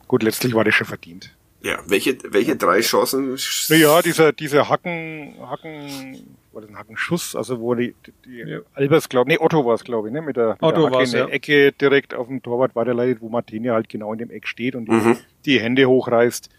gut, 0.08 0.24
letztlich 0.24 0.54
war 0.54 0.64
das 0.64 0.76
schon 0.76 0.88
verdient. 0.88 1.36
Ja, 1.64 1.80
welche, 1.88 2.18
welche 2.30 2.56
drei 2.56 2.82
Chancen? 2.82 3.36
Ja, 3.70 4.02
dieser, 4.02 4.34
dieser 4.34 4.70
Hacken, 4.70 5.36
Hacken, 5.42 6.36
war 6.52 6.62
das 6.62 6.70
ein 6.70 6.78
Hackenschuss, 6.78 7.36
also 7.36 7.60
wo 7.60 7.74
die, 7.74 7.96
die, 8.06 8.14
die 8.26 8.38
Ja. 8.52 8.60
Albers, 8.76 9.10
glaube 9.10 9.30
nee, 9.32 9.38
Otto 9.40 9.66
war 9.66 9.74
es, 9.76 9.84
glaube 9.84 10.10
ich, 10.10 10.14
ne, 10.14 10.22
mit 10.22 10.36
der, 10.38 10.50
mit 10.50 10.62
Otto 10.64 10.90
der 10.90 10.92
Hacke 10.92 11.04
in 11.06 11.12
der 11.12 11.22
ja. 11.22 11.28
Ecke 11.30 11.72
direkt 11.72 12.14
auf 12.14 12.28
dem 12.28 12.44
Torwart 12.44 12.76
weiterleitet, 12.76 13.22
wo 13.22 13.30
Martinia 13.30 13.74
halt 13.74 13.90
genau 13.90 14.12
in 14.14 14.20
dem 14.20 14.30
Eck 14.30 14.48
steht 14.48 14.76
und 14.76 14.86
die, 14.86 14.92
Mhm. 14.92 15.18
die 15.46 15.60
Hände 15.60 15.88
hochreißt. 15.88 16.50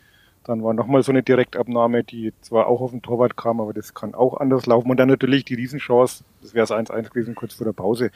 Dann 0.46 0.62
war 0.62 0.74
nochmal 0.74 1.02
so 1.02 1.10
eine 1.12 1.22
Direktabnahme, 1.22 2.04
die 2.04 2.32
zwar 2.42 2.66
auch 2.66 2.80
auf 2.82 2.90
den 2.90 3.00
Torwart 3.00 3.34
kam, 3.36 3.60
aber 3.62 3.72
das 3.72 3.94
kann 3.94 4.14
auch 4.14 4.36
anders 4.36 4.66
laufen. 4.66 4.90
Und 4.90 4.98
dann 4.98 5.08
natürlich 5.08 5.44
die 5.46 5.54
Riesenchance, 5.54 6.22
das 6.42 6.52
wäre 6.52 6.64
es 6.64 6.70
1-1 6.70 7.08
gewesen, 7.10 7.34
kurz 7.34 7.54
vor 7.54 7.64
der 7.64 7.72
Pause, 7.72 8.10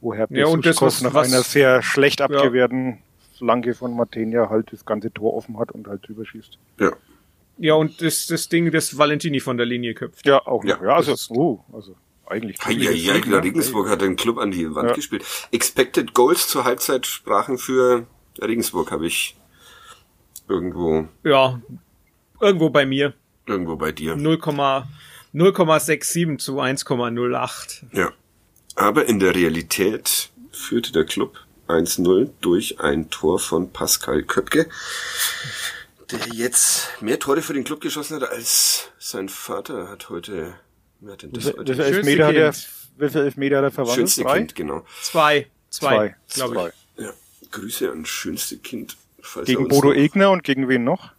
wo 0.00 0.14
Herr 0.14 0.28
Ja, 0.30 0.46
und 0.46 0.64
das, 0.66 0.76
Besuschkow 0.76 0.86
was- 0.86 1.02
nach 1.02 1.14
was- 1.14 1.32
einer 1.32 1.42
sehr 1.42 1.82
schlecht 1.82 2.20
abgewehrten 2.20 2.98
Flanke 3.38 3.74
von 3.74 3.94
Martinia 3.96 4.48
halt 4.48 4.72
das 4.72 4.84
ganze 4.84 5.12
Tor 5.12 5.34
offen 5.34 5.58
hat 5.58 5.72
und 5.72 5.86
halt 5.86 6.06
drüber 6.06 6.24
schießt. 6.24 6.58
Ja. 6.80 6.92
Ja, 7.58 7.74
und 7.74 8.00
das, 8.02 8.26
das 8.26 8.48
Ding, 8.48 8.70
das 8.72 8.98
Valentini 8.98 9.38
von 9.40 9.56
der 9.56 9.66
Linie 9.66 9.94
köpft. 9.94 10.26
Ja, 10.26 10.44
auch 10.46 10.64
noch. 10.64 10.80
Ja, 10.80 10.84
Ja, 10.86 10.94
also, 10.96 11.14
oh, 11.34 11.60
also 11.72 11.94
eigentlich. 12.26 12.56
Ja, 12.66 12.70
ja, 12.72 12.90
ja, 12.90 13.14
Ja, 13.16 13.38
Regensburg 13.38 13.88
hat 13.88 14.00
den 14.02 14.16
Club 14.16 14.38
an 14.38 14.50
die 14.50 14.74
Wand 14.74 14.88
Ja. 14.90 14.94
gespielt. 14.94 15.24
Expected 15.52 16.14
Goals 16.14 16.48
zur 16.48 16.64
Halbzeit 16.64 17.06
sprachen 17.06 17.58
für 17.58 18.06
Regensburg, 18.42 18.90
habe 18.90 19.06
ich 19.06 19.36
irgendwo, 20.48 21.06
Ja, 21.22 21.60
irgendwo 22.40 22.70
bei 22.70 22.86
mir. 22.86 23.14
irgendwo 23.46 23.76
bei 23.76 23.92
dir. 23.92 24.14
0,- 24.16 24.84
0,67 25.32 26.38
zu 26.38 26.60
1,08. 26.60 27.84
Ja. 27.92 28.12
Aber 28.76 29.06
in 29.06 29.20
der 29.20 29.34
Realität 29.34 30.30
führte 30.50 30.92
der 30.92 31.04
Club 31.04 31.36
1-0 31.68 32.30
durch 32.40 32.80
ein 32.80 33.10
Tor 33.10 33.38
von 33.38 33.70
Pascal 33.70 34.22
Köpke, 34.22 34.68
der 36.10 36.18
jetzt 36.32 36.88
mehr 37.00 37.18
Tore 37.18 37.42
für 37.42 37.54
den 37.54 37.64
Club 37.64 37.80
geschossen 37.80 38.20
hat 38.20 38.30
als 38.30 38.90
sein 38.98 39.28
Vater 39.28 39.88
hat 39.88 40.10
heute. 40.10 40.54
Wer 41.00 41.12
hat 41.14 41.22
denn 41.22 41.32
das 41.32 41.44
Wie 41.46 41.50
viel 41.50 41.58
heute? 41.58 41.84
Elfmeter 41.84 42.26
hat 42.26 42.34
er, 42.34 42.50
Kind. 42.52 42.68
wie 42.98 43.08
viel 43.10 43.20
Elfmeter 43.22 43.56
hat 43.58 43.64
er 43.64 43.70
verwandelt? 43.70 43.96
Schönste 43.98 44.22
Drei? 44.22 44.38
Kind, 44.38 44.54
genau. 44.54 44.84
Zwei. 45.02 45.46
Zwei, 45.70 46.14
Zwei, 46.28 46.46
glaube 46.46 46.72
ich. 46.96 47.04
Ja. 47.04 47.10
Grüße 47.50 47.90
an 47.90 48.04
schönste 48.06 48.58
Kind. 48.58 48.96
Falls 49.20 49.46
Gegen 49.46 49.68
Bodo 49.68 49.88
noch- 49.88 49.96
Egner 49.96 50.30
und 50.30 50.44
gegen 50.44 50.68
wen 50.68 50.84
noch? 50.84 51.12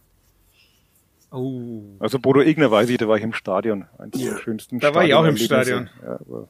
Oh. 1.30 1.82
Also 1.98 2.18
Bodo 2.18 2.40
Egner 2.40 2.70
weiß 2.70 2.88
ich, 2.88 2.98
da 2.98 3.08
war 3.08 3.16
ich 3.18 3.22
im 3.24 3.32
Stadion. 3.34 3.86
Eines 3.98 4.20
Ja. 4.20 4.34
der 4.34 4.40
schönsten 4.40 4.80
Da 4.80 4.94
war 4.94 5.04
ich 5.04 5.12
auch 5.14 5.24
im 5.24 5.36
Stadionerlebnisse. 5.36 6.04
Ja, 6.06 6.12
aber, 6.20 6.48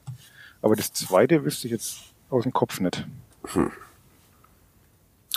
aber 0.61 0.75
das 0.75 0.93
zweite 0.93 1.43
wüsste 1.43 1.67
ich 1.67 1.71
jetzt 1.71 1.97
aus 2.29 2.43
dem 2.43 2.53
Kopf 2.53 2.79
nicht. 2.79 3.05
Hm. 3.47 3.71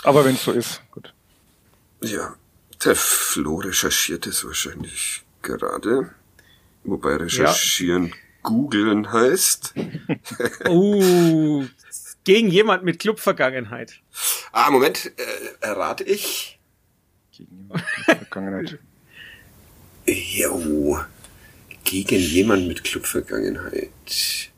Aber 0.03 0.25
wenn 0.25 0.35
es 0.35 0.43
so 0.43 0.51
ist, 0.51 0.81
gut. 0.91 1.13
Ja, 2.01 2.35
der 2.83 2.95
Flo 2.95 3.57
recherchiert 3.57 4.25
es 4.27 4.43
wahrscheinlich 4.45 5.23
gerade. 5.41 6.15
Wobei 6.83 7.15
recherchieren 7.17 8.13
googeln 8.41 9.11
heißt. 9.11 9.73
Oh. 10.67 11.63
Gegen 12.23 12.49
jemand 12.49 12.83
mit 12.83 12.99
Clubvergangenheit. 12.99 13.99
Ah, 14.51 14.69
Moment, 14.69 15.11
äh, 15.17 15.65
errate 15.65 16.03
ich. 16.03 16.59
Gegen 17.31 17.57
jemanden 17.57 17.85
in 17.97 18.05
der 18.07 18.15
Vergangenheit. 18.17 18.79
Jo, 20.07 20.99
gegen 21.83 22.19
jemand 22.19 22.67
mit 22.67 22.83
Clubvergangenheit. 22.83 24.50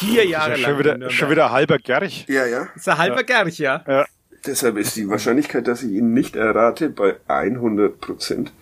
Vier 0.00 0.26
Jahre 0.26 0.56
lang. 0.56 0.62
schon 0.62 0.78
wieder, 0.78 1.10
schon 1.10 1.30
wieder 1.30 1.50
halber 1.50 1.78
Gerch. 1.78 2.24
Ja, 2.26 2.46
ja. 2.46 2.68
Das 2.74 2.76
ist 2.76 2.88
ein 2.88 2.98
halber 2.98 3.22
Gerch, 3.22 3.58
ja. 3.58 3.84
Ja. 3.86 4.06
Deshalb 4.46 4.78
ist 4.78 4.96
die 4.96 5.06
Wahrscheinlichkeit, 5.08 5.68
dass 5.68 5.82
ich 5.82 5.92
ihn 5.92 6.14
nicht 6.14 6.36
errate, 6.36 6.88
bei 6.88 7.16
100 7.28 8.00
Prozent. 8.00 8.52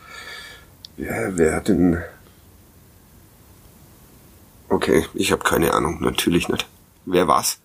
Ja, 0.96 1.36
wer 1.36 1.54
hat 1.54 1.68
denn... 1.68 2.02
Okay, 4.68 5.06
ich 5.14 5.30
habe 5.30 5.44
keine 5.44 5.74
Ahnung, 5.74 5.98
natürlich 6.02 6.48
nicht. 6.48 6.66
Wer 7.06 7.28
war's? 7.28 7.60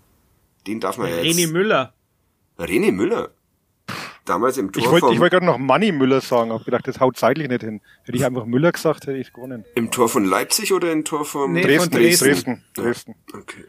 Den 0.68 0.80
darf 0.80 1.00
man 1.00 1.10
ja 1.10 1.18
jetzt... 1.18 1.36
René 1.36 1.52
Müller. 1.52 1.94
René 2.60 2.92
Müller? 2.92 3.32
Damals 4.26 4.58
im 4.58 4.72
Tor 4.72 4.82
Ich 4.82 4.90
wollte 4.90 5.08
wollte 5.08 5.30
gerade 5.30 5.46
noch 5.46 5.58
Money 5.58 5.92
Müller 5.92 6.22
sagen, 6.22 6.52
hab 6.54 6.64
gedacht, 6.64 6.88
das 6.88 7.00
haut 7.00 7.18
zeitlich 7.18 7.50
nicht 7.50 7.62
hin. 7.62 7.82
Hätte 8.04 8.18
ich 8.18 8.26
einfach 8.26 8.46
Müller 8.46 8.72
gesagt, 8.72 9.06
hätte 9.06 9.18
ich 9.18 9.34
gewonnen. 9.34 9.66
im 9.76 9.92
Tor 9.92 10.08
von 10.08 10.24
Leipzig 10.24 10.72
oder 10.72 10.92
im 10.92 11.04
Tor 11.04 11.26
von... 11.26 11.52
Nee, 11.52 11.62
Dresden, 11.64 11.92
von 11.92 12.02
Dresden. 12.02 12.26
Dresden, 12.26 12.64
Dresden. 12.74 13.16
Okay. 13.34 13.66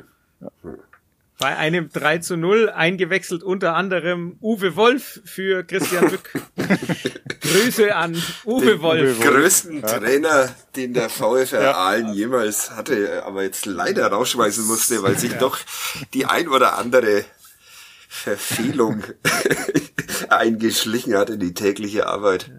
Bei 1.40 1.56
einem 1.56 1.90
3 1.92 2.18
zu 2.18 2.36
0 2.36 2.70
eingewechselt 2.70 3.42
unter 3.42 3.74
anderem 3.74 4.36
Uwe 4.40 4.76
Wolf 4.76 5.20
für 5.24 5.64
Christian 5.64 6.08
Lück. 6.10 6.30
Grüße 7.40 7.94
an 7.94 8.14
Uwe 8.44 8.80
Wolf. 8.80 9.18
Uwe 9.18 9.18
Wolf. 9.18 9.20
größten 9.20 9.80
Ja. 9.80 9.98
Trainer, 9.98 10.48
den 10.76 10.94
der 10.94 11.10
VfR 11.10 11.60
Ja. 11.62 11.72
Aalen 11.72 12.14
jemals 12.14 12.70
hatte, 12.70 13.24
aber 13.26 13.42
jetzt 13.42 13.66
leider 13.66 14.06
rausschmeißen 14.06 14.64
musste, 14.66 15.02
weil 15.02 15.18
sich 15.18 15.34
doch 15.34 15.58
die 16.14 16.24
ein 16.26 16.46
oder 16.46 16.78
andere 16.78 17.24
Verfehlung 18.08 19.02
eingeschlichen 20.30 21.16
hat 21.16 21.30
in 21.30 21.40
die 21.40 21.54
tägliche 21.54 22.06
Arbeit. 22.06 22.50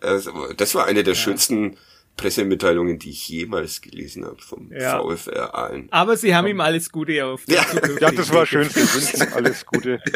Also, 0.00 0.52
das 0.56 0.74
war 0.74 0.86
eine 0.86 1.02
der 1.04 1.14
schönsten 1.14 1.76
Pressemitteilungen, 2.16 2.98
die 2.98 3.10
ich 3.10 3.28
jemals 3.28 3.80
gelesen 3.80 4.24
habe 4.24 4.40
vom 4.40 4.70
Ja. 4.72 5.00
VfR 5.00 5.54
Aalen. 5.54 5.88
Aber 5.90 6.16
sie 6.16 6.34
haben 6.34 6.46
ihm 6.46 6.60
alles 6.60 6.90
Gute 6.90 7.24
auf 7.24 7.42
Ja. 7.46 7.64
Ja, 8.00 8.10
das 8.10 8.32
war 8.32 8.44
schön. 8.46 8.68
Wir 8.74 8.94
wünschen 8.94 9.32
alles 9.32 9.66
Gute. 9.66 10.00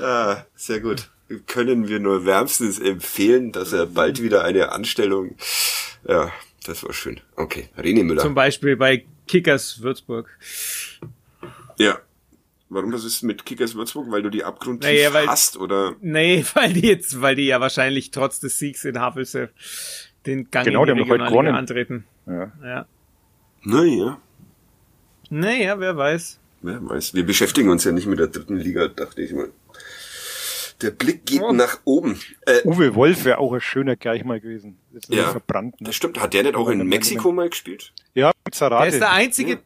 Ah, 0.00 0.44
sehr 0.56 0.80
gut. 0.80 1.08
Können 1.46 1.86
wir 1.88 2.00
nur 2.00 2.26
wärmstens 2.26 2.80
empfehlen, 2.80 3.52
dass 3.52 3.72
er 3.72 3.86
bald 3.86 4.20
wieder 4.20 4.42
eine 4.44 4.72
Anstellung. 4.72 5.36
Ja, 6.06 6.32
das 6.66 6.82
war 6.82 6.92
schön. 6.92 7.20
Okay, 7.36 7.68
René 7.78 8.02
Müller. 8.02 8.20
Zum 8.22 8.34
Beispiel 8.34 8.76
bei 8.76 9.04
Kickers 9.28 9.82
Würzburg. 9.82 10.28
Ja. 11.78 11.98
Warum 12.70 12.90
das 12.90 13.04
ist 13.04 13.22
mit 13.22 13.44
Kickers 13.44 13.74
Würzburg? 13.74 14.10
Weil 14.10 14.22
du 14.22 14.30
die 14.30 14.42
abgrundtief 14.44 14.90
Naja, 14.90 15.12
weil- 15.12 15.26
hast 15.28 15.56
oder? 15.58 15.94
Nee, 16.00 16.44
weil 16.54 16.72
die 16.72 16.86
jetzt, 16.88 17.20
weil 17.20 17.36
die 17.36 17.46
ja 17.46 17.60
wahrscheinlich 17.60 18.10
trotz 18.10 18.40
des 18.40 18.58
Siegs 18.58 18.84
in 18.84 18.98
Havelse 18.98 19.50
den 20.26 20.50
Gang 20.50 20.64
Genau, 20.66 20.84
in 20.84 20.86
die 20.88 20.94
die 20.94 21.00
haben 21.00 21.08
doch 21.08 21.14
heute 21.14 21.22
Regionalliga 21.24 21.50
gewonnen. 21.50 21.54
antreten. 21.56 22.04
Ja. 22.26 22.52
Ja. 22.62 22.86
Naja, 23.62 24.18
Naja, 25.30 25.78
wer 25.80 25.96
weiß. 25.96 26.38
wer 26.62 26.88
weiß. 26.88 27.14
Wir 27.14 27.24
beschäftigen 27.26 27.68
uns 27.70 27.84
ja 27.84 27.92
nicht 27.92 28.06
mit 28.06 28.18
der 28.18 28.28
dritten 28.28 28.56
Liga, 28.56 28.88
dachte 28.88 29.22
ich 29.22 29.32
mal. 29.32 29.50
Der 30.82 30.90
Blick 30.90 31.24
geht 31.24 31.40
Oh. 31.42 31.52
nach 31.52 31.78
oben. 31.84 32.18
Äh, 32.46 32.60
Uwe 32.64 32.94
Wolf 32.94 33.24
wäre 33.24 33.38
auch 33.38 33.52
ein 33.52 33.60
schöner 33.60 33.96
gleich 33.96 34.24
mal 34.24 34.40
gewesen. 34.40 34.76
Ja. 35.08 35.24
er 35.24 35.30
verbrannt. 35.30 35.80
Ne? 35.80 35.86
das 35.86 35.94
stimmt. 35.94 36.20
Hat 36.20 36.34
der 36.34 36.42
nicht 36.42 36.56
auch 36.56 36.68
in 36.68 36.86
Mexiko 36.86 37.30
mal 37.32 37.48
gespielt? 37.48 37.92
Ja, 38.14 38.28
mit 38.44 38.54
Er 38.54 38.58
Zarate. 38.58 38.88
ist 38.88 38.98
der 39.00 39.12
einzige, 39.12 39.60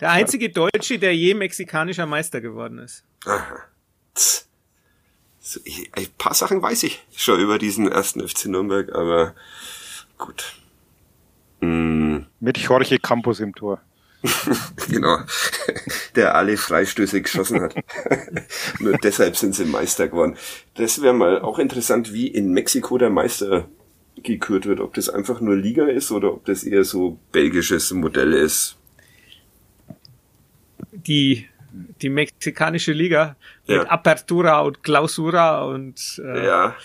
der 0.00 0.10
einzige 0.10 0.50
Deutsche, 0.50 0.98
der 0.98 1.14
je 1.14 1.34
mexikanischer 1.34 2.06
Meister 2.06 2.40
geworden 2.40 2.78
ist. 2.78 3.04
Aha. 3.24 3.64
Ich, 5.64 5.90
ein 5.92 6.06
paar 6.16 6.34
Sachen 6.34 6.62
weiß 6.62 6.84
ich 6.84 7.04
schon 7.14 7.40
über 7.40 7.58
diesen 7.58 7.90
ersten 7.90 8.26
FC 8.26 8.46
Nürnberg, 8.46 8.94
aber 8.94 9.34
gut. 10.16 10.54
Mm. 11.60 12.20
Mit 12.40 12.58
Jorge 12.58 12.98
Campos 12.98 13.40
im 13.40 13.54
Tor. 13.54 13.80
Genau. 14.88 15.18
Der 16.14 16.34
alle 16.34 16.56
Freistöße 16.56 17.22
geschossen 17.22 17.60
hat. 17.60 17.74
Nur 18.78 18.96
deshalb 18.98 19.36
sind 19.36 19.54
sie 19.54 19.64
Meister 19.64 20.08
geworden. 20.08 20.36
Das 20.74 21.02
wäre 21.02 21.14
mal 21.14 21.40
auch 21.40 21.58
interessant, 21.58 22.12
wie 22.12 22.28
in 22.28 22.52
Mexiko 22.52 22.98
der 22.98 23.10
Meister 23.10 23.68
gekürt 24.22 24.66
wird. 24.66 24.80
Ob 24.80 24.94
das 24.94 25.08
einfach 25.08 25.40
nur 25.40 25.56
Liga 25.56 25.86
ist 25.86 26.10
oder 26.10 26.32
ob 26.32 26.44
das 26.44 26.64
eher 26.64 26.84
so 26.84 27.18
belgisches 27.32 27.90
Modell 27.92 28.32
ist. 28.32 28.76
Die, 31.06 31.46
die 32.02 32.08
mexikanische 32.08 32.92
Liga 32.92 33.36
Ja. 33.66 33.78
mit 33.78 33.90
Apertura 33.90 34.60
und 34.60 34.82
Clausura 34.82 35.64
und 35.64 36.20
äh, 36.24 36.46
Ja. 36.46 36.76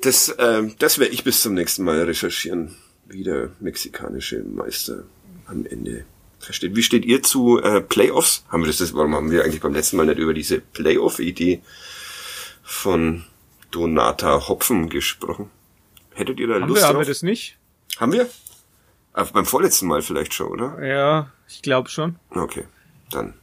Das, 0.00 0.34
ähm, 0.38 0.74
das 0.78 0.98
werde 0.98 1.12
ich 1.12 1.22
bis 1.24 1.42
zum 1.42 1.54
nächsten 1.54 1.84
Mal 1.84 2.02
recherchieren, 2.02 2.74
wie 3.06 3.22
der 3.22 3.50
mexikanische 3.60 4.42
Meister 4.42 5.04
am 5.46 5.64
Ende 5.66 6.04
versteht. 6.40 6.74
Wie 6.74 6.82
steht 6.82 7.04
ihr 7.04 7.22
zu 7.22 7.60
äh, 7.62 7.80
Playoffs? 7.80 8.44
Haben 8.48 8.62
wir 8.62 8.66
das, 8.66 8.78
das, 8.78 8.94
warum 8.94 9.14
haben 9.14 9.30
wir 9.30 9.44
eigentlich 9.44 9.60
beim 9.60 9.74
letzten 9.74 9.96
Mal 9.96 10.06
nicht 10.06 10.18
über 10.18 10.34
diese 10.34 10.60
Playoff-Idee 10.60 11.60
von 12.64 13.24
Donata 13.70 14.48
Hopfen 14.48 14.88
gesprochen? 14.88 15.50
Hättet 16.14 16.40
ihr 16.40 16.48
da 16.48 16.54
haben, 16.54 16.68
Lust 16.68 16.82
wir, 16.82 16.86
haben 16.88 16.94
drauf? 16.96 17.06
wir 17.06 17.10
das 17.10 17.22
nicht? 17.22 17.58
haben 17.98 18.12
wir? 18.12 18.28
Ah, 19.14 19.24
beim 19.32 19.44
vorletzten 19.46 19.86
Mal 19.86 20.02
vielleicht 20.02 20.34
schon, 20.34 20.48
oder? 20.48 20.82
Ja, 20.84 21.30
ich 21.48 21.62
glaube 21.62 21.88
schon. 21.90 22.16
Okay, 22.30 22.64
dann 23.10 23.34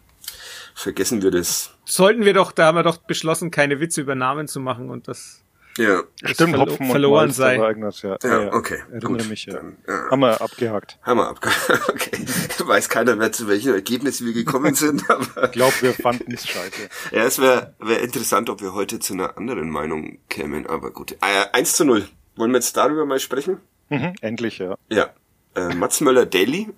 vergessen 0.76 1.22
wir 1.22 1.32
das. 1.32 1.72
Sollten 1.86 2.26
wir 2.26 2.34
doch, 2.34 2.52
da 2.52 2.68
haben 2.68 2.76
wir 2.78 2.84
doch 2.84 2.98
beschlossen, 2.98 3.52
keine 3.52 3.80
Witze 3.80 4.02
über 4.02 4.16
Namen 4.16 4.48
zu 4.48 4.60
machen 4.60 4.90
und 4.90 5.08
das 5.08 5.44
Ja, 5.78 6.02
Stimmt, 6.24 6.56
verlo- 6.56 6.60
Hopfen 6.72 6.86
und 6.86 6.92
verloren 6.92 7.26
Malz, 7.28 7.36
sei. 7.38 7.60
war 7.60 7.68
irgendwas, 7.70 8.02
ja. 8.02 8.18
ja, 8.24 8.54
okay. 8.54 8.80
Erinnere 8.92 9.08
gut, 9.20 9.30
mich, 9.30 9.46
ja. 9.46 9.54
Dann, 9.56 9.78
ja. 9.88 10.10
Haben 10.12 10.20
wir 10.22 10.42
abgehakt. 10.42 10.98
Hammer 11.04 11.28
ab. 11.30 11.40
Okay. 11.90 12.26
Weiß 12.66 12.88
keiner 12.90 13.16
mehr, 13.16 13.32
zu 13.32 13.48
welchem 13.48 13.74
Ergebnis 13.74 14.24
wir 14.24 14.34
gekommen 14.34 14.74
sind, 14.76 15.10
aber 15.10 15.46
Ich 15.46 15.52
glaube, 15.52 15.74
wir 15.82 15.94
fanden 15.94 16.32
es 16.34 16.48
scheiße. 16.48 16.90
ja, 17.12 17.24
es 17.24 17.40
wäre 17.40 17.74
wär 17.80 18.02
interessant, 18.02 18.50
ob 18.50 18.62
wir 18.62 18.74
heute 18.74 19.00
zu 19.00 19.14
einer 19.14 19.38
anderen 19.38 19.70
Meinung 19.70 20.20
kämen, 20.30 20.66
aber 20.68 20.92
gut. 20.92 21.14
Äh, 21.14 21.46
1 21.54 21.76
zu 21.76 21.86
0. 21.86 22.08
Wollen 22.36 22.52
wir 22.52 22.58
jetzt 22.58 22.76
darüber 22.78 23.06
mal 23.06 23.20
sprechen? 23.20 23.58
Mhm, 23.90 24.14
endlich, 24.22 24.60
ja. 24.60 24.76
Ja. 24.90 25.10
Äh, 25.56 25.74
Mats 25.76 26.02
Möller-Daly, 26.02 26.70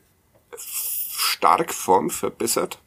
stark 0.58 1.74
Form 1.74 2.10
verbessert? 2.10 2.80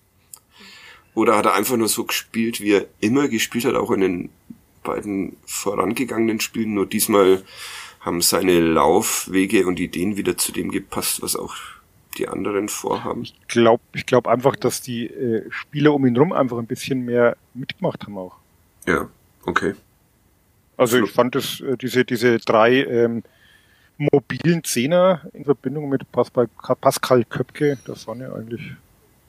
Oder 1.14 1.36
hat 1.36 1.46
er 1.46 1.54
einfach 1.54 1.76
nur 1.76 1.88
so 1.88 2.04
gespielt, 2.04 2.60
wie 2.60 2.72
er 2.72 2.86
immer 3.00 3.28
gespielt 3.28 3.64
hat, 3.64 3.74
auch 3.74 3.90
in 3.90 4.00
den 4.00 4.30
beiden 4.82 5.36
vorangegangenen 5.46 6.40
Spielen? 6.40 6.74
Nur 6.74 6.86
diesmal 6.86 7.42
haben 8.00 8.20
seine 8.20 8.60
Laufwege 8.60 9.66
und 9.66 9.80
Ideen 9.80 10.16
wieder 10.16 10.36
zu 10.36 10.52
dem 10.52 10.70
gepasst, 10.70 11.22
was 11.22 11.36
auch 11.36 11.54
die 12.18 12.28
anderen 12.28 12.68
vorhaben. 12.68 13.22
Ich 13.22 13.34
glaube 13.48 13.82
ich 13.94 14.06
glaub 14.06 14.26
einfach, 14.26 14.56
dass 14.56 14.80
die 14.80 15.06
äh, 15.06 15.50
Spieler 15.50 15.94
um 15.94 16.06
ihn 16.06 16.16
rum 16.16 16.32
einfach 16.32 16.58
ein 16.58 16.66
bisschen 16.66 17.04
mehr 17.04 17.36
mitgemacht 17.54 18.04
haben 18.04 18.18
auch. 18.18 18.36
Ja, 18.86 19.08
okay. 19.46 19.74
Also 20.76 21.02
ich 21.02 21.10
fand 21.10 21.34
das, 21.34 21.60
äh, 21.60 21.76
diese, 21.76 22.04
diese 22.04 22.38
drei 22.38 22.84
ähm, 22.84 23.22
mobilen 23.96 24.64
Zehner 24.64 25.22
in 25.32 25.44
Verbindung 25.44 25.88
mit 25.88 26.10
Pascal, 26.12 26.48
Pascal 26.80 27.24
Köpke, 27.24 27.78
das 27.86 28.06
waren 28.06 28.20
ja 28.20 28.32
eigentlich 28.32 28.62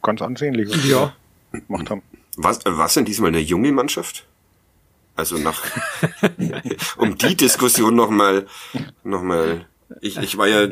ganz 0.02 0.22
ansehnlich, 0.22 0.70
was 0.70 0.86
Ja. 0.88 1.16
gemacht 1.52 1.90
haben. 1.90 2.02
Was, 2.38 2.66
äh, 2.66 2.78
was 2.78 2.94
denn 2.96 3.06
diesmal 3.06 3.30
eine 3.30 3.40
junge 3.40 3.72
Mannschaft? 3.72 4.26
Also 5.16 5.38
nach, 5.38 5.64
um 6.98 7.18
die 7.18 7.36
Diskussion 7.36 7.96
nochmal, 7.96 8.48
noch 9.04 9.22
mal, 9.22 9.66
ich, 10.02 10.18
ich 10.18 10.38
war 10.38 10.48
ja 10.48 10.68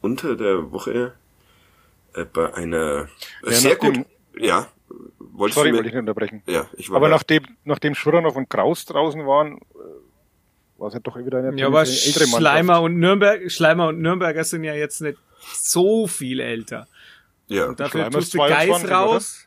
unter 0.00 0.34
der 0.36 0.72
Woche 0.72 1.14
äh, 2.14 2.24
bei 2.24 2.52
einer, 2.54 3.08
äh, 3.44 3.50
Ja, 3.50 3.52
sehr 3.52 3.76
dem- 3.76 3.94
gut, 4.02 4.06
ja, 4.36 4.66
wolltest 5.18 5.54
Sorry, 5.56 5.70
du 5.70 5.76
wollte 5.76 5.88
ich 5.88 5.94
nicht 5.94 6.00
unterbrechen. 6.00 6.42
ja, 6.46 6.66
ich 6.76 6.90
war 6.90 6.96
Aber 6.96 7.08
nachdem, 7.08 7.44
nachdem 7.64 7.94
Schuranov 7.94 8.34
und 8.34 8.50
Kraus 8.50 8.84
draußen 8.86 9.24
waren, 9.26 9.60
war 10.84 10.88
es 10.88 10.94
ja 10.94 11.00
doch 11.00 11.16
wieder 11.16 11.38
eine 11.38 11.58
Ja, 11.58 11.66
aber. 11.66 11.86
Schleimer 11.86 12.82
und 12.82 12.98
Nürnberg, 12.98 13.50
Schleimer 13.50 13.88
und 13.88 14.02
Nürnberger 14.02 14.44
sind 14.44 14.64
ja 14.64 14.74
jetzt 14.74 15.00
nicht 15.00 15.18
so 15.54 16.06
viel 16.06 16.40
älter. 16.40 16.86
ja, 17.48 17.66
Und 17.66 17.80
dafür 17.80 18.02
Schleimer 18.02 18.18
tust 18.18 18.34
du 18.34 18.38
Geis 18.38 18.66
22, 18.66 18.90
raus. 18.90 19.38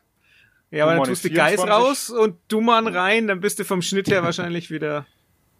Ja, 0.71 0.85
aber 0.85 0.95
dann 0.95 1.03
tust 1.05 1.23
du 1.23 1.29
Geis 1.29 1.61
24. 1.61 1.69
raus 1.71 2.09
und 2.09 2.37
Dumann 2.47 2.87
rein, 2.87 3.27
dann 3.27 3.39
bist 3.39 3.59
du 3.59 3.65
vom 3.65 3.83
Schnitt 3.83 4.09
her 4.09 4.23
wahrscheinlich 4.23 4.71
wieder. 4.71 5.05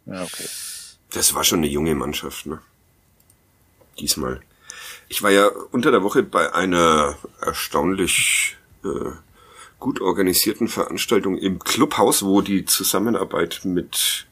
Ja, 0.08 0.24
okay. 0.24 0.48
Das 1.12 1.36
war 1.36 1.44
schon 1.44 1.60
eine 1.60 1.68
junge 1.68 1.94
Mannschaft, 1.94 2.48
ne? 2.48 2.60
Diesmal. 4.00 4.42
Ich 5.10 5.22
war 5.22 5.30
ja 5.32 5.48
unter 5.72 5.92
der 5.92 6.02
Woche 6.04 6.24
bei 6.24 6.54
einer 6.54 7.18
erstaunlich 7.40 8.58
äh, 8.84 9.12
gut 9.80 10.02
organisierten 10.02 10.68
Veranstaltung 10.68 11.38
im 11.38 11.60
Clubhaus, 11.60 12.26
wo 12.26 12.42
die 12.42 12.66
Zusammenarbeit 12.66 13.62
mit 13.64 14.28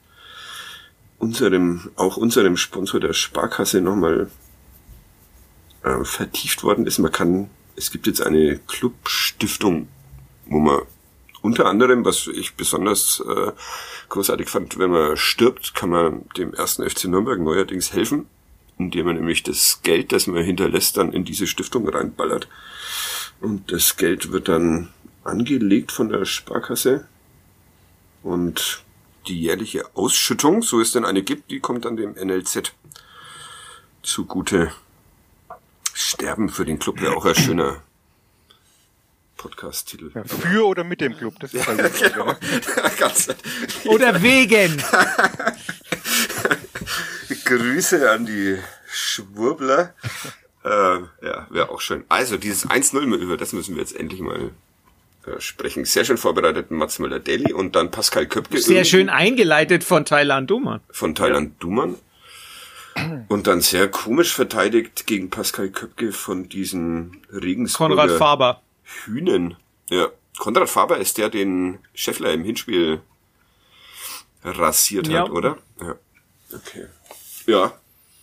unserem, 1.19 1.89
auch 1.95 2.17
unserem 2.17 2.57
Sponsor 2.57 2.99
der 2.99 3.13
Sparkasse 3.13 3.81
nochmal 3.81 4.29
äh, 5.83 6.03
vertieft 6.03 6.63
worden 6.63 6.85
ist. 6.85 6.99
Man 6.99 7.11
kann, 7.11 7.49
es 7.75 7.91
gibt 7.91 8.07
jetzt 8.07 8.21
eine 8.21 8.59
Clubstiftung, 8.59 9.87
wo 10.47 10.59
man 10.59 10.81
unter 11.41 11.67
anderem, 11.67 12.03
was 12.05 12.27
ich 12.27 12.55
besonders 12.55 13.23
äh, 13.27 13.51
großartig 14.09 14.49
fand, 14.49 14.79
wenn 14.79 14.89
man 14.89 15.15
stirbt, 15.15 15.75
kann 15.75 15.89
man 15.89 16.25
dem 16.37 16.53
ersten 16.53 16.87
FC 16.89 17.05
Nürnberg 17.05 17.39
neuerdings 17.39 17.93
helfen, 17.93 18.27
indem 18.79 19.05
man 19.05 19.15
nämlich 19.15 19.43
das 19.43 19.81
Geld, 19.83 20.11
das 20.11 20.25
man 20.27 20.43
hinterlässt, 20.43 20.97
dann 20.97 21.13
in 21.13 21.23
diese 21.23 21.45
Stiftung 21.45 21.87
reinballert. 21.87 22.47
Und 23.41 23.71
das 23.71 23.97
Geld 23.97 24.31
wird 24.31 24.47
dann 24.47 24.89
angelegt 25.23 25.91
von 25.91 26.09
der 26.09 26.25
Sparkasse 26.25 27.07
Und 28.23 28.84
die 29.27 29.41
jährliche 29.41 29.95
Ausschüttung, 29.95 30.61
so 30.61 30.79
es 30.79 30.91
denn 30.91 31.05
eine 31.05 31.23
gibt, 31.23 31.51
die 31.51 31.59
kommt 31.59 31.85
dann 31.85 31.97
dem 31.97 32.13
NLZ 32.13 32.73
zugute. 34.03 34.71
Sterben 35.93 36.49
für 36.49 36.65
den 36.65 36.77
Club 36.77 36.99
wäre 36.99 37.15
auch 37.15 37.25
ein 37.25 37.35
schöner 37.35 37.81
Podcast-Titel. 39.37 40.11
Ja, 40.13 40.23
für 40.23 40.65
oder 40.65 40.83
mit 40.83 41.01
dem 41.01 41.15
Club, 41.15 41.35
das 41.39 41.53
ist 41.53 41.67
halt 41.67 42.01
ja, 42.01 42.09
genau. 42.09 42.35
Oder 43.85 44.21
wegen. 44.21 44.83
Grüße 47.45 48.11
an 48.11 48.25
die 48.25 48.57
Schwurbler. 48.91 49.93
äh, 50.63 50.97
ja, 51.25 51.47
wäre 51.49 51.69
auch 51.69 51.79
schön. 51.79 52.03
Also, 52.09 52.37
dieses 52.37 52.67
1-0, 52.67 53.05
über 53.17 53.37
das 53.37 53.53
müssen 53.53 53.75
wir 53.75 53.81
jetzt 53.81 53.95
endlich 53.95 54.21
mal 54.21 54.51
sprechen. 55.39 55.85
Sehr 55.85 56.05
schön 56.05 56.17
vorbereitet 56.17 56.71
Mats 56.71 56.99
Müller-Deli 56.99 57.53
und 57.53 57.75
dann 57.75 57.91
Pascal 57.91 58.25
Köpke. 58.27 58.59
Sehr 58.59 58.85
schön 58.85 59.09
eingeleitet 59.09 59.83
von 59.83 60.05
Thailand 60.05 60.49
Duman. 60.49 60.81
Von 60.89 61.15
Thailand 61.15 61.49
ja. 61.49 61.55
Duman. 61.59 61.95
Und 63.27 63.47
dann 63.47 63.59
sehr 63.59 63.89
komisch 63.89 64.33
verteidigt 64.33 65.05
gegen 65.05 65.29
Pascal 65.29 65.69
Köpke 65.69 66.13
von 66.13 66.47
diesen 66.47 67.21
Regensburger 67.29 67.95
Konrad 67.95 68.17
Faber. 68.17 68.61
Hühnen. 68.83 69.57
Ja, 69.89 70.07
Konrad 70.37 70.69
Faber 70.69 70.97
ist 70.97 71.17
der, 71.17 71.29
den 71.29 71.79
Scheffler 71.93 72.31
im 72.31 72.43
Hinspiel 72.43 73.01
rasiert 74.43 75.07
ja. 75.07 75.23
hat, 75.23 75.29
oder? 75.29 75.57
Ja. 75.81 75.95
Okay. 76.53 76.85
Ja, 77.47 77.73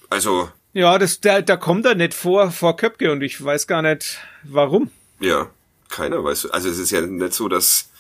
also. 0.09 0.50
Ja, 0.72 0.98
das, 0.98 1.20
da, 1.20 1.42
da 1.42 1.57
kommt 1.57 1.84
er 1.84 1.94
nicht 1.94 2.14
vor, 2.14 2.50
vor 2.50 2.76
Köpke 2.76 3.12
und 3.12 3.22
ich 3.22 3.42
weiß 3.44 3.66
gar 3.66 3.82
nicht, 3.82 4.20
warum. 4.42 4.90
Ja, 5.20 5.50
keiner 5.93 6.24
weiß. 6.24 6.47
Also 6.47 6.68
es 6.68 6.78
ist 6.78 6.90
ja 6.90 7.01
nicht 7.03 7.32
so, 7.32 7.49
dass, 7.49 7.90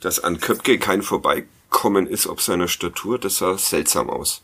dass 0.00 0.20
an 0.24 0.40
Köpke 0.40 0.78
kein 0.78 1.02
Vorbeikommen 1.02 2.06
ist, 2.06 2.26
ob 2.26 2.40
seiner 2.40 2.68
Statur. 2.68 3.18
Das 3.18 3.36
sah 3.36 3.58
seltsam 3.58 4.08
aus. 4.08 4.42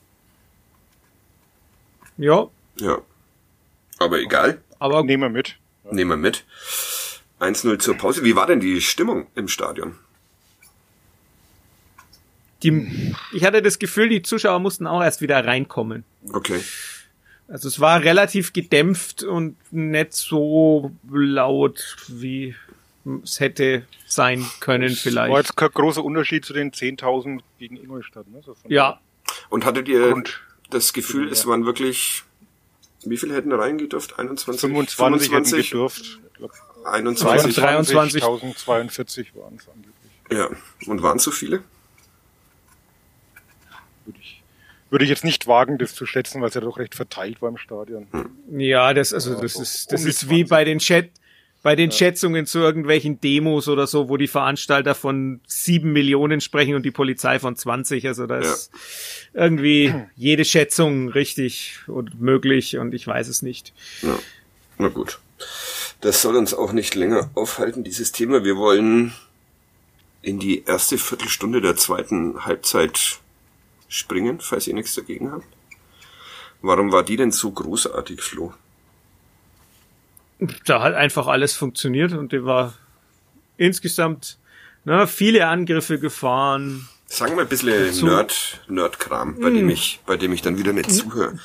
Ja. 2.19 2.49
Ja. 2.77 2.99
Aber 3.99 4.19
egal. 4.19 4.61
Aber 4.79 5.03
nehmen 5.03 5.23
wir 5.23 5.31
mit. 5.31 5.57
Nehmen 5.91 6.11
wir 6.11 6.17
mit. 6.17 6.45
1-0 7.41 7.79
zur 7.79 7.97
Pause. 7.97 8.25
Wie 8.25 8.37
war 8.37 8.47
denn 8.47 8.61
die 8.61 8.81
Stimmung 8.81 9.27
im 9.35 9.49
Stadion? 9.49 9.97
Die, 12.63 13.15
ich 13.33 13.45
hatte 13.45 13.61
das 13.61 13.79
Gefühl, 13.79 14.09
die 14.09 14.23
Zuschauer 14.23 14.59
mussten 14.59 14.87
auch 14.87 15.03
erst 15.03 15.21
wieder 15.21 15.45
reinkommen. 15.45 16.05
Okay. 16.33 16.61
Also 17.47 17.69
es 17.69 17.79
war 17.79 18.03
relativ 18.03 18.55
gedämpft 18.55 19.23
und 19.23 19.57
nicht 19.71 20.15
so 20.15 20.93
laut, 21.11 21.97
wie 22.09 22.55
es 23.23 23.41
hätte 23.41 23.87
sein 24.07 24.45
können 24.61 24.91
vielleicht. 24.91 25.33
War 25.33 25.41
jetzt 25.41 25.57
kein 25.57 25.71
großer 25.71 26.03
Unterschied 26.03 26.45
zu 26.45 26.53
den 26.53 26.73
10.000 26.73 27.41
gegen 27.59 27.77
Ingolstadt. 27.77 28.29
Ne? 28.29 28.41
So 28.45 28.55
ja. 28.69 29.01
Und 29.51 29.65
hattet 29.65 29.89
ihr 29.89 30.11
Grund, 30.11 30.41
das 30.71 30.93
Gefühl, 30.93 31.29
es 31.31 31.47
waren 31.47 31.67
wirklich, 31.67 32.23
wie 33.05 33.17
viele 33.17 33.35
hätten 33.35 33.53
reingedurft? 33.53 34.19
21? 34.19 34.61
25, 34.61 34.97
25 34.97 35.59
hätten 35.59 35.71
gedurft. 35.71 36.21
21. 36.85 37.55
23. 37.55 38.23
1042 38.23 39.35
waren 39.37 39.57
es 39.57 39.69
angeblich. 39.69 39.95
Ja. 40.31 40.49
Und 40.87 41.03
waren 41.03 41.17
es 41.19 41.25
so 41.25 41.31
viele? 41.31 41.63
Würde 44.05 44.19
ich, 44.21 44.43
würde 44.91 45.05
ich 45.05 45.11
jetzt 45.11 45.25
nicht 45.25 45.47
wagen, 45.47 45.79
das 45.79 45.95
zu 45.95 46.07
schätzen, 46.07 46.41
weil 46.41 46.49
es 46.49 46.55
ja 46.55 46.61
doch 46.61 46.79
recht 46.79 46.95
verteilt 46.95 47.41
war 47.41 47.49
im 47.49 47.57
Stadion. 47.57 48.07
Hm. 48.11 48.61
Ja, 48.61 48.93
das, 48.95 49.13
also, 49.13 49.41
das 49.41 49.57
ist, 49.57 49.93
das 49.93 50.03
um 50.03 50.09
ist 50.09 50.29
wie 50.29 50.45
bei 50.45 50.65
den 50.65 50.79
Chat, 50.79 51.11
bei 51.65 51.77
den 51.77 51.89
ja. 51.89 51.97
Schätzungen 51.97 52.45
zu 52.45 52.59
irgendwelchen 52.59 53.23
Demos 53.23 53.69
oder 53.69 53.87
so, 53.87 54.11
wo 54.11 54.19
die 54.19 54.29
Veranstalter 54.29 54.95
von 54.95 55.41
sieben 55.47 55.95
Millionen 55.95 56.43
sprechen 56.43 56.75
und 56.75 56.83
die 56.83 56.91
Polizei 56.91 57.39
von 57.39 57.57
20. 57.57 58.07
Also 58.07 58.27
da 58.27 58.39
ist 58.39 58.71
ja. 59.33 59.47
irgendwie 59.47 59.95
jede 60.15 60.45
Schätzung 60.45 61.09
richtig 61.09 61.79
und 61.87 62.21
möglich 62.21 62.77
und 62.77 62.93
ich 62.93 63.07
weiß 63.07 63.29
es 63.29 63.41
nicht. 63.41 63.73
Ja. 64.03 64.19
Na 64.77 64.89
gut. 64.89 65.21
Das 66.03 66.21
soll 66.21 66.37
uns 66.37 66.53
auch 66.53 66.73
nicht 66.73 66.95
länger 66.97 67.31
aufhalten, 67.35 67.83
dieses 67.83 68.13
Thema. 68.13 68.45
Wir 68.45 68.59
wollen 68.59 69.15
in 70.21 70.39
die 70.39 70.65
erste 70.65 70.99
Viertelstunde 70.99 71.63
der 71.63 71.77
zweiten 71.77 72.45
Halbzeit 72.45 73.21
springen, 73.89 74.39
falls 74.41 74.67
ihr 74.67 74.75
nichts 74.75 74.95
dagegen 74.95 75.33
habt. 75.33 75.47
Warum 76.61 76.93
war 76.93 77.05
die 77.05 77.17
denn 77.17 77.33
so 77.33 77.51
großartig, 77.51 78.21
Flo? 78.21 78.53
Da 80.67 80.83
hat 80.83 80.95
einfach 80.95 81.27
alles 81.27 81.55
funktioniert 81.55 82.13
und 82.13 82.33
die 82.33 82.45
war 82.45 82.75
insgesamt 83.57 84.39
ne, 84.85 85.07
viele 85.07 85.47
Angriffe 85.47 85.99
gefahren. 85.99 86.89
Sagen 87.07 87.37
wir 87.37 87.43
ein 87.43 87.49
bisschen 87.49 88.07
Nerd, 88.07 88.65
Nerdkram, 88.69 89.41
bei 89.41 89.51
dem 89.51 89.69
ich, 89.69 90.01
bei 90.07 90.17
dem 90.17 90.33
ich 90.33 90.43
dann 90.43 90.59
wieder 90.59 90.73
nicht 90.73 90.91
zuhöre. 90.91 91.39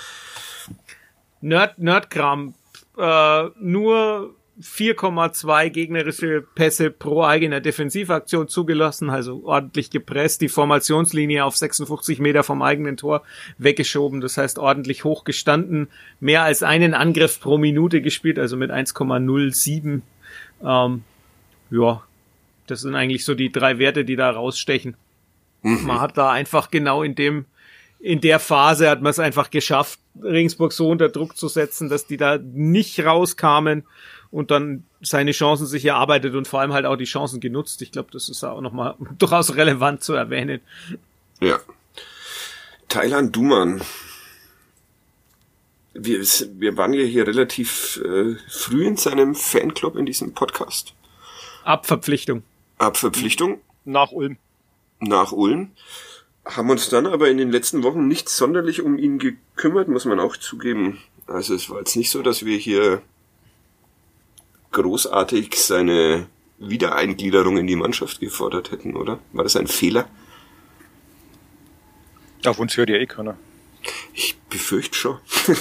Nerd, 1.41 1.77
Nerdkram, 1.77 2.55
äh, 2.97 3.43
nur 3.59 4.35
4,2 4.61 5.69
gegnerische 5.69 6.45
Pässe 6.53 6.91
pro 6.91 7.23
eigener 7.23 7.61
Defensivaktion 7.61 8.49
zugelassen, 8.49 9.09
also 9.09 9.41
ordentlich 9.45 9.89
gepresst, 9.89 10.41
die 10.41 10.49
Formationslinie 10.49 11.45
auf 11.45 11.55
56 11.55 12.19
Meter 12.19 12.43
vom 12.43 12.61
eigenen 12.61 12.97
Tor 12.97 13.23
weggeschoben, 13.57 14.19
das 14.19 14.37
heißt 14.37 14.59
ordentlich 14.59 15.05
hochgestanden, 15.05 15.87
mehr 16.19 16.43
als 16.43 16.61
einen 16.61 16.93
Angriff 16.93 17.39
pro 17.39 17.57
Minute 17.57 18.01
gespielt, 18.01 18.37
also 18.37 18.57
mit 18.57 18.69
1,07. 18.69 20.01
Ähm, 20.63 21.03
ja, 21.71 22.03
das 22.67 22.81
sind 22.81 22.95
eigentlich 22.95 23.23
so 23.23 23.35
die 23.35 23.51
drei 23.51 23.79
Werte, 23.79 24.03
die 24.03 24.17
da 24.17 24.29
rausstechen. 24.29 24.95
Mhm. 25.61 25.85
Man 25.85 26.01
hat 26.01 26.17
da 26.17 26.31
einfach 26.31 26.69
genau 26.69 27.01
in 27.03 27.15
dem 27.15 27.45
in 28.01 28.21
der 28.21 28.39
Phase 28.39 28.89
hat 28.89 29.01
man 29.01 29.09
es 29.09 29.19
einfach 29.19 29.49
geschafft, 29.49 29.99
Regensburg 30.23 30.71
so 30.71 30.89
unter 30.89 31.09
Druck 31.09 31.35
zu 31.35 31.49
setzen, 31.49 31.89
dass 31.89 32.07
die 32.07 32.15
da 32.15 32.37
nicht 32.37 32.99
rauskamen 33.01 33.83
und 34.31 34.51
dann 34.51 34.83
seine 35.01 35.31
Chancen 35.31 35.65
sich 35.65 35.85
erarbeitet 35.85 36.35
und 36.35 36.47
vor 36.47 36.61
allem 36.61 36.73
halt 36.73 36.85
auch 36.85 36.95
die 36.95 37.05
Chancen 37.05 37.39
genutzt. 37.39 37.81
Ich 37.81 37.91
glaube, 37.91 38.09
das 38.11 38.29
ist 38.29 38.43
auch 38.43 38.61
nochmal 38.61 38.95
durchaus 39.17 39.55
relevant 39.55 40.03
zu 40.03 40.13
erwähnen. 40.13 40.61
Ja. 41.39 41.59
Thailand 42.87 43.35
Duman. 43.35 43.81
Wir, 45.93 46.19
wir 46.21 46.77
waren 46.77 46.93
ja 46.93 47.03
hier 47.03 47.27
relativ 47.27 47.99
äh, 48.03 48.35
früh 48.49 48.85
in 48.85 48.97
seinem 48.97 49.35
Fanclub 49.35 49.95
in 49.95 50.05
diesem 50.05 50.33
Podcast. 50.33 50.93
Abverpflichtung. 51.63 52.43
Abverpflichtung. 52.77 53.59
Nach 53.85 54.11
Ulm. 54.11 54.37
Nach 54.99 55.31
Ulm. 55.31 55.71
Haben 56.45 56.69
uns 56.69 56.89
dann 56.89 57.05
aber 57.05 57.29
in 57.29 57.37
den 57.37 57.51
letzten 57.51 57.83
Wochen 57.83 58.07
nicht 58.07 58.29
sonderlich 58.29 58.81
um 58.81 58.97
ihn 58.97 59.19
gekümmert, 59.19 59.87
muss 59.87 60.05
man 60.05 60.19
auch 60.19 60.37
zugeben. 60.37 60.99
Also 61.27 61.53
es 61.53 61.69
war 61.69 61.79
jetzt 61.79 61.95
nicht 61.95 62.09
so, 62.09 62.21
dass 62.21 62.45
wir 62.45 62.57
hier 62.57 63.01
großartig 64.71 65.55
seine 65.55 66.27
Wiedereingliederung 66.59 67.57
in 67.57 67.67
die 67.67 67.75
Mannschaft 67.75 68.19
gefordert 68.19 68.71
hätten, 68.71 68.95
oder? 68.95 69.19
War 69.31 69.43
das 69.43 69.55
ein 69.55 69.67
Fehler? 69.67 70.07
Auf 72.45 72.59
uns 72.59 72.75
hört 72.77 72.89
ja 72.89 72.95
eh 72.95 73.05
keiner. 73.05 73.37
Ich 74.13 74.37
befürchte 74.49 74.97
schon. 74.97 75.17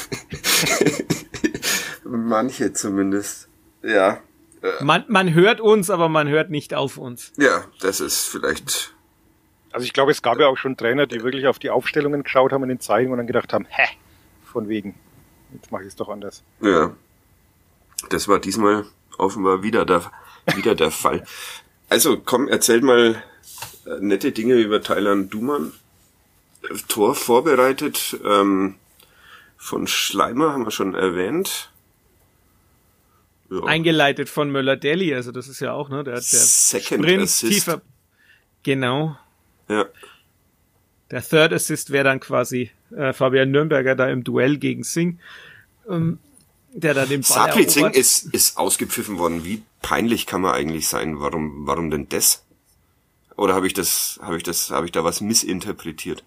Manche 2.05 2.73
zumindest. 2.73 3.49
Ja. 3.83 4.21
Äh. 4.63 4.85
Man, 4.85 5.05
man 5.09 5.35
hört 5.35 5.61
uns, 5.61 5.91
aber 5.91 6.09
man 6.09 6.29
hört 6.29 6.51
nicht 6.51 6.75
auf 6.75 6.99
uns. 6.99 7.33
Ja, 7.37 7.65
das 7.81 8.01
ist 8.01 8.27
vielleicht. 8.27 8.95
Also 9.71 9.85
ich 9.85 9.93
glaube, 9.93 10.11
es 10.11 10.23
gab 10.23 10.41
ja 10.41 10.47
auch 10.47 10.57
schon 10.57 10.77
Trainer, 10.77 11.07
die 11.07 11.23
wirklich 11.23 11.47
auf 11.47 11.59
die 11.59 11.71
Aufstellungen 11.71 12.23
geschaut 12.23 12.53
haben 12.53 12.63
in 12.65 12.71
den 12.71 12.81
Zeitungen 12.81 13.13
und 13.13 13.19
dann 13.19 13.27
gedacht 13.27 13.53
haben, 13.53 13.67
hä, 13.69 13.89
von 14.45 14.69
wegen. 14.69 14.95
Jetzt 15.53 15.71
mache 15.71 15.83
ich 15.83 15.89
es 15.89 15.97
doch 15.97 16.09
anders. 16.09 16.43
Ja. 16.61 16.95
Das 18.11 18.29
war 18.29 18.39
diesmal 18.39 18.87
offenbar 19.19 19.63
wieder 19.63 19.85
der, 19.85 20.11
wieder 20.55 20.75
der 20.75 20.91
Fall. 20.91 21.25
Also 21.89 22.19
komm, 22.19 22.49
erzähl 22.49 22.81
mal 22.81 23.23
äh, 23.87 24.01
nette 24.01 24.33
Dinge 24.33 24.55
über 24.55 24.83
Thailand 24.83 25.33
Duman. 25.33 25.73
Tor 26.89 27.15
vorbereitet 27.15 28.19
ähm, 28.25 28.75
von 29.57 29.87
Schleimer, 29.87 30.53
haben 30.53 30.65
wir 30.65 30.71
schon 30.71 30.95
erwähnt. 30.95 31.71
Ja. 33.51 33.65
Eingeleitet 33.65 34.29
von 34.29 34.51
Möller-Deli, 34.51 35.15
also 35.15 35.33
das 35.33 35.49
ist 35.49 35.61
ja 35.61 35.73
auch, 35.73 35.89
ne, 35.89 36.05
der, 36.05 36.15
der 36.15 36.23
Second 36.23 37.05
Sprint 37.05 37.23
Assist. 37.23 37.53
tiefer. 37.53 37.81
Genau. 38.63 39.17
Ja. 39.69 39.87
Der 41.11 41.23
Third 41.23 41.55
Assist 41.55 41.91
wäre 41.91 42.05
dann 42.05 42.21
quasi 42.21 42.71
äh, 42.95 43.15
Fabian 43.15 43.51
Nürnberger 43.51 43.95
da 43.95 44.09
im 44.09 44.25
Duell 44.25 44.59
gegen 44.59 44.83
Singh. 44.83 45.19
Ähm, 45.89 46.19
der 46.73 46.95
da 46.95 47.07
den 47.07 47.23
Ball 47.23 47.47
Saklizing 47.47 47.91
ist, 47.91 48.33
ist 48.35 48.59
ausgepfiffen 48.59 49.19
worden. 49.19 49.45
Wie 49.45 49.63
peinlich 49.83 50.27
kann 50.27 50.41
man 50.41 50.55
eigentlich 50.55 50.89
sein? 50.89 51.21
Warum, 51.21 51.67
warum 51.67 51.91
denn 51.91 52.09
das? 52.09 52.45
Oder 53.37 53.55
habe 53.55 53.67
ich 53.67 53.75
das, 53.75 54.19
habe 54.23 54.37
ich 54.37 54.43
das, 54.43 54.71
habe 54.71 54.87
ich 54.87 54.93
da 54.93 55.05
was 55.05 55.21
missinterpretiert? 55.21 56.25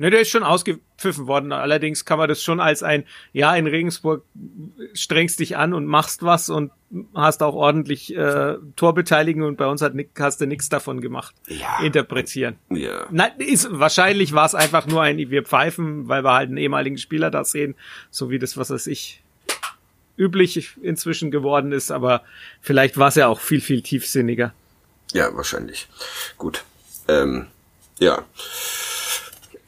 Ne, 0.00 0.10
der 0.10 0.20
ist 0.20 0.30
schon 0.30 0.44
ausgepfiffen 0.44 1.26
worden. 1.26 1.50
Allerdings 1.50 2.04
kann 2.04 2.18
man 2.18 2.28
das 2.28 2.40
schon 2.40 2.60
als 2.60 2.84
ein, 2.84 3.04
ja, 3.32 3.54
in 3.56 3.66
Regensburg 3.66 4.24
strengst 4.94 5.40
dich 5.40 5.56
an 5.56 5.74
und 5.74 5.86
machst 5.86 6.22
was 6.22 6.50
und 6.50 6.70
hast 7.14 7.42
auch 7.42 7.54
ordentlich 7.54 8.14
äh, 8.16 8.54
Torbeteiligung 8.76 9.42
und 9.42 9.56
bei 9.56 9.66
uns 9.66 9.82
hat, 9.82 9.94
hast 10.18 10.40
du 10.40 10.46
nichts 10.46 10.68
davon 10.68 11.00
gemacht. 11.00 11.34
Ja. 11.48 11.80
Interpretieren. 11.82 12.58
Ja. 12.70 13.06
Nein, 13.10 13.32
ist, 13.38 13.68
wahrscheinlich 13.72 14.32
war 14.32 14.46
es 14.46 14.54
einfach 14.54 14.86
nur 14.86 15.02
ein, 15.02 15.18
wir 15.18 15.42
pfeifen, 15.42 16.06
weil 16.06 16.22
wir 16.22 16.32
halt 16.32 16.48
einen 16.48 16.58
ehemaligen 16.58 16.98
Spieler 16.98 17.32
da 17.32 17.42
sehen, 17.42 17.74
so 18.10 18.30
wie 18.30 18.38
das, 18.38 18.56
was 18.56 18.70
weiß 18.70 18.86
ich, 18.86 19.24
üblich 20.16 20.76
inzwischen 20.82 21.30
geworden 21.30 21.72
ist, 21.72 21.90
aber 21.90 22.22
vielleicht 22.60 22.98
war 22.98 23.08
es 23.08 23.14
ja 23.14 23.28
auch 23.28 23.40
viel, 23.40 23.60
viel 23.60 23.82
tiefsinniger. 23.82 24.52
Ja, 25.12 25.34
wahrscheinlich. 25.34 25.88
Gut. 26.36 26.64
Ähm, 27.06 27.46
ja. 27.98 28.24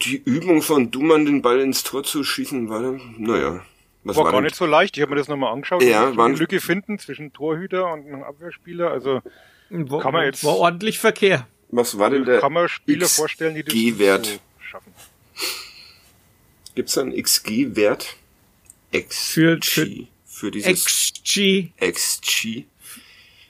Die 0.02 0.16
Übung 0.16 0.62
von 0.62 0.90
Dumann, 0.90 1.24
den 1.24 1.42
Ball 1.42 1.60
ins 1.60 1.82
Tor 1.82 2.02
zu 2.02 2.24
schießen, 2.24 2.68
war, 2.68 2.98
naja. 3.16 3.62
Was 4.04 4.16
war, 4.16 4.24
war 4.24 4.32
gar 4.32 4.40
nicht 4.40 4.56
so 4.56 4.66
leicht. 4.66 4.96
Ich 4.96 5.02
habe 5.02 5.10
mir 5.10 5.18
das 5.18 5.28
nochmal 5.28 5.52
angeschaut. 5.52 5.82
Ja, 5.82 6.16
war 6.16 6.26
eine 6.26 6.36
Lücke 6.36 6.60
finden 6.60 6.98
zwischen 6.98 7.32
Torhüter 7.32 7.92
und 7.92 8.06
einem 8.06 8.22
Abwehrspieler. 8.22 8.90
Also 8.90 9.20
wo, 9.68 9.98
kann 9.98 10.12
man 10.12 10.24
jetzt. 10.24 10.42
War 10.42 10.56
ordentlich 10.56 10.98
Verkehr. 10.98 11.46
Was 11.68 11.98
war 11.98 12.10
denn 12.10 12.24
der? 12.24 12.40
Kann 12.40 12.52
man 12.52 12.68
Spieler 12.68 13.06
vorstellen, 13.06 13.54
die 13.54 13.62
das 13.62 13.72
G-Wert 13.72 14.26
so 14.26 14.38
schaffen? 14.62 14.92
Gibt's 16.74 16.94
da 16.94 17.02
einen 17.02 17.12
XG-Wert? 17.12 18.16
XG. 18.92 19.32
Für, 19.32 19.58
für, 19.62 20.06
für 20.24 20.50
dieses 20.50 20.84
XG. 20.84 21.70
XG. 21.80 22.64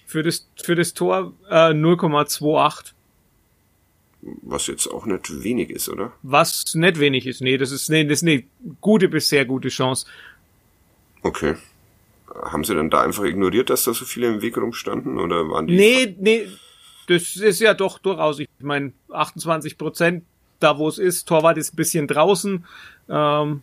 Für 0.06 0.22
das, 0.22 0.46
für 0.62 0.74
das 0.74 0.92
Tor 0.94 1.32
äh, 1.48 1.70
0,28. 1.70 2.92
Was 4.22 4.66
jetzt 4.66 4.86
auch 4.86 5.06
nicht 5.06 5.42
wenig 5.42 5.70
ist, 5.70 5.88
oder? 5.88 6.12
Was 6.22 6.74
nicht 6.74 6.98
wenig 6.98 7.26
ist, 7.26 7.40
nee, 7.40 7.56
das 7.56 7.70
ist, 7.70 7.88
nee, 7.88 8.04
das 8.04 8.22
ist 8.22 8.28
eine 8.28 8.44
gute 8.80 9.08
bis 9.08 9.28
sehr 9.28 9.46
gute 9.46 9.68
Chance. 9.68 10.06
Okay. 11.22 11.56
Haben 12.44 12.64
sie 12.64 12.74
denn 12.74 12.90
da 12.90 13.02
einfach 13.02 13.24
ignoriert, 13.24 13.70
dass 13.70 13.84
da 13.84 13.94
so 13.94 14.04
viele 14.04 14.28
im 14.28 14.42
Weg 14.42 14.56
rumstanden, 14.58 15.18
oder 15.18 15.48
waren 15.48 15.66
die? 15.66 15.76
Nee, 15.76 16.16
nee, 16.18 16.48
das 17.06 17.36
ist 17.36 17.60
ja 17.60 17.72
doch 17.74 17.98
durchaus, 17.98 18.38
ich 18.38 18.48
meine, 18.60 18.92
28 19.10 19.78
Prozent, 19.78 20.24
da 20.60 20.76
wo 20.76 20.88
es 20.88 20.98
ist, 20.98 21.26
Torwart 21.26 21.56
ist 21.56 21.72
ein 21.72 21.76
bisschen 21.76 22.06
draußen, 22.06 22.64
ähm, 23.08 23.62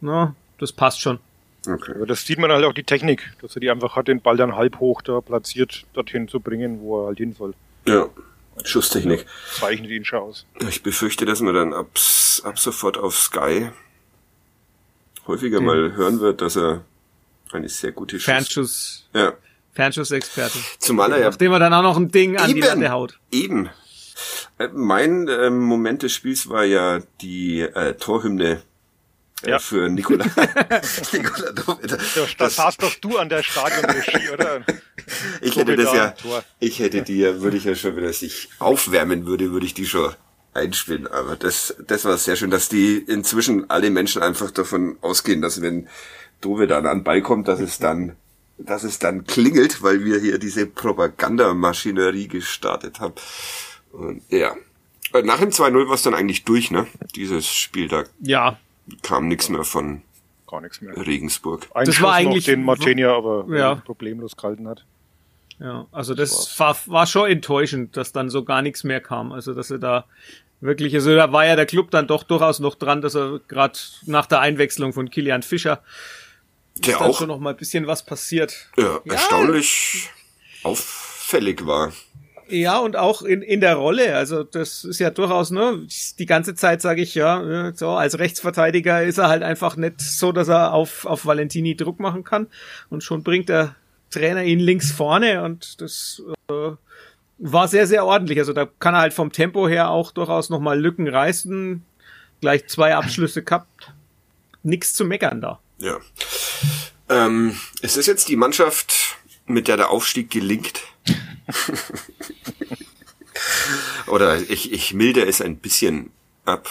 na, 0.00 0.34
das 0.58 0.72
passt 0.72 1.00
schon. 1.00 1.18
Okay. 1.66 1.92
Aber 1.96 2.06
das 2.06 2.24
sieht 2.24 2.38
man 2.38 2.50
halt 2.50 2.64
auch 2.64 2.72
die 2.72 2.84
Technik, 2.84 3.32
dass 3.42 3.56
er 3.56 3.60
die 3.60 3.70
einfach 3.70 3.96
hat, 3.96 4.08
den 4.08 4.20
Ball 4.20 4.36
dann 4.36 4.54
halb 4.54 4.78
hoch 4.78 5.02
da 5.02 5.20
platziert, 5.20 5.84
dorthin 5.94 6.28
zu 6.28 6.40
bringen, 6.40 6.80
wo 6.80 7.02
er 7.02 7.06
halt 7.08 7.18
hin 7.18 7.34
soll. 7.34 7.54
Ja. 7.86 8.08
Schusstechnik. 8.64 9.26
Zeichnet 9.52 9.90
ihn 9.90 10.04
schon 10.04 10.20
aus. 10.20 10.46
Ich 10.68 10.82
befürchte, 10.82 11.26
dass 11.26 11.40
man 11.40 11.54
dann 11.54 11.74
ab, 11.74 11.88
ab 12.44 12.58
sofort 12.58 12.96
auf 12.96 13.16
Sky 13.16 13.70
häufiger 15.26 15.58
Den 15.58 15.66
mal 15.66 15.94
hören 15.94 16.20
wird, 16.20 16.40
dass 16.40 16.56
er 16.56 16.84
eine 17.52 17.68
sehr 17.68 17.92
gute 17.92 18.18
Schuss 18.18 18.24
Fernschuss. 18.24 19.08
Ja. 19.12 19.34
Fernschussexperte. 19.72 20.58
Zumal 20.78 21.12
er 21.12 21.18
ja. 21.18 21.30
Nachdem 21.30 21.52
er 21.52 21.58
dann 21.58 21.74
auch 21.74 21.82
noch 21.82 21.96
ein 21.96 22.10
Ding 22.10 22.38
an 22.38 22.50
eben, 22.50 22.60
die 22.60 22.66
Latte 22.66 22.90
haut. 22.90 23.18
Eben. 23.30 23.68
Äh, 24.58 24.68
mein 24.72 25.28
äh, 25.28 25.50
Moment 25.50 26.02
des 26.02 26.12
Spiels 26.12 26.48
war 26.48 26.64
ja 26.64 27.00
die 27.20 27.60
äh, 27.60 27.94
Torhymne 27.94 28.62
ja. 29.48 29.58
für 29.58 29.88
Nikola. 29.88 30.24
Nikola 31.12 31.52
das, 31.52 32.36
das 32.38 32.56
saß 32.56 32.76
doch 32.78 32.94
du 32.96 33.18
an 33.18 33.28
der 33.28 33.42
Stadionregie, 33.42 34.30
oder? 34.32 34.64
ich 35.40 35.56
hätte 35.56 35.76
das 35.76 35.92
ja, 35.92 36.14
ich 36.58 36.78
hätte 36.78 37.02
die 37.02 37.18
ja, 37.18 37.40
würde 37.40 37.56
ich 37.56 37.64
ja 37.64 37.74
schon, 37.74 37.96
wenn 37.96 38.04
er 38.04 38.12
sich 38.12 38.48
aufwärmen 38.58 39.26
würde, 39.26 39.52
würde 39.52 39.66
ich 39.66 39.74
die 39.74 39.86
schon 39.86 40.14
einspielen. 40.56 41.06
Aber 41.06 41.36
das, 41.36 41.76
das 41.86 42.04
war 42.04 42.16
sehr 42.16 42.36
schön, 42.36 42.50
dass 42.50 42.68
die 42.68 42.96
inzwischen 42.96 43.70
alle 43.70 43.90
Menschen 43.90 44.22
einfach 44.22 44.50
davon 44.50 44.96
ausgehen, 45.02 45.42
dass 45.42 45.62
wenn 45.62 45.88
Dove 46.40 46.66
dann 46.66 46.86
an 46.86 47.04
Ball 47.04 47.22
kommt, 47.22 47.48
dass 47.48 47.60
es 47.60 47.78
dann, 47.78 48.16
dass 48.58 48.82
es 48.82 48.98
dann 48.98 49.24
klingelt, 49.24 49.82
weil 49.82 50.04
wir 50.04 50.18
hier 50.18 50.38
diese 50.38 50.66
Propagandamaschinerie 50.66 52.28
gestartet 52.28 53.00
haben. 53.00 53.14
Und 53.92 54.22
ja. 54.30 54.54
Nach 55.24 55.38
dem 55.38 55.50
2-0 55.50 55.86
war 55.86 55.94
es 55.94 56.02
dann 56.02 56.14
eigentlich 56.14 56.44
durch, 56.44 56.70
ne? 56.70 56.86
Dieses 57.14 57.46
Spiel 57.46 57.88
da. 57.88 58.04
Ja. 58.20 58.58
Kam 59.02 59.28
nichts 59.28 59.48
mehr 59.48 59.64
von 59.64 60.02
Gar 60.46 60.60
nichts 60.60 60.80
mehr. 60.80 60.96
Regensburg. 60.96 61.68
Ein 61.74 61.86
das 61.86 61.96
Schuss 61.96 62.06
war 62.06 62.14
eigentlich 62.14 62.44
den 62.44 62.62
Martinia 62.62 63.16
aber 63.16 63.46
ja. 63.56 63.74
problemlos 63.76 64.36
gehalten 64.36 64.68
hat. 64.68 64.84
Ja, 65.58 65.86
also 65.90 66.14
das 66.14 66.58
war, 66.60 66.76
war 66.86 67.06
schon 67.06 67.30
enttäuschend, 67.30 67.96
dass 67.96 68.12
dann 68.12 68.30
so 68.30 68.44
gar 68.44 68.62
nichts 68.62 68.84
mehr 68.84 69.00
kam. 69.00 69.32
Also 69.32 69.54
dass 69.54 69.70
er 69.70 69.78
da 69.78 70.04
wirklich, 70.60 70.94
also 70.94 71.14
da 71.14 71.32
war 71.32 71.46
ja 71.46 71.56
der 71.56 71.66
Club 71.66 71.90
dann 71.90 72.06
doch 72.06 72.22
durchaus 72.22 72.60
noch 72.60 72.76
dran, 72.76 73.00
dass 73.00 73.16
er 73.16 73.40
gerade 73.48 73.78
nach 74.04 74.26
der 74.26 74.40
Einwechslung 74.40 74.92
von 74.92 75.10
Kilian 75.10 75.42
Fischer 75.42 75.82
der 76.78 77.00
auch 77.00 77.18
schon 77.18 77.28
noch 77.28 77.38
mal 77.38 77.50
ein 77.50 77.56
bisschen 77.56 77.86
was 77.86 78.04
passiert. 78.04 78.68
Ja, 78.76 79.00
ja, 79.04 79.12
erstaunlich 79.12 80.10
auffällig 80.62 81.66
war. 81.66 81.92
Ja, 82.48 82.78
und 82.78 82.96
auch 82.96 83.22
in, 83.22 83.42
in 83.42 83.60
der 83.60 83.74
Rolle. 83.74 84.14
Also 84.14 84.44
das 84.44 84.84
ist 84.84 85.00
ja 85.00 85.10
durchaus, 85.10 85.50
ne, 85.50 85.86
die 86.18 86.26
ganze 86.26 86.54
Zeit 86.54 86.80
sage 86.80 87.02
ich 87.02 87.14
ja, 87.14 87.72
so 87.74 87.90
als 87.90 88.18
Rechtsverteidiger 88.18 89.02
ist 89.02 89.18
er 89.18 89.28
halt 89.28 89.42
einfach 89.42 89.76
nicht 89.76 90.00
so, 90.00 90.32
dass 90.32 90.48
er 90.48 90.72
auf, 90.72 91.06
auf 91.06 91.26
Valentini 91.26 91.76
Druck 91.76 91.98
machen 91.98 92.24
kann. 92.24 92.46
Und 92.88 93.02
schon 93.02 93.22
bringt 93.22 93.48
der 93.48 93.74
Trainer 94.10 94.44
ihn 94.44 94.60
links 94.60 94.92
vorne 94.92 95.42
und 95.42 95.80
das 95.80 96.22
äh, 96.48 96.70
war 97.38 97.68
sehr, 97.68 97.86
sehr 97.86 98.04
ordentlich. 98.04 98.38
Also 98.38 98.52
da 98.52 98.66
kann 98.78 98.94
er 98.94 99.00
halt 99.00 99.12
vom 99.12 99.32
Tempo 99.32 99.68
her 99.68 99.90
auch 99.90 100.12
durchaus 100.12 100.48
nochmal 100.48 100.80
Lücken 100.80 101.08
reißen. 101.08 101.84
Gleich 102.40 102.66
zwei 102.68 102.94
Abschlüsse 102.94 103.42
gehabt. 103.42 103.92
Nix 104.62 104.94
zu 104.94 105.04
meckern 105.04 105.40
da. 105.40 105.58
Ja. 105.78 105.98
Ähm, 107.08 107.56
ist 107.82 107.96
das 107.96 108.06
jetzt 108.06 108.28
die 108.28 108.36
Mannschaft, 108.36 109.16
mit 109.46 109.68
der 109.68 109.76
der 109.76 109.90
Aufstieg 109.90 110.30
gelingt? 110.30 110.82
Oder 114.06 114.38
ich, 114.50 114.72
ich 114.72 114.94
milde 114.94 115.26
es 115.26 115.40
ein 115.40 115.56
bisschen 115.56 116.10
ab, 116.44 116.68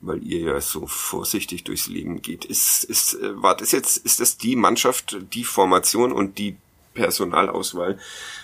weil 0.00 0.22
ihr 0.22 0.40
ja 0.40 0.60
so 0.60 0.86
vorsichtig 0.86 1.64
durchs 1.64 1.88
Leben 1.88 2.22
geht. 2.22 2.44
Ist, 2.44 2.84
ist, 2.84 3.14
äh, 3.14 3.42
war 3.42 3.56
das 3.56 3.72
jetzt, 3.72 3.98
ist 3.98 4.20
das 4.20 4.38
die 4.38 4.56
Mannschaft, 4.56 5.16
die 5.32 5.44
Formation 5.44 6.12
und 6.12 6.38
die 6.38 6.56
Personalauswahl, 6.94 7.98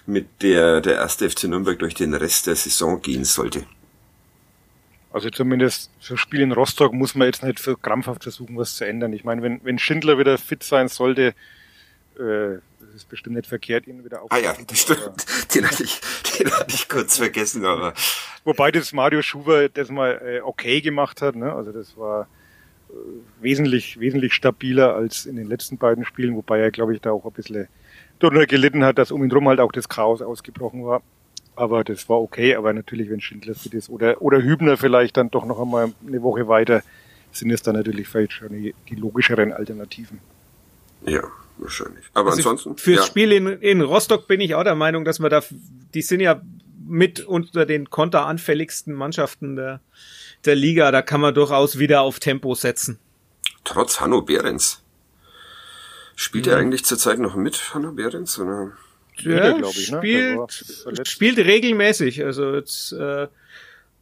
mit 0.07 0.43
der 0.43 0.81
der 0.81 0.97
erste 0.97 1.29
FC 1.29 1.45
Nürnberg 1.45 1.79
durch 1.79 1.95
den 1.95 2.15
Rest 2.15 2.47
der 2.47 2.57
Saison 2.57 3.01
gehen 3.01 3.25
sollte? 3.25 3.67
Also 5.13 5.31
zumindest 5.31 5.91
für 5.99 6.19
Spiel 6.19 6.41
in 6.43 6.53
Rostock 6.53 6.93
muss 6.93 7.15
man 7.15 7.27
jetzt 7.27 7.43
nicht 7.43 7.59
für 7.59 7.77
krampfhaft 7.77 8.25
versuchen, 8.25 8.57
was 8.57 8.77
zu 8.77 8.85
ändern. 8.85 9.13
Ich 9.15 9.25
meine, 9.25 9.41
wenn, 9.43 9.61
wenn 9.65 9.79
Schindler 9.79 10.19
wieder 10.19 10.37
fit 10.37 10.63
sein 10.63 10.89
sollte, 10.89 11.35
äh, 12.19 12.59
ist 12.97 13.09
bestimmt 13.09 13.37
nicht 13.37 13.47
verkehrt, 13.47 13.87
ihn 13.87 14.05
wieder 14.05 14.23
aufzunehmen. 14.23 14.49
Ah 14.49 14.59
ja, 14.59 14.65
das 14.67 14.79
stimmt. 14.81 15.27
Den 15.55 15.67
hatte 15.67 15.85
ich, 15.85 16.01
den 16.39 16.51
hatte 16.51 16.75
ich 16.75 16.89
kurz 16.89 17.19
vergessen, 17.19 17.65
aber. 17.65 17.95
Wobei 18.45 18.71
das 18.71 18.93
Mario 18.93 19.23
Schuber 19.23 19.69
das 19.69 19.91
mal 19.91 20.21
äh, 20.25 20.41
okay 20.41 20.81
gemacht 20.81 21.23
hat, 21.23 21.37
ne? 21.37 21.53
Also 21.53 21.73
das 21.73 21.97
war 21.97 22.29
äh, 22.89 22.93
wesentlich, 23.41 24.01
wesentlich 24.01 24.35
stabiler 24.35 24.95
als 24.95 25.27
in 25.27 25.37
den 25.37 25.47
letzten 25.47 25.79
beiden 25.79 26.05
Spielen, 26.05 26.37
wobei 26.37 26.59
er, 26.61 26.71
glaube 26.71 26.95
ich, 26.95 27.01
da 27.01 27.11
auch 27.11 27.25
ein 27.25 27.33
bisschen 27.33 27.69
darunter 28.19 28.47
gelitten 28.47 28.85
hat, 28.85 28.99
dass 28.99 29.11
um 29.11 29.23
ihn 29.23 29.29
drum 29.29 29.49
halt 29.49 29.61
auch 29.61 29.73
das 29.73 29.89
Chaos 29.89 30.23
ausgebrochen 30.23 30.85
war. 30.85 31.03
Aber 31.55 31.85
das 31.85 32.09
war 32.09 32.21
okay, 32.21 32.55
aber 32.55 32.73
natürlich, 32.73 33.09
wenn 33.09 33.21
Schindler 33.21 33.55
fit 33.55 33.73
ist 33.75 33.89
oder, 33.89 34.21
oder 34.21 34.43
Hübner 34.43 34.77
vielleicht 34.77 35.17
dann 35.17 35.31
doch 35.31 35.47
noch 35.47 35.61
einmal 35.61 35.93
eine 36.07 36.23
Woche 36.23 36.49
weiter, 36.49 36.83
sind 37.33 37.51
es 37.51 37.63
dann 37.63 37.77
natürlich 37.77 38.09
vielleicht 38.09 38.33
schon 38.33 38.51
die, 38.51 38.75
die 38.89 38.95
logischeren 38.95 39.53
Alternativen. 39.53 40.21
Ja, 41.05 41.23
wahrscheinlich. 41.59 42.05
Aber 42.15 42.31
also 42.31 42.51
ansonsten. 42.51 42.77
Fürs 42.77 43.01
ja. 43.01 43.07
Spiel 43.07 43.33
in, 43.33 43.47
in 43.47 43.81
Rostock 43.81 44.27
bin 44.27 44.41
ich 44.41 44.55
auch 44.55 44.65
der 44.65 44.75
Meinung, 44.75 45.05
dass 45.05 45.21
wir 45.21 45.29
da, 45.29 45.43
die 45.95 46.03
sind 46.03 46.21
ja 46.21 46.41
mit 46.87 47.21
unter 47.21 47.67
den 47.67 47.91
konteranfälligsten 47.91 48.95
Mannschaften 48.95 49.57
der, 49.57 49.81
der 50.45 50.55
Liga. 50.55 50.91
Da 50.93 51.03
kann 51.03 51.21
man 51.21 51.35
durchaus 51.35 51.79
wieder 51.79 52.03
auf 52.03 52.21
Tempo 52.21 52.55
setzen. 52.55 52.99
Trotz 53.65 54.01
Hanno 54.01 54.23
Behrens. 54.23 54.83
Spielt 56.15 56.47
mhm. 56.47 56.53
er 56.53 56.59
eigentlich 56.59 56.85
zurzeit 56.85 57.19
noch 57.19 57.35
mit, 57.35 57.75
Hanno 57.75 57.93
Behrens? 57.93 58.39
Oder? 58.39 58.73
Ja, 59.19 59.57
ich, 59.59 59.91
ne? 59.91 59.99
spielt, 59.99 61.09
spielt 61.09 61.39
regelmäßig. 61.39 62.25
Also 62.25 62.55
jetzt 62.55 62.93
äh, 62.93 63.29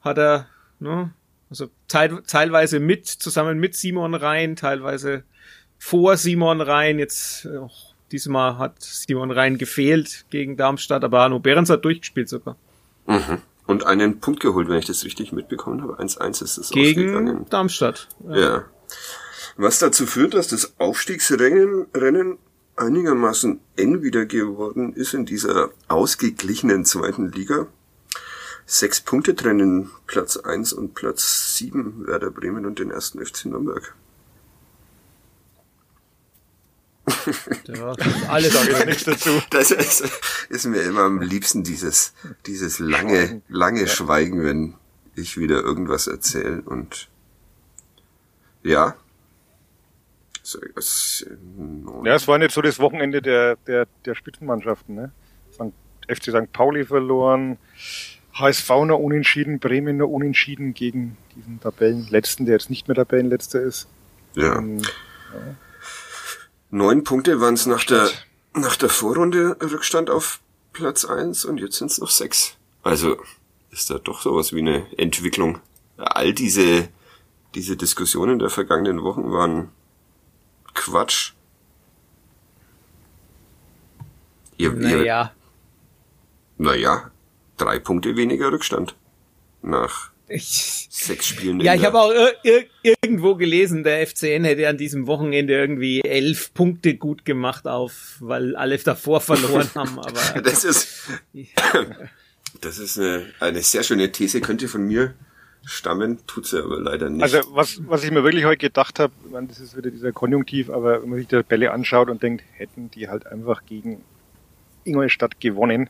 hat 0.01 0.19
er, 0.19 0.49
ne, 0.81 1.13
also 1.51 1.71
teil, 1.89 2.23
teilweise 2.27 2.81
mit, 2.81 3.07
zusammen 3.07 3.59
mit 3.59 3.77
Simon 3.77 4.15
Rhein, 4.15 4.57
teilweise 4.57 5.25
vor 5.85 6.17
Simon 6.17 6.63
Rhein. 6.63 6.99
Jetzt 6.99 7.45
äh, 7.45 7.59
diesmal 8.11 8.57
hat 8.57 8.83
Simon 8.83 9.31
Rhein 9.31 9.59
gefehlt 9.59 10.25
gegen 10.31 10.57
Darmstadt, 10.57 11.05
aber 11.05 11.21
Arno 11.21 11.41
Behrens 11.41 11.69
hat 11.69 11.85
durchgespielt 11.85 12.31
sogar. 12.31 12.57
Mhm. 13.07 13.43
Und 13.67 13.85
einen 13.85 14.19
Punkt 14.19 14.41
geholt, 14.41 14.69
wenn 14.69 14.79
ich 14.79 14.87
das 14.87 15.05
richtig 15.05 15.33
mitbekommen 15.33 15.83
habe. 15.83 16.01
1-1 16.01 16.43
ist 16.43 16.57
es 16.59 16.71
Gegen 16.71 17.01
ausgegangen. 17.03 17.47
Darmstadt. 17.51 18.09
Ja. 18.27 18.39
ja. 18.39 18.65
Was 19.57 19.79
dazu 19.79 20.07
führt, 20.07 20.33
dass 20.33 20.49
das 20.49 20.75
Aufstiegsrennen 20.79 21.87
Rennen 21.95 22.39
einigermaßen 22.77 23.61
eng 23.77 24.03
wieder 24.03 24.25
geworden 24.25 24.95
ist 24.95 25.13
in 25.13 25.27
dieser 25.27 25.71
ausgeglichenen 25.89 26.87
zweiten 26.87 27.31
Liga. 27.31 27.67
Sechs 28.65 29.03
Punkte 29.03 29.37
trennen 29.37 29.91
Platz 30.07 30.39
eins 30.39 30.73
und 30.73 30.95
Platz 30.95 31.57
sieben 31.57 32.07
Werder 32.07 32.31
Bremen 32.31 32.65
und 32.65 32.79
den 32.79 32.91
ersten 32.91 33.25
FC 33.25 33.47
Nürnberg. 33.47 33.95
Ja, 37.67 37.95
alles 38.29 38.53
Sage 38.53 38.73
ich 38.79 38.87
nichts 38.87 39.05
dazu. 39.05 39.31
Das 39.51 39.71
ist, 39.71 40.05
ist 40.49 40.67
mir 40.67 40.83
immer 40.83 41.03
am 41.03 41.21
liebsten 41.21 41.63
dieses, 41.63 42.15
dieses 42.47 42.79
lange, 42.79 43.43
lange 43.49 43.87
Schweigen, 43.87 44.45
wenn 44.45 44.75
ich 45.15 45.37
wieder 45.39 45.61
irgendwas 45.61 46.07
erzähle 46.07 46.63
und 46.63 47.09
ja. 48.63 48.97
Ja, 52.05 52.15
es 52.15 52.29
war 52.29 52.39
nicht 52.39 52.53
so 52.53 52.61
das 52.63 52.79
Wochenende 52.79 53.23
der, 53.23 53.57
der, 53.67 53.87
der 54.05 54.15
Spitzenmannschaften, 54.15 54.95
ne? 54.95 55.13
FC 56.07 56.25
St. 56.25 56.53
Pauli 56.53 56.85
verloren, 56.85 57.57
HSV 58.35 58.69
noch 58.87 58.99
unentschieden, 58.99 59.59
Bremen 59.59 59.97
noch 59.97 60.09
unentschieden 60.09 60.75
gegen 60.75 61.17
diesen 61.35 61.61
Tabellenletzten, 61.61 62.47
der 62.47 62.57
jetzt 62.57 62.69
nicht 62.69 62.89
mehr 62.89 62.95
Tabellenletzter 62.95 63.61
ist. 63.61 63.89
ja. 64.35 64.59
Ähm, 64.59 64.83
Neun 66.75 67.05
Punkte 67.05 67.41
waren 67.41 67.55
es 67.55 67.67
nach 67.67 67.85
der, 67.85 68.11
nach 68.53 68.75
der 68.75 68.89
Vorrunde 68.89 69.57
Rückstand 69.63 70.11
auf 70.11 70.41
Platz 70.73 71.05
eins 71.05 71.45
und 71.45 71.59
jetzt 71.59 71.77
sind 71.77 71.93
es 71.93 71.99
noch 71.99 72.11
sechs. 72.11 72.57
Also 72.83 73.17
ist 73.71 73.91
da 73.91 73.99
doch 73.99 74.21
sowas 74.21 74.53
wie 74.53 74.59
eine 74.59 74.85
Entwicklung. 74.99 75.61
All 75.99 76.35
diese, 76.35 76.89
diese 77.55 77.77
Diskussionen 77.77 78.41
der 78.41 78.51
vergangenen 78.51 79.05
Wochen 79.05 79.31
waren 79.31 79.71
Quatsch. 80.75 81.35
Ihr, 84.57 84.73
ihr, 84.73 84.97
Naja, 84.97 85.33
naja, 86.59 87.11
drei 87.57 87.79
Punkte 87.79 88.17
weniger 88.17 88.51
Rückstand 88.51 88.97
nach 89.63 90.11
ich, 90.29 90.89
sechs 90.91 91.27
Spielen. 91.27 91.61
ja, 91.61 91.75
ich 91.75 91.85
habe 91.85 92.01
auch 92.01 92.11
ir 92.11 92.33
ir 92.43 92.67
irgendwo 93.03 93.35
gelesen, 93.35 93.85
der 93.85 94.07
FCN 94.07 94.45
hätte 94.45 94.69
an 94.69 94.79
diesem 94.79 95.07
Wochenende 95.07 95.55
irgendwie 95.55 96.01
elf 96.01 96.55
Punkte 96.55 96.97
gut 96.97 97.25
gemacht 97.25 97.67
auf, 97.67 98.17
weil 98.21 98.57
alle 98.57 98.79
davor 98.79 99.21
verloren 99.21 99.69
haben, 99.75 99.99
aber 99.99 100.41
Das 100.43 100.65
ist, 100.65 101.09
das 102.61 102.79
ist 102.79 102.99
eine, 102.99 103.27
eine 103.41 103.63
sehr 103.63 103.83
schöne 103.83 104.11
These, 104.13 104.41
könnte 104.41 104.69
von 104.69 104.87
mir 104.87 105.15
stammen, 105.67 106.19
tut 106.27 106.47
sie 106.47 106.63
aber 106.63 106.79
leider 106.79 107.09
nicht. 107.11 107.23
Also 107.23 107.39
was, 107.51 107.81
was 107.87 108.05
ich 108.05 108.11
mir 108.11 108.23
wirklich 108.23 108.45
heute 108.45 108.59
gedacht 108.59 108.99
habe, 108.99 109.13
das 109.49 109.61
ist 109.61 109.77
wieder 109.77 109.91
dieser 109.91 110.13
Konjunktiv, 110.13 110.71
aber 110.71 111.03
wenn 111.03 111.09
man 111.11 111.19
sich 111.19 111.29
die 111.29 111.37
Tabelle 111.37 111.73
anschaut 111.73 112.11
und 112.11 112.23
denkt, 112.23 112.45
hätten 112.53 112.91
die 112.91 113.09
halt 113.09 113.27
einfach 113.27 113.65
gegen 113.67 114.03
Ingolstadt 114.85 115.41
gewonnen 115.41 115.89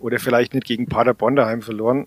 oder 0.00 0.18
vielleicht 0.18 0.54
nicht 0.54 0.66
gegen 0.66 0.86
Paderborn 0.86 1.36
daheim 1.36 1.62
verloren. 1.62 2.06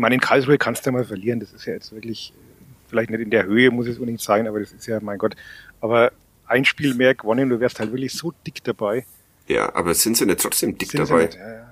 Ich 0.00 0.02
meine, 0.02 0.14
in 0.14 0.20
Karlsruhe 0.22 0.56
kannst 0.56 0.86
du 0.86 0.88
ja 0.88 0.92
mal 0.96 1.04
verlieren, 1.04 1.40
das 1.40 1.52
ist 1.52 1.66
ja 1.66 1.74
jetzt 1.74 1.92
wirklich, 1.92 2.32
äh, 2.34 2.88
vielleicht 2.88 3.10
nicht 3.10 3.20
in 3.20 3.28
der 3.28 3.44
Höhe, 3.44 3.70
muss 3.70 3.86
es 3.86 3.96
unbedingt 3.98 4.22
sein, 4.22 4.46
aber 4.48 4.58
das 4.58 4.72
ist 4.72 4.86
ja, 4.86 4.98
mein 5.02 5.18
Gott, 5.18 5.36
aber 5.82 6.10
ein 6.46 6.64
Spiel 6.64 6.94
mehr 6.94 7.14
gewonnen, 7.14 7.50
du 7.50 7.60
wärst 7.60 7.80
halt 7.80 7.92
wirklich 7.92 8.14
so 8.14 8.32
dick 8.46 8.64
dabei. 8.64 9.04
ja, 9.46 9.74
aber 9.74 9.92
sind 9.92 10.16
sie 10.16 10.24
nicht 10.24 10.40
trotzdem 10.40 10.78
dick 10.78 10.90
Sind 10.90 11.04
sie 11.04 11.12
dabei? 11.12 11.26
nicht, 11.26 11.34
ja, 11.36 11.52
ja. 11.52 11.66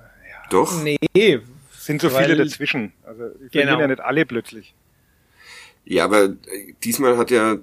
Doch. 0.50 0.84
nee, 0.84 1.40
Sind 1.72 2.02
so 2.02 2.10
viele 2.10 2.36
dazwischen. 2.36 2.92
Also 3.02 3.28
die 3.30 3.48
verlieren 3.48 3.68
Genau. 3.68 3.80
ja 3.80 3.86
nicht 3.86 4.00
alle 4.00 4.26
plötzlich. 4.26 4.74
Ja, 5.86 6.04
aber 6.04 6.24
äh, 6.24 6.74
diesmal 6.84 7.16
hat 7.16 7.30
ja 7.30 7.56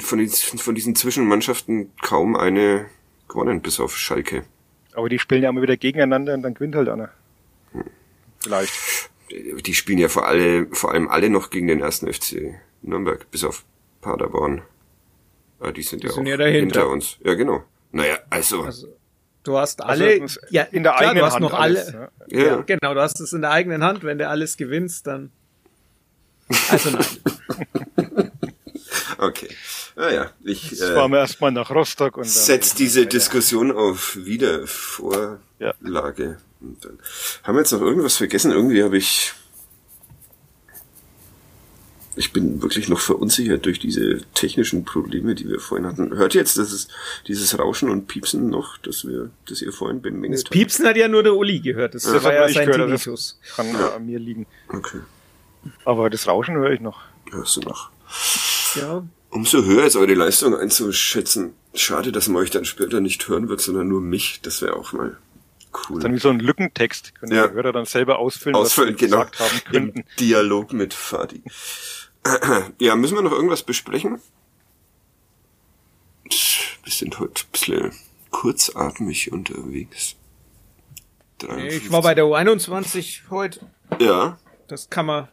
von, 0.00 0.18
den, 0.18 0.28
von 0.28 0.74
diesen 0.74 0.96
Zwischenmannschaften 0.96 1.90
kaum 2.02 2.36
eine 2.36 2.90
gewonnen, 3.26 3.62
bis 3.62 3.80
auf 3.80 3.96
Schalke. 3.96 4.44
Aber 4.92 5.08
die 5.08 5.18
spielen 5.18 5.42
ja 5.44 5.48
immer 5.48 5.62
wieder 5.62 5.78
gegeneinander 5.78 6.34
und 6.34 6.42
dann 6.42 6.52
gewinnt 6.52 6.74
halt 6.76 6.90
einer. 6.90 7.08
Vielleicht. 8.40 9.08
Die 9.30 9.74
spielen 9.74 9.98
ja 9.98 10.08
vor, 10.08 10.26
alle, 10.26 10.66
vor 10.72 10.92
allem 10.92 11.08
alle 11.08 11.28
noch 11.30 11.50
gegen 11.50 11.66
den 11.66 11.80
ersten 11.80 12.12
FC 12.12 12.54
Nürnberg, 12.82 13.30
bis 13.30 13.44
auf 13.44 13.64
Paderborn. 14.00 14.62
Ah, 15.60 15.72
die 15.72 15.82
sind 15.82 16.02
Die 16.02 16.06
ja 16.06 16.12
sind 16.12 16.24
auch 16.26 16.30
ja 16.30 16.36
dahinter. 16.36 16.60
hinter 16.60 16.88
uns. 16.88 17.16
Ja, 17.24 17.34
genau. 17.34 17.64
Naja, 17.92 18.18
also, 18.30 18.62
Also, 18.62 18.88
du 19.42 19.58
hast 19.58 19.82
alle, 19.82 20.20
Also, 20.22 20.40
ja, 20.50 20.62
in 20.62 20.82
der 20.82 20.92
klar, 20.92 21.00
eigenen 21.10 21.16
du 21.18 21.26
hast 21.26 21.32
Hand 21.34 21.42
noch 21.42 21.52
alles, 21.54 21.94
alle, 21.94 22.10
ja. 22.28 22.38
ja, 22.38 22.46
ja, 22.46 22.60
genau, 22.62 22.94
du 22.94 23.00
hast 23.00 23.20
es 23.20 23.32
in 23.32 23.40
der 23.40 23.50
eigenen 23.50 23.82
Hand, 23.82 24.04
wenn 24.04 24.18
du 24.18 24.28
alles 24.28 24.56
gewinnst, 24.56 25.06
dann, 25.06 25.30
also 26.70 26.90
nein. 26.90 27.06
okay. 29.18 29.48
Naja, 29.96 30.30
ich 30.44 30.70
Jetzt 30.70 30.80
äh, 30.82 30.94
fahren 30.94 31.10
wir 31.10 31.18
erstmal 31.18 31.50
nach 31.50 31.70
Rostock 31.70 32.16
und 32.18 32.26
setz 32.26 32.74
diese 32.74 33.00
Ja. 33.00 33.06
Diskussion 33.06 33.72
auf 33.72 34.16
Wiedervorlage. 35.58 36.38
Und 36.60 36.84
dann 36.84 36.98
haben 37.44 37.54
wir 37.54 37.60
jetzt 37.60 37.72
noch 37.72 37.80
irgendwas 37.80 38.16
vergessen? 38.16 38.50
Irgendwie 38.52 38.82
habe 38.82 38.96
ich. 38.96 39.32
Ich 42.16 42.32
bin 42.32 42.60
wirklich 42.62 42.88
noch 42.88 42.98
verunsichert 42.98 43.64
durch 43.64 43.78
diese 43.78 44.22
technischen 44.34 44.84
Probleme, 44.84 45.36
die 45.36 45.48
wir 45.48 45.60
vorhin 45.60 45.86
hatten. 45.86 46.16
Hört 46.16 46.34
ihr 46.34 46.40
jetzt, 46.40 46.58
dass 46.58 46.72
es 46.72 46.88
dieses 47.28 47.56
Rauschen 47.56 47.90
und 47.90 48.08
Piepsen 48.08 48.50
noch, 48.50 48.76
das 48.78 49.06
wir, 49.06 49.30
das 49.48 49.62
ihr 49.62 49.72
vorhin 49.72 49.98
Das 49.98 50.02
bemängelt 50.02 50.40
habt? 50.46 50.50
Piepsen 50.50 50.84
hat 50.86 50.96
ja 50.96 51.06
nur 51.06 51.22
der 51.22 51.34
Uli 51.36 51.60
gehört, 51.60 51.94
das, 51.94 52.02
Das 52.02 52.24
war 52.24 52.34
ja 52.34 52.48
sein 52.48 52.66
das- 52.66 52.76
Tinnitus. 52.76 53.40
Kann 53.54 53.72
ja. 53.72 53.94
an 53.94 54.06
mir 54.06 54.18
liegen. 54.18 54.46
Okay, 54.68 54.98
Aber 55.84 56.10
das 56.10 56.26
Rauschen 56.26 56.56
höre 56.56 56.72
ich 56.72 56.80
noch. 56.80 56.98
hörst 57.30 57.54
du 57.56 57.60
noch. 57.60 57.90
Ja, 58.74 59.06
Umso 59.30 59.62
höher 59.62 59.84
ist 59.84 59.94
eure 59.94 60.14
Leistung 60.14 60.56
einzuschätzen. 60.56 61.52
Schade, 61.74 62.10
dass 62.10 62.26
man 62.28 62.42
euch 62.42 62.50
dann 62.50 62.64
später 62.64 63.00
nicht 63.00 63.28
hören 63.28 63.48
wird, 63.48 63.60
sondern 63.60 63.86
nur 63.86 64.00
mich. 64.00 64.40
Das 64.42 64.60
wäre 64.62 64.74
auch 64.74 64.92
mal 64.92 65.18
cool. 65.88 66.00
Dann 66.00 66.14
wie 66.14 66.18
so 66.18 66.28
ein 66.30 66.40
Lückentext. 66.40 67.14
Können 67.16 67.32
Ja. 67.34 67.46
die 67.48 67.54
Hörer 67.54 67.72
dann 67.72 67.84
selber 67.84 68.18
ausfüllen, 68.18 68.54
Ausfüllen, 68.56 68.94
was 68.94 69.00
sie 69.00 69.06
genau. 69.06 69.24
gesagt 69.24 69.40
haben 69.40 69.60
Im 69.76 69.92
könnten. 69.94 70.04
Dialog 70.18 70.72
mit 70.72 70.94
Fadi. 70.94 71.42
Ja, 72.80 72.94
müssen 72.96 73.14
wir 73.14 73.22
noch 73.22 73.32
irgendwas 73.32 73.62
besprechen? 73.62 74.20
Wir 76.84 76.92
sind 76.92 77.18
heute 77.18 77.42
ein 77.44 77.50
bisschen 77.52 77.92
kurzatmig 78.30 79.32
unterwegs. 79.32 80.16
ich 81.68 81.90
war 81.90 82.02
bei 82.02 82.14
der 82.14 82.24
U21 82.24 83.30
heute, 83.30 83.60
Ja, 83.98 84.38
das 84.66 84.90
kann 84.90 85.06
man 85.06 85.28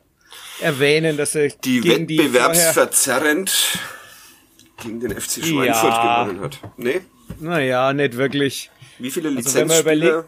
erwähnen, 0.61 1.17
dass 1.17 1.35
er 1.35 1.49
die 1.49 1.81
gegen 1.81 2.07
wettbewerbsverzerrend 2.07 3.79
gegen 4.81 4.99
den 5.01 5.11
FC 5.19 5.43
Schweinfurt 5.45 5.83
Ja. 5.93 6.23
gewonnen 6.23 6.41
hat. 6.41 6.59
Nee? 6.77 7.01
naja, 7.39 7.91
nicht 7.93 8.15
wirklich. 8.17 8.69
Wie 8.99 9.11
viele 9.11 9.29
Also 9.29 9.39
Lizenzspieler 9.39 10.25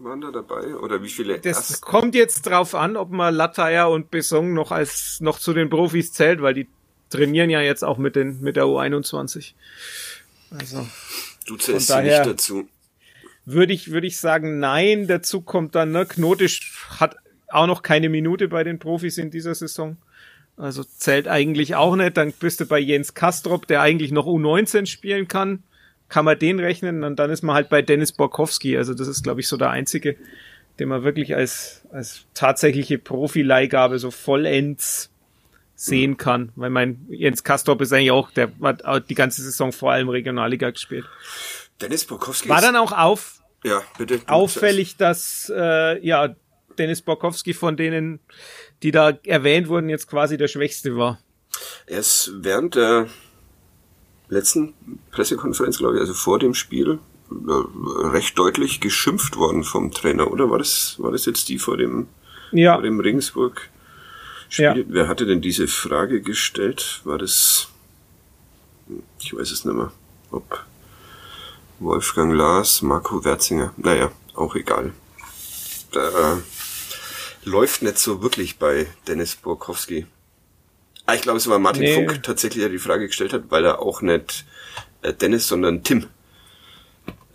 waren 0.00 0.20
da 0.20 0.30
dabei? 0.30 0.74
Oder 0.76 1.02
wie 1.02 1.08
viele 1.08 1.38
Das 1.38 1.70
Erst- 1.70 1.82
kommt 1.82 2.14
jetzt 2.14 2.42
drauf 2.42 2.74
an, 2.74 2.96
ob 2.96 3.10
man 3.10 3.34
Lataya 3.34 3.86
und 3.86 4.10
Besong 4.10 4.54
noch 4.54 4.70
als 4.72 5.20
noch 5.20 5.38
zu 5.38 5.52
den 5.54 5.68
Profis 5.70 6.12
zählt, 6.12 6.40
weil 6.42 6.54
die 6.54 6.68
trainieren 7.10 7.50
ja 7.50 7.60
jetzt 7.60 7.82
auch 7.84 7.98
mit 7.98 8.16
den 8.16 8.40
mit 8.40 8.56
der 8.56 8.64
U21. 8.64 9.54
Also 10.50 10.86
Du 11.46 11.56
zählst 11.56 11.88
sie 11.88 12.02
nicht 12.02 12.26
dazu. 12.26 12.68
würde 13.44 13.72
ich 13.72 13.90
würde 13.90 14.06
ich 14.06 14.18
sagen, 14.18 14.58
nein. 14.58 15.06
Dazu 15.06 15.40
kommt 15.40 15.74
dann 15.74 15.92
ne, 15.92 16.06
Knotisch 16.06 16.72
hat 17.00 17.16
auch 17.48 17.66
noch 17.66 17.82
keine 17.82 18.08
Minute 18.08 18.48
bei 18.48 18.62
den 18.64 18.78
Profis 18.78 19.16
in 19.18 19.30
dieser 19.30 19.54
Saison. 19.54 19.96
Also 20.56 20.84
zählt 20.84 21.28
eigentlich 21.28 21.76
auch 21.76 21.96
nicht. 21.96 22.16
Dann 22.16 22.32
bist 22.32 22.60
du 22.60 22.66
bei 22.66 22.78
Jens 22.78 23.14
Kastrop, 23.14 23.66
der 23.66 23.80
eigentlich 23.80 24.10
noch 24.12 24.26
U19 24.26 24.86
spielen 24.86 25.28
kann. 25.28 25.62
Kann 26.08 26.24
man 26.24 26.38
den 26.38 26.58
rechnen 26.58 27.04
und 27.04 27.16
dann 27.16 27.30
ist 27.30 27.42
man 27.42 27.54
halt 27.54 27.68
bei 27.68 27.82
Dennis 27.82 28.12
Borkowski. 28.12 28.76
Also 28.76 28.94
das 28.94 29.08
ist, 29.08 29.22
glaube 29.22 29.40
ich, 29.40 29.48
so 29.48 29.56
der 29.56 29.70
einzige, 29.70 30.16
den 30.78 30.88
man 30.88 31.04
wirklich 31.04 31.34
als, 31.34 31.82
als 31.92 32.24
tatsächliche 32.34 32.98
Profileihgabe 32.98 33.98
so 33.98 34.10
vollends 34.10 35.10
sehen 35.74 36.16
kann. 36.16 36.50
Weil 36.56 36.70
mein 36.70 37.06
Jens 37.08 37.44
Kastrop 37.44 37.80
ist 37.80 37.92
eigentlich 37.92 38.10
auch, 38.10 38.30
der 38.30 38.50
hat 38.60 39.10
die 39.10 39.14
ganze 39.14 39.42
Saison 39.42 39.72
vor 39.72 39.92
allem 39.92 40.08
Regionalliga 40.08 40.70
gespielt. 40.70 41.06
Dennis 41.80 42.04
Borkowski 42.04 42.48
War 42.48 42.60
dann 42.60 42.76
auch 42.76 42.92
auf, 42.92 43.40
ja, 43.62 43.82
bitte. 43.96 44.20
auffällig, 44.26 44.96
dass 44.96 45.52
äh, 45.54 46.04
ja 46.04 46.34
Dennis 46.78 47.02
Borkowski 47.02 47.54
von 47.54 47.76
denen, 47.76 48.20
die 48.82 48.90
da 48.90 49.12
erwähnt 49.24 49.68
wurden, 49.68 49.88
jetzt 49.88 50.08
quasi 50.08 50.36
der 50.36 50.48
Schwächste 50.48 50.96
war. 50.96 51.20
Er 51.86 51.98
ist 51.98 52.32
während 52.34 52.74
der 52.74 53.08
letzten 54.28 54.74
Pressekonferenz, 55.10 55.78
glaube 55.78 55.96
ich, 55.96 56.00
also 56.00 56.14
vor 56.14 56.38
dem 56.38 56.54
Spiel, 56.54 56.98
äh, 57.30 58.06
recht 58.08 58.38
deutlich 58.38 58.80
geschimpft 58.80 59.36
worden 59.36 59.64
vom 59.64 59.90
Trainer, 59.90 60.30
oder? 60.30 60.50
War 60.50 60.58
das, 60.58 60.96
war 60.98 61.12
das 61.12 61.26
jetzt 61.26 61.48
die 61.48 61.58
vor 61.58 61.76
dem, 61.76 62.06
Ja, 62.52 62.74
vor 62.74 62.82
dem 62.82 63.00
Regensburg? 63.00 63.68
Spiel? 64.48 64.64
Ja. 64.64 64.74
Wer 64.88 65.08
hatte 65.08 65.26
denn 65.26 65.40
diese 65.40 65.68
Frage 65.68 66.22
gestellt? 66.22 67.00
War 67.04 67.18
das, 67.18 67.68
ich 69.20 69.34
weiß 69.34 69.50
es 69.50 69.64
nicht 69.64 69.74
mehr, 69.74 69.92
ob 70.30 70.64
Wolfgang 71.80 72.34
Lars, 72.34 72.82
Marco 72.82 73.24
Werzinger, 73.24 73.72
naja, 73.76 74.10
auch 74.34 74.54
egal. 74.54 74.92
Da 75.92 76.34
äh, 76.34 76.36
läuft 77.44 77.82
nicht 77.82 77.98
so 77.98 78.22
wirklich 78.22 78.58
bei 78.58 78.86
Dennis 79.06 79.36
Borkowski. 79.36 80.06
Ah, 81.08 81.14
ich 81.14 81.22
glaube, 81.22 81.38
es 81.38 81.48
war 81.48 81.58
Martin 81.58 81.84
Nee. 81.84 81.94
Funk 81.94 82.22
tatsächlich, 82.22 82.62
der 82.62 82.68
die 82.68 82.78
Frage 82.78 83.06
gestellt 83.06 83.32
hat, 83.32 83.44
weil 83.48 83.64
er 83.64 83.80
auch 83.80 84.02
nicht 84.02 84.44
äh, 85.00 85.14
Dennis, 85.14 85.48
sondern 85.48 85.82
Tim 85.82 86.06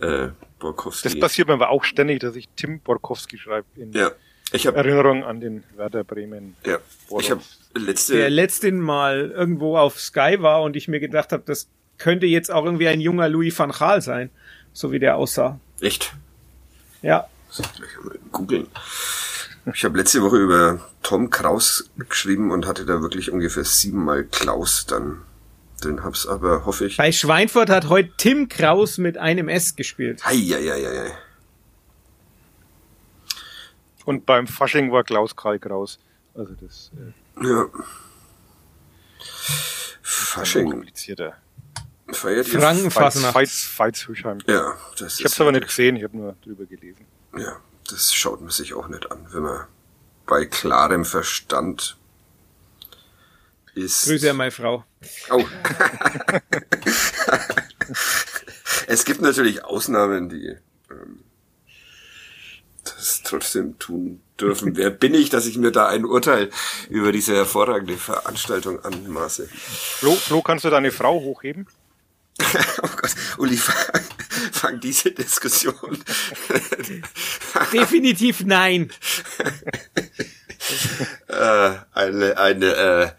äh, 0.00 0.28
Borkowski. 0.60 1.08
Das 1.08 1.18
passiert 1.18 1.48
mir 1.48 1.54
aber 1.54 1.70
auch 1.70 1.82
ständig, 1.82 2.20
dass 2.20 2.36
ich 2.36 2.48
Tim 2.54 2.78
Borkowski 2.78 3.36
schreibe 3.36 3.66
in, 3.74 3.92
ja, 3.92 4.12
ich 4.52 4.68
hab, 4.68 4.76
Erinnerung 4.76 5.24
an 5.24 5.40
den 5.40 5.64
Werder 5.74 6.04
Bremen. 6.04 6.54
Ja, 6.64 6.78
ich 7.18 7.32
habe 7.32 7.40
letzte... 7.74 8.14
Der 8.16 8.30
letzten 8.30 8.78
Mal 8.78 9.32
irgendwo 9.32 9.76
auf 9.76 9.98
Sky 9.98 10.36
war 10.38 10.62
und 10.62 10.76
ich 10.76 10.86
mir 10.86 11.00
gedacht 11.00 11.32
habe, 11.32 11.42
das 11.44 11.68
könnte 11.98 12.26
jetzt 12.26 12.52
auch 12.52 12.64
irgendwie 12.64 12.86
ein 12.86 13.00
junger 13.00 13.28
Louis 13.28 13.58
van 13.58 13.72
Gaal 13.72 14.00
sein, 14.02 14.30
so 14.72 14.92
wie 14.92 15.00
der 15.00 15.16
aussah. 15.16 15.58
Echt? 15.80 16.12
Ja. 17.02 17.26
Googeln. 18.30 18.68
Ich 19.72 19.84
habe 19.84 19.96
letzte 19.96 20.22
Woche 20.22 20.36
über 20.36 20.80
Tom 21.02 21.30
Kraus 21.30 21.90
geschrieben 21.96 22.50
und 22.50 22.66
hatte 22.66 22.84
da 22.84 23.00
wirklich 23.00 23.30
ungefähr 23.30 23.64
siebenmal 23.64 24.24
Klaus 24.24 24.84
dann 24.86 25.22
drin. 25.80 26.04
Hab's 26.04 26.26
aber, 26.26 26.66
hoffe 26.66 26.86
ich. 26.86 26.98
Bei 26.98 27.12
Schweinfurt 27.12 27.70
hat 27.70 27.88
heute 27.88 28.10
Tim 28.18 28.48
Kraus 28.48 28.98
mit 28.98 29.16
einem 29.16 29.48
S 29.48 29.74
gespielt. 29.74 30.24
Heieieiei. 30.24 31.12
Und 34.04 34.26
beim 34.26 34.46
Fasching 34.46 34.92
war 34.92 35.02
Klaus 35.02 35.34
Karl 35.34 35.58
Kraus. 35.58 35.98
Also 36.34 36.52
das. 36.60 36.90
Äh, 37.40 37.46
ja. 37.46 37.66
Fasching. 40.02 40.70
Komplizierter. 40.70 41.36
Feiert 42.12 42.46
Frankenfasnacht. 42.46 43.34
Veitshöchheim. 43.34 44.38
Ja, 44.46 44.76
das 44.98 45.18
Ich 45.18 45.24
habe 45.24 45.32
es 45.32 45.40
aber 45.40 45.52
nicht 45.52 45.66
gesehen, 45.66 45.96
ich 45.96 46.04
habe 46.04 46.14
nur 46.14 46.36
drüber 46.44 46.66
gelesen. 46.66 47.06
Ja, 47.36 47.56
das 47.90 48.14
schaut 48.14 48.40
man 48.40 48.50
sich 48.50 48.74
auch 48.74 48.88
nicht 48.88 49.10
an, 49.10 49.26
wenn 49.30 49.42
man 49.42 49.66
bei 50.26 50.46
klarem 50.46 51.04
Verstand 51.04 51.96
ist. 53.74 54.04
Grüße 54.04 54.30
an 54.30 54.36
meine 54.36 54.50
Frau. 54.50 54.84
Oh. 55.30 55.44
es 58.86 59.04
gibt 59.04 59.20
natürlich 59.20 59.64
Ausnahmen, 59.64 60.28
die 60.28 60.56
ähm, 60.90 61.24
das 62.84 63.22
trotzdem 63.22 63.78
tun 63.78 64.20
dürfen. 64.40 64.76
Wer 64.76 64.90
bin 64.90 65.14
ich, 65.14 65.30
dass 65.30 65.46
ich 65.46 65.56
mir 65.58 65.72
da 65.72 65.88
ein 65.88 66.04
Urteil 66.04 66.50
über 66.88 67.12
diese 67.12 67.34
hervorragende 67.34 67.96
Veranstaltung 67.96 68.84
anmaße? 68.84 69.48
Flo, 69.48 70.14
Flo 70.14 70.42
kannst 70.42 70.64
du 70.64 70.70
deine 70.70 70.90
Frau 70.90 71.20
hochheben? 71.20 71.66
oh 72.82 72.88
Gott, 72.96 73.14
Uli, 73.38 73.56
fang, 73.56 74.02
fang 74.52 74.80
diese 74.80 75.12
Diskussion. 75.12 75.76
Definitiv 77.72 78.44
nein. 78.44 78.92
äh, 81.28 81.70
eine, 81.92 82.36
eine, 82.38 82.66
äh, 82.66 83.12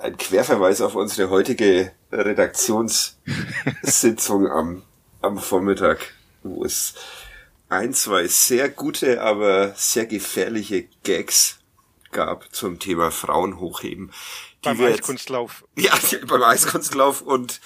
ein 0.00 0.16
Querverweis 0.16 0.80
auf 0.80 0.94
unsere 0.94 1.28
heutige 1.30 1.92
Redaktionssitzung 2.10 4.48
am, 4.48 4.82
am 5.20 5.38
Vormittag, 5.38 6.14
wo 6.42 6.64
es 6.64 6.94
ein, 7.68 7.92
zwei 7.92 8.26
sehr 8.28 8.70
gute, 8.70 9.20
aber 9.20 9.74
sehr 9.76 10.06
gefährliche 10.06 10.88
Gags 11.02 11.58
gab 12.12 12.54
zum 12.54 12.78
Thema 12.78 13.10
Frauen 13.10 13.60
hochheben. 13.60 14.10
Beim 14.62 14.80
Eiskunstlauf. 14.80 15.66
Ja, 15.76 15.92
beim 16.26 16.42
Eiskunstlauf 16.42 17.20
und 17.20 17.60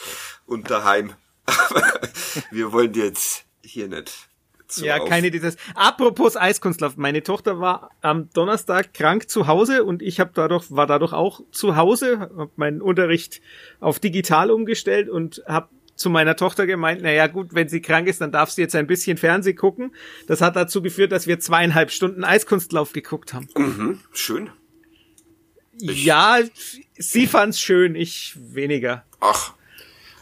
und 0.47 0.71
daheim. 0.71 1.13
Aber 1.47 2.01
wir 2.51 2.73
wollen 2.73 2.95
jetzt 2.95 3.45
hier 3.63 3.89
nicht. 3.89 4.29
So 4.69 4.87
ja, 4.87 4.99
auf. 4.99 5.09
keine 5.09 5.31
Details. 5.31 5.57
Apropos 5.75 6.37
Eiskunstlauf, 6.37 6.97
meine 6.97 7.23
Tochter 7.23 7.61
war 7.61 7.91
am 8.01 8.31
Donnerstag 8.31 8.95
krank 8.95 9.29
zu 9.29 9.47
Hause 9.47 9.85
und 9.85 10.01
ich 10.03 10.19
habe 10.19 10.31
dadurch 10.35 10.71
war 10.71 10.87
dadurch 10.87 11.13
auch 11.13 11.43
zu 11.51 11.77
Hause, 11.77 12.21
habe 12.21 12.51
meinen 12.57 12.81
Unterricht 12.81 13.43
auf 13.81 13.99
digital 13.99 14.51
umgestellt 14.51 15.11
und 15.11 15.43
habe 15.47 15.69
zu 15.95 16.09
meiner 16.09 16.37
Tochter 16.37 16.67
gemeint, 16.67 17.03
naja 17.03 17.27
gut, 17.27 17.55
wenn 17.55 17.69
sie 17.69 17.83
krank 17.83 18.09
ist, 18.09 18.21
dann 18.21 18.33
darf 18.33 18.51
sie 18.51 18.63
jetzt 18.63 18.75
ein 18.75 18.87
bisschen 18.87 19.19
Fernseh 19.19 19.53
gucken. 19.53 19.95
Das 20.27 20.41
hat 20.41 20.57
dazu 20.57 20.81
geführt, 20.81 21.13
dass 21.13 21.27
wir 21.27 21.39
zweieinhalb 21.39 21.91
Stunden 21.91 22.25
Eiskunstlauf 22.25 22.93
geguckt 22.93 23.35
haben. 23.35 23.49
Mhm, 23.57 24.01
schön. 24.13 24.51
Ich 25.79 26.05
ja, 26.05 26.39
sie 26.95 27.27
fand's 27.27 27.61
schön, 27.61 27.95
ich 27.95 28.37
weniger. 28.37 29.05
Ach, 29.21 29.55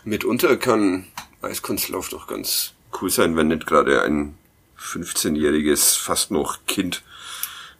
Mitunter 0.05 0.57
kann 0.57 1.07
Eiskunstlauf 1.42 2.09
doch 2.09 2.26
ganz 2.26 2.74
cool 3.01 3.11
sein, 3.11 3.36
wenn 3.36 3.48
nicht 3.48 3.66
gerade 3.66 4.03
ein 4.03 4.36
15-jähriges, 4.78 5.98
fast 5.98 6.30
noch 6.30 6.59
Kind 6.66 7.03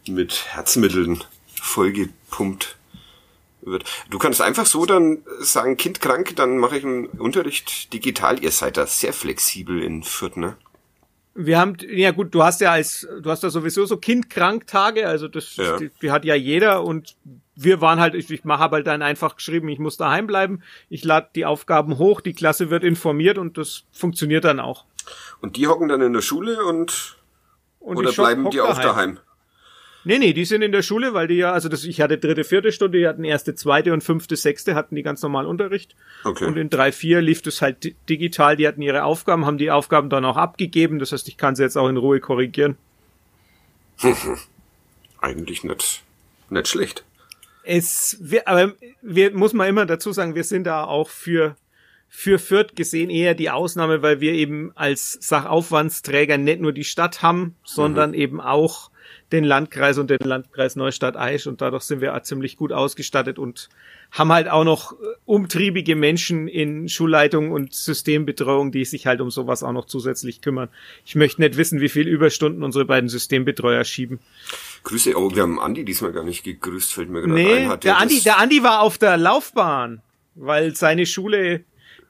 mit 0.07 0.45
Herzmitteln 0.53 1.23
vollgepumpt 1.61 2.77
wird. 3.61 3.83
Du 4.09 4.17
kannst 4.17 4.41
einfach 4.41 4.65
so 4.65 4.85
dann 4.85 5.23
sagen, 5.39 5.77
Kind 5.77 6.01
krank, 6.01 6.35
dann 6.35 6.57
mache 6.57 6.77
ich 6.77 6.83
einen 6.83 7.05
Unterricht 7.05 7.93
digital. 7.93 8.43
Ihr 8.43 8.51
seid 8.51 8.77
da 8.77 8.87
sehr 8.87 9.13
flexibel 9.13 9.81
in 9.81 10.03
Fürth, 10.03 10.37
ne? 10.37 10.57
Wir 11.33 11.59
haben, 11.59 11.77
ja 11.87 12.11
gut, 12.11 12.33
du 12.35 12.43
hast 12.43 12.59
ja 12.59 12.71
als, 12.71 13.07
du 13.21 13.29
hast 13.29 13.43
ja 13.43 13.49
sowieso 13.49 13.85
so 13.85 13.95
Kindkranktage, 13.95 15.07
also 15.07 15.29
das, 15.29 15.55
ja. 15.55 15.77
die, 15.77 15.89
die, 16.01 16.11
hat 16.11 16.25
ja 16.25 16.35
jeder 16.35 16.83
und 16.83 17.15
wir 17.55 17.81
waren 17.81 17.99
halt, 17.99 18.15
ich, 18.15 18.29
ich 18.29 18.43
habe 18.45 18.77
halt 18.77 18.87
dann 18.87 19.01
einfach 19.01 19.35
geschrieben, 19.35 19.69
ich 19.69 19.79
muss 19.79 19.97
daheim 19.97 20.27
bleiben, 20.27 20.61
ich 20.89 21.03
lade 21.03 21.29
die 21.35 21.45
Aufgaben 21.45 21.97
hoch, 21.97 22.21
die 22.21 22.33
Klasse 22.33 22.69
wird 22.69 22.83
informiert 22.83 23.37
und 23.37 23.57
das 23.57 23.83
funktioniert 23.91 24.45
dann 24.45 24.59
auch. 24.59 24.85
Und 25.41 25.57
die 25.57 25.67
hocken 25.67 25.87
dann 25.87 26.01
in 26.01 26.13
der 26.13 26.21
Schule 26.21 26.63
und, 26.65 27.17
und 27.79 27.97
oder 27.97 28.11
bleiben 28.11 28.49
die 28.49 28.61
auch 28.61 28.77
daheim? 28.77 29.15
daheim? 29.15 29.19
Nee, 30.03 30.17
nee, 30.17 30.33
die 30.33 30.45
sind 30.45 30.63
in 30.63 30.71
der 30.71 30.81
Schule, 30.81 31.13
weil 31.13 31.27
die 31.27 31.35
ja, 31.35 31.51
also 31.51 31.69
das, 31.69 31.83
ich 31.83 32.01
hatte 32.01 32.17
dritte, 32.17 32.43
vierte 32.43 32.71
Stunde, 32.71 32.97
die 32.97 33.07
hatten 33.07 33.23
erste, 33.23 33.53
zweite 33.53 33.93
und 33.93 34.03
fünfte, 34.03 34.35
sechste, 34.35 34.73
hatten 34.73 34.95
die 34.95 35.03
ganz 35.03 35.21
normal 35.21 35.45
Unterricht. 35.45 35.95
Okay. 36.23 36.45
Und 36.45 36.57
in 36.57 36.71
drei, 36.71 36.91
vier 36.91 37.21
lief 37.21 37.43
das 37.43 37.61
halt 37.61 37.93
digital, 38.09 38.55
die 38.55 38.67
hatten 38.67 38.81
ihre 38.81 39.03
Aufgaben, 39.03 39.45
haben 39.45 39.59
die 39.59 39.69
Aufgaben 39.69 40.09
dann 40.09 40.25
auch 40.25 40.37
abgegeben, 40.37 40.97
das 40.97 41.11
heißt, 41.11 41.27
ich 41.27 41.37
kann 41.37 41.55
sie 41.55 41.61
jetzt 41.61 41.77
auch 41.77 41.87
in 41.87 41.97
Ruhe 41.97 42.19
korrigieren. 42.19 42.77
Eigentlich 45.21 45.63
nicht, 45.63 46.03
nicht 46.49 46.67
schlecht. 46.67 47.03
Es, 47.63 48.17
wir, 48.21 48.47
aber 48.47 48.73
wir, 49.01 49.31
muss 49.31 49.53
man 49.53 49.67
immer 49.67 49.85
dazu 49.85 50.11
sagen, 50.11 50.35
wir 50.35 50.43
sind 50.43 50.65
da 50.65 50.83
auch 50.83 51.09
für, 51.09 51.55
für 52.07 52.39
Fürth 52.39 52.75
gesehen 52.75 53.09
eher 53.09 53.33
die 53.35 53.49
Ausnahme, 53.49 54.01
weil 54.01 54.21
wir 54.21 54.33
eben 54.33 54.71
als 54.75 55.13
Sachaufwandsträger 55.21 56.37
nicht 56.37 56.61
nur 56.61 56.73
die 56.73 56.83
Stadt 56.83 57.21
haben, 57.21 57.55
sondern 57.63 58.11
mhm. 58.11 58.15
eben 58.15 58.41
auch 58.41 58.90
den 59.31 59.43
Landkreis 59.43 59.97
und 59.97 60.09
den 60.09 60.19
Landkreis 60.23 60.75
Neustadt-Aisch 60.75 61.47
und 61.47 61.61
dadurch 61.61 61.83
sind 61.83 62.01
wir 62.01 62.15
auch 62.15 62.21
ziemlich 62.21 62.57
gut 62.57 62.71
ausgestattet 62.71 63.39
und 63.39 63.69
haben 64.11 64.31
halt 64.31 64.49
auch 64.49 64.63
noch 64.63 64.93
äh, 64.93 64.95
umtriebige 65.25 65.95
Menschen 65.95 66.47
in 66.47 66.89
Schulleitung 66.89 67.51
und 67.51 67.73
Systembetreuung, 67.73 68.71
die 68.71 68.83
sich 68.85 69.07
halt 69.07 69.21
um 69.21 69.31
sowas 69.31 69.63
auch 69.63 69.71
noch 69.71 69.85
zusätzlich 69.85 70.41
kümmern. 70.41 70.69
Ich 71.05 71.15
möchte 71.15 71.41
nicht 71.41 71.57
wissen, 71.57 71.79
wie 71.79 71.89
viel 71.89 72.07
Überstunden 72.07 72.63
unsere 72.63 72.85
beiden 72.85 73.09
Systembetreuer 73.09 73.83
schieben. 73.83 74.19
Grüße, 74.83 75.15
oh, 75.15 75.33
wir 75.33 75.43
haben 75.43 75.59
Andi 75.59 75.85
diesmal 75.85 76.11
gar 76.11 76.23
nicht 76.23 76.43
gegrüßt, 76.43 76.93
fällt 76.93 77.09
mir 77.09 77.21
gerade 77.21 77.33
nee, 77.33 77.53
ein. 77.53 77.69
Hat 77.69 77.83
der, 77.83 77.97
Andi, 77.97 78.21
der 78.21 78.37
Andi 78.37 78.63
war 78.63 78.81
auf 78.81 78.97
der 78.97 79.17
Laufbahn, 79.17 80.01
weil 80.35 80.75
seine 80.75 81.05
Schule 81.05 81.63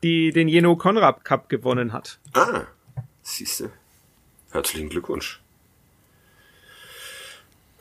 die 0.04 0.32
den 0.32 0.48
Jeno 0.48 0.76
Konrad 0.76 1.24
Cup 1.24 1.50
gewonnen 1.50 1.94
hat. 1.94 2.20
Ah, 2.34 2.64
siehste. 3.22 3.72
Herzlichen 4.52 4.90
Glückwunsch. 4.90 5.42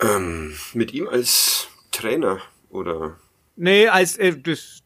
Ähm, 0.03 0.55
mit 0.73 0.93
ihm 0.93 1.09
als 1.09 1.69
Trainer 1.91 2.41
oder? 2.71 3.19
Nee, 3.57 3.89
als 3.89 4.17
äh, 4.17 4.37
das, 4.39 4.83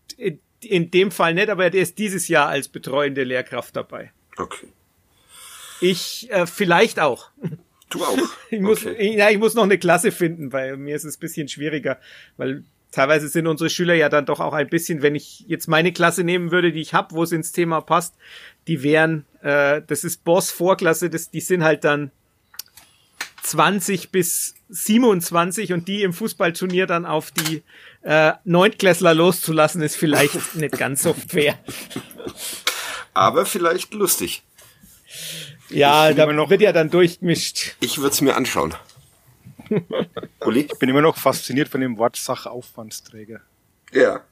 in 0.65 0.91
dem 0.91 1.11
Fall 1.11 1.35
nicht, 1.35 1.51
aber 1.51 1.71
der 1.71 1.83
ist 1.83 1.99
dieses 1.99 2.29
Jahr 2.29 2.49
als 2.49 2.69
betreuende 2.69 3.25
Lehrkraft 3.25 3.77
dabei. 3.77 4.13
Okay. 4.37 4.69
Ich 5.81 6.31
äh, 6.31 6.47
vielleicht 6.47 6.99
auch. 6.99 7.31
Du 7.91 8.03
auch. 8.05 8.19
ich 8.51 8.61
muss, 8.61 8.85
okay. 8.85 8.97
ich, 8.99 9.17
ja, 9.17 9.31
ich 9.31 9.39
muss 9.39 9.55
noch 9.55 9.65
eine 9.65 9.79
Klasse 9.79 10.11
finden, 10.11 10.53
weil 10.53 10.77
mir 10.77 10.97
ist 10.97 11.05
es 11.05 11.17
ein 11.17 11.21
bisschen 11.21 11.49
schwieriger, 11.49 11.99
weil 12.37 12.65
teilweise 12.91 13.29
sind 13.29 13.47
unsere 13.47 13.71
Schüler 13.71 13.95
ja 13.95 14.09
dann 14.09 14.27
doch 14.27 14.41
auch 14.41 14.53
ein 14.53 14.69
bisschen, 14.69 15.03
wenn 15.03 15.15
ich 15.15 15.45
jetzt 15.47 15.69
meine 15.69 15.93
Klasse 15.93 16.25
nehmen 16.25 16.51
würde, 16.51 16.73
die 16.73 16.81
ich 16.81 16.95
habe, 16.95 17.15
wo 17.15 17.23
es 17.23 17.33
ins 17.33 17.53
Thema 17.53 17.81
passt, 17.81 18.15
die 18.67 18.83
wären, 18.83 19.27
äh, 19.43 19.83
das 19.87 20.05
ist 20.05 20.25
Boss 20.25 20.51
Vorklasse, 20.51 21.11
das, 21.11 21.31
die 21.31 21.41
sind 21.41 21.65
halt 21.65 21.85
dann 21.85 22.11
20 23.45 24.11
bis 24.11 24.55
27 24.71 25.73
und 25.73 25.87
die 25.87 26.03
im 26.03 26.13
Fußballturnier 26.13 26.87
dann 26.87 27.05
auf 27.05 27.31
die 27.31 27.63
äh, 28.03 28.33
Neuntklässler 28.45 29.15
loszulassen, 29.15 29.83
ist 29.83 29.97
vielleicht 29.97 30.55
nicht 30.55 30.79
ganz 30.79 31.03
so 31.03 31.15
fair. 31.15 31.59
Aber 33.13 33.47
vielleicht 33.47 33.95
lustig. 33.95 34.43
Ja, 35.69 36.13
da 36.13 36.27
noch, 36.33 36.51
wird 36.51 36.63
ja 36.63 36.73
dann 36.73 36.91
durchgemischt. 36.91 37.77
Ich 37.81 37.99
würde 37.99 38.11
es 38.11 38.21
mir 38.21 38.35
anschauen. 38.35 38.75
Uli? 40.41 40.69
Ich 40.73 40.79
bin 40.79 40.89
immer 40.89 41.03
noch 41.03 41.17
fasziniert 41.17 41.69
von 41.69 41.81
dem 41.81 41.99
Wort 41.99 42.17
Sachaufwandsträger. 42.17 43.41
Ja. 43.93 44.23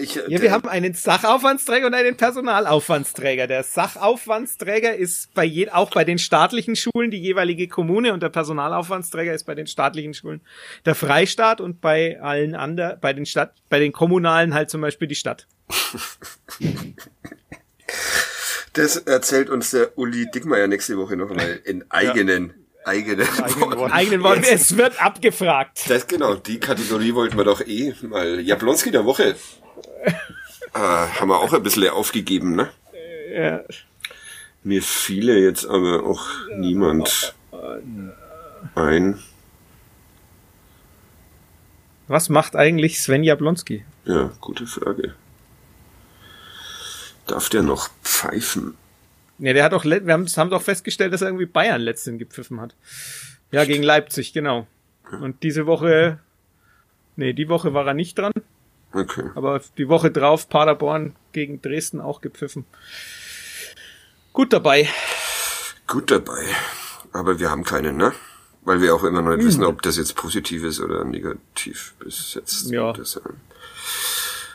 Ich, 0.00 0.14
ja, 0.14 0.40
wir 0.40 0.50
haben 0.50 0.68
einen 0.68 0.94
Sachaufwandsträger 0.94 1.86
und 1.86 1.94
einen 1.94 2.16
Personalaufwandsträger. 2.16 3.46
Der 3.46 3.62
Sachaufwandsträger 3.62 4.94
ist 4.96 5.32
bei 5.34 5.44
je, 5.44 5.68
auch 5.70 5.90
bei 5.90 6.04
den 6.04 6.18
staatlichen 6.18 6.76
Schulen 6.76 7.10
die 7.10 7.18
jeweilige 7.18 7.68
Kommune 7.68 8.12
und 8.12 8.22
der 8.22 8.30
Personalaufwandsträger 8.30 9.34
ist 9.34 9.44
bei 9.44 9.54
den 9.54 9.66
staatlichen 9.66 10.14
Schulen 10.14 10.40
der 10.86 10.94
Freistaat 10.94 11.60
und 11.60 11.80
bei 11.80 12.20
allen 12.20 12.54
anderen, 12.54 12.98
bei 13.00 13.12
den 13.12 13.26
Stadt, 13.26 13.54
bei 13.68 13.78
den 13.78 13.92
kommunalen 13.92 14.54
halt 14.54 14.70
zum 14.70 14.80
Beispiel 14.80 15.08
die 15.08 15.14
Stadt. 15.14 15.46
Das 18.72 18.96
erzählt 18.96 19.50
uns 19.50 19.72
der 19.72 19.98
Uli 19.98 20.30
Dickmeier 20.30 20.68
nächste 20.68 20.96
Woche 20.96 21.16
noch 21.16 21.28
mal 21.28 21.60
in 21.64 21.90
eigenen 21.90 22.54
eigenen, 22.84 23.28
eigenen 23.42 23.78
Worten. 23.78 23.92
Eigenen 23.92 24.22
Worten. 24.22 24.44
Es 24.48 24.76
wird 24.76 25.02
abgefragt. 25.02 25.88
Das 25.88 26.06
genau, 26.06 26.34
die 26.34 26.58
Kategorie 26.58 27.14
wollten 27.14 27.36
wir 27.36 27.44
doch 27.44 27.60
eh 27.66 27.94
mal. 28.02 28.40
Jablonski 28.40 28.90
der 28.90 29.04
Woche. 29.04 29.34
Äh, 30.04 30.78
haben 30.78 31.28
wir 31.28 31.38
auch 31.38 31.52
ein 31.52 31.62
bisschen 31.62 31.88
aufgegeben, 31.90 32.56
ne? 32.56 32.70
Ja. 33.32 33.62
Mir 34.62 34.82
fiele 34.82 35.38
jetzt 35.38 35.66
aber 35.66 36.04
auch 36.04 36.26
niemand 36.56 37.34
ein. 38.74 39.18
Was 42.08 42.28
macht 42.28 42.56
eigentlich 42.56 43.00
Sven 43.00 43.22
Jablonski? 43.22 43.84
Ja, 44.04 44.32
gute 44.40 44.66
Frage. 44.66 45.14
Darf 47.26 47.48
der 47.48 47.62
noch 47.62 47.88
pfeifen? 48.02 48.74
Ne, 49.38 49.54
der 49.54 49.64
hat 49.64 49.72
doch, 49.72 49.84
wir 49.84 50.12
haben, 50.12 50.26
haben 50.26 50.50
doch 50.50 50.60
festgestellt, 50.60 51.12
dass 51.12 51.22
er 51.22 51.28
irgendwie 51.28 51.46
Bayern 51.46 51.80
letzten 51.80 52.18
gepfiffen 52.18 52.60
hat. 52.60 52.74
Ja, 53.52 53.64
gegen 53.64 53.82
Leipzig, 53.82 54.32
genau. 54.32 54.66
Und 55.20 55.42
diese 55.42 55.66
Woche, 55.66 56.18
nee, 57.16 57.32
die 57.32 57.48
Woche 57.48 57.72
war 57.72 57.86
er 57.86 57.94
nicht 57.94 58.18
dran. 58.18 58.32
Okay. 58.92 59.30
Aber 59.34 59.60
die 59.78 59.88
Woche 59.88 60.10
drauf 60.10 60.48
Paderborn 60.48 61.14
gegen 61.32 61.62
Dresden 61.62 62.00
auch 62.00 62.20
gepfiffen. 62.20 62.64
Gut 64.32 64.52
dabei. 64.52 64.88
Gut 65.86 66.10
dabei. 66.10 66.44
Aber 67.12 67.38
wir 67.38 67.50
haben 67.50 67.64
keinen, 67.64 67.96
ne? 67.96 68.12
Weil 68.62 68.80
wir 68.80 68.94
auch 68.94 69.04
immer 69.04 69.22
noch 69.22 69.30
nicht 69.30 69.40
hm. 69.40 69.46
wissen, 69.46 69.64
ob 69.64 69.82
das 69.82 69.96
jetzt 69.96 70.14
positiv 70.16 70.64
ist 70.64 70.80
oder 70.80 71.04
negativ 71.04 71.94
bis 71.98 72.34
jetzt. 72.34 72.70
Ja. 72.70 72.92
Das, 72.92 73.20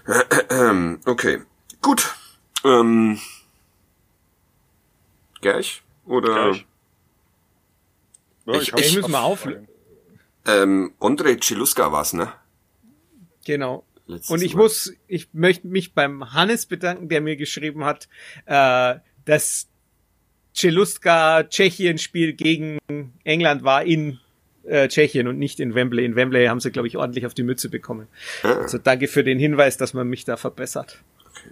äh, 0.07 0.95
okay. 1.05 1.41
Gut. 1.81 2.13
Ähm, 2.63 3.19
Gerch? 5.41 5.83
Oder? 6.05 6.33
Gerch. 6.33 6.65
Ja, 8.45 8.53
ich, 8.61 8.73
ich, 8.73 8.85
ich 8.85 9.01
muss 9.01 9.07
mal 9.09 9.21
auf. 9.23 9.47
Ähm, 10.45 10.93
Andrei 10.99 11.37
Celuska 11.41 11.91
war's, 11.91 12.13
ne? 12.13 12.31
Genau. 13.45 13.83
Letztes 14.07 14.29
und 14.29 14.43
ich 14.43 14.53
mal. 14.53 14.63
muss, 14.63 14.93
ich 15.07 15.29
möchte 15.33 15.67
mich 15.67 15.93
beim 15.93 16.33
Hannes 16.33 16.65
bedanken, 16.65 17.09
der 17.09 17.21
mir 17.21 17.35
geschrieben 17.35 17.85
hat, 17.85 18.07
äh, 18.45 18.95
dass 19.25 19.67
Celuska 20.53 21.43
Tschechien-Spiel 21.43 22.33
gegen 22.33 22.79
England 23.23 23.63
war 23.63 23.83
in 23.83 24.19
äh, 24.63 24.87
Tschechien 24.87 25.27
und 25.27 25.37
nicht 25.37 25.59
in 25.59 25.75
Wembley. 25.75 26.05
In 26.05 26.15
Wembley 26.15 26.45
haben 26.45 26.59
sie, 26.59 26.71
glaube 26.71 26.87
ich, 26.87 26.97
ordentlich 26.97 27.25
auf 27.25 27.33
die 27.33 27.43
Mütze 27.43 27.69
bekommen. 27.69 28.07
Ah. 28.43 28.53
Also 28.53 28.77
danke 28.77 29.07
für 29.07 29.23
den 29.23 29.39
Hinweis, 29.39 29.77
dass 29.77 29.93
man 29.93 30.07
mich 30.07 30.25
da 30.25 30.37
verbessert. 30.37 30.99
Okay. 31.29 31.51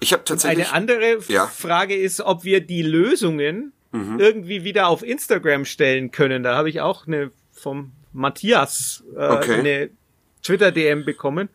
Ich 0.00 0.12
habe 0.12 0.24
tatsächlich. 0.24 0.68
Eine 0.68 0.74
andere 0.74 1.18
ja. 1.28 1.46
Frage 1.46 1.96
ist, 1.96 2.20
ob 2.20 2.44
wir 2.44 2.60
die 2.60 2.82
Lösungen 2.82 3.72
mhm. 3.92 4.20
irgendwie 4.20 4.64
wieder 4.64 4.88
auf 4.88 5.02
Instagram 5.02 5.64
stellen 5.64 6.10
können. 6.10 6.42
Da 6.42 6.54
habe 6.56 6.68
ich 6.68 6.80
auch 6.80 7.06
eine 7.06 7.30
vom 7.52 7.92
Matthias 8.12 9.04
äh, 9.16 9.26
okay. 9.26 9.54
eine 9.54 9.90
Twitter-DM 10.42 11.04
bekommen. 11.04 11.48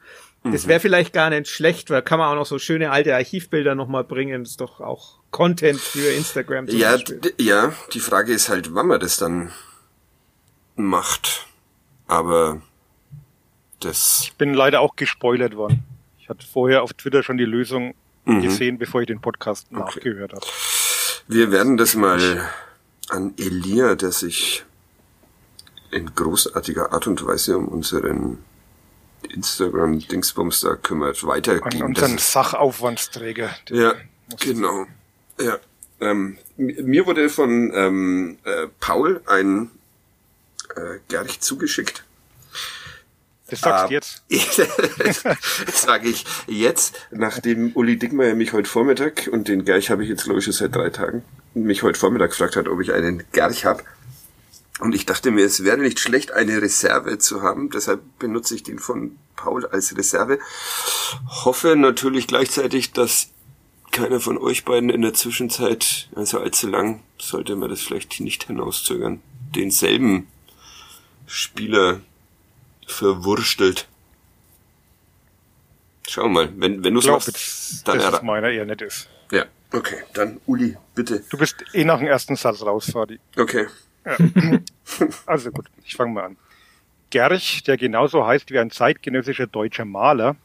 Das 0.51 0.67
wäre 0.67 0.79
vielleicht 0.79 1.13
gar 1.13 1.29
nicht 1.29 1.47
schlecht, 1.47 1.89
weil 1.89 2.01
kann 2.01 2.19
man 2.19 2.29
auch 2.29 2.35
noch 2.35 2.45
so 2.45 2.59
schöne 2.59 2.91
alte 2.91 3.15
Archivbilder 3.15 3.75
nochmal 3.75 4.03
bringen. 4.03 4.43
Das 4.43 4.51
ist 4.51 4.61
doch 4.61 4.79
auch 4.79 5.19
Content 5.31 5.79
für 5.79 6.11
Instagram. 6.13 6.67
Zum 6.67 6.79
ja, 6.79 6.97
ja, 7.39 7.73
die 7.93 7.99
Frage 7.99 8.33
ist 8.33 8.49
halt, 8.49 8.73
wann 8.73 8.87
man 8.87 8.99
das 8.99 9.17
dann 9.17 9.51
macht. 10.75 11.47
Aber 12.07 12.61
das. 13.79 14.21
Ich 14.23 14.33
bin 14.33 14.53
leider 14.53 14.81
auch 14.81 14.95
gespoilert 14.95 15.55
worden. 15.55 15.83
Ich 16.19 16.29
hatte 16.29 16.45
vorher 16.45 16.83
auf 16.83 16.93
Twitter 16.93 17.23
schon 17.23 17.37
die 17.37 17.45
Lösung 17.45 17.93
mhm. 18.25 18.41
gesehen, 18.41 18.77
bevor 18.77 19.01
ich 19.01 19.07
den 19.07 19.21
Podcast 19.21 19.67
okay. 19.71 19.79
nachgehört 19.79 20.33
habe. 20.33 20.45
Wir 21.27 21.51
werden 21.51 21.77
das 21.77 21.95
mal 21.95 22.49
an 23.09 23.33
Elia, 23.37 23.95
der 23.95 24.11
sich 24.11 24.63
in 25.91 26.13
großartiger 26.13 26.93
Art 26.93 27.07
und 27.07 27.25
Weise 27.25 27.57
um 27.57 27.67
unseren 27.67 28.39
Instagram-Dingsbums 29.23 30.61
da 30.61 30.75
kümmert, 30.75 31.25
weitergeben. 31.25 31.83
An 31.83 31.89
unseren 31.89 32.17
Sachaufwandsträger. 32.17 33.49
Ja, 33.69 33.93
genau. 34.39 34.85
Ja. 35.39 35.57
Ähm, 36.01 36.37
mir 36.57 37.05
wurde 37.05 37.29
von 37.29 37.71
ähm, 37.73 38.37
äh, 38.43 38.67
Paul 38.79 39.21
ein 39.27 39.69
äh, 40.75 40.99
Gerch 41.07 41.39
zugeschickt. 41.41 42.03
Das 43.49 43.61
sagst 43.61 43.89
du 43.89 43.93
jetzt. 43.93 44.23
das 45.65 45.81
sage 45.81 46.09
ich 46.09 46.23
jetzt, 46.47 46.95
nachdem 47.11 47.71
Uli 47.73 47.97
Dickmeyer 47.97 48.35
mich 48.35 48.53
heute 48.53 48.69
Vormittag, 48.69 49.27
und 49.31 49.47
den 49.47 49.65
Gerch 49.65 49.89
habe 49.89 50.03
ich 50.03 50.09
jetzt 50.09 50.25
glaube 50.25 50.39
ich 50.39 50.45
schon 50.45 50.53
seit 50.53 50.75
drei 50.75 50.89
Tagen, 50.89 51.23
mich 51.53 51.83
heute 51.83 51.99
Vormittag 51.99 52.29
gefragt 52.29 52.55
hat, 52.55 52.67
ob 52.67 52.79
ich 52.79 52.93
einen 52.93 53.23
Gerch 53.31 53.65
habe. 53.65 53.83
Und 54.79 54.95
ich 54.95 55.05
dachte 55.05 55.31
mir, 55.31 55.45
es 55.45 55.63
wäre 55.63 55.77
nicht 55.77 55.99
schlecht, 55.99 56.31
eine 56.31 56.61
Reserve 56.61 57.17
zu 57.17 57.41
haben. 57.41 57.69
Deshalb 57.69 58.01
benutze 58.17 58.55
ich 58.55 58.63
den 58.63 58.79
von 58.79 59.17
Paul 59.35 59.65
als 59.65 59.95
Reserve. 59.97 60.39
Hoffe 61.27 61.75
natürlich 61.75 62.27
gleichzeitig, 62.27 62.93
dass 62.93 63.29
keiner 63.91 64.19
von 64.19 64.37
euch 64.37 64.65
beiden 64.65 64.89
in 64.89 65.01
der 65.01 65.13
Zwischenzeit, 65.13 66.09
also 66.15 66.39
allzu 66.39 66.67
lang, 66.67 67.03
sollte 67.19 67.55
man 67.55 67.69
das 67.69 67.81
vielleicht 67.81 68.19
nicht 68.21 68.45
hinauszögern, 68.45 69.21
denselben 69.55 70.27
Spieler 71.25 71.99
verwurstelt. 72.87 73.87
Schau 76.07 76.27
mal, 76.27 76.51
wenn, 76.55 76.83
wenn 76.83 76.93
du 76.93 76.99
es 77.01 77.07
machst, 77.07 77.87
dann 77.87 77.99
dass 77.99 78.21
meiner 78.21 78.49
eher 78.49 78.65
nett 78.65 78.81
ist. 78.81 79.09
Ja, 79.31 79.45
okay, 79.73 79.97
dann 80.13 80.39
Uli, 80.45 80.77
bitte. 80.95 81.23
Du 81.29 81.37
bist 81.37 81.63
eh 81.73 81.83
nach 81.83 81.99
dem 81.99 82.07
ersten 82.07 82.35
Satz 82.35 82.61
raus, 82.61 82.89
Fadi. 82.91 83.19
Okay. 83.37 83.67
Also 85.25 85.51
gut, 85.51 85.65
ich 85.85 85.95
fange 85.95 86.13
mal 86.13 86.23
an. 86.25 86.37
Gerch, 87.09 87.63
der 87.63 87.77
genauso 87.77 88.25
heißt 88.25 88.51
wie 88.51 88.59
ein 88.59 88.71
zeitgenössischer 88.71 89.47
deutscher 89.47 89.85
Maler, 89.85 90.35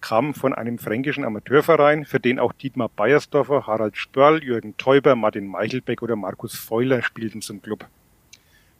kam 0.00 0.34
von 0.34 0.54
einem 0.54 0.78
fränkischen 0.78 1.24
Amateurverein, 1.24 2.04
für 2.04 2.20
den 2.20 2.38
auch 2.38 2.52
Dietmar 2.52 2.88
Beiersdorfer, 2.88 3.66
Harald 3.66 3.96
Spörl, 3.96 4.42
Jürgen 4.42 4.76
Teuber, 4.76 5.16
Martin 5.16 5.46
Meichelbeck 5.46 6.02
oder 6.02 6.16
Markus 6.16 6.56
Feuler 6.56 7.02
spielten 7.02 7.42
zum 7.42 7.60
Club. 7.60 7.86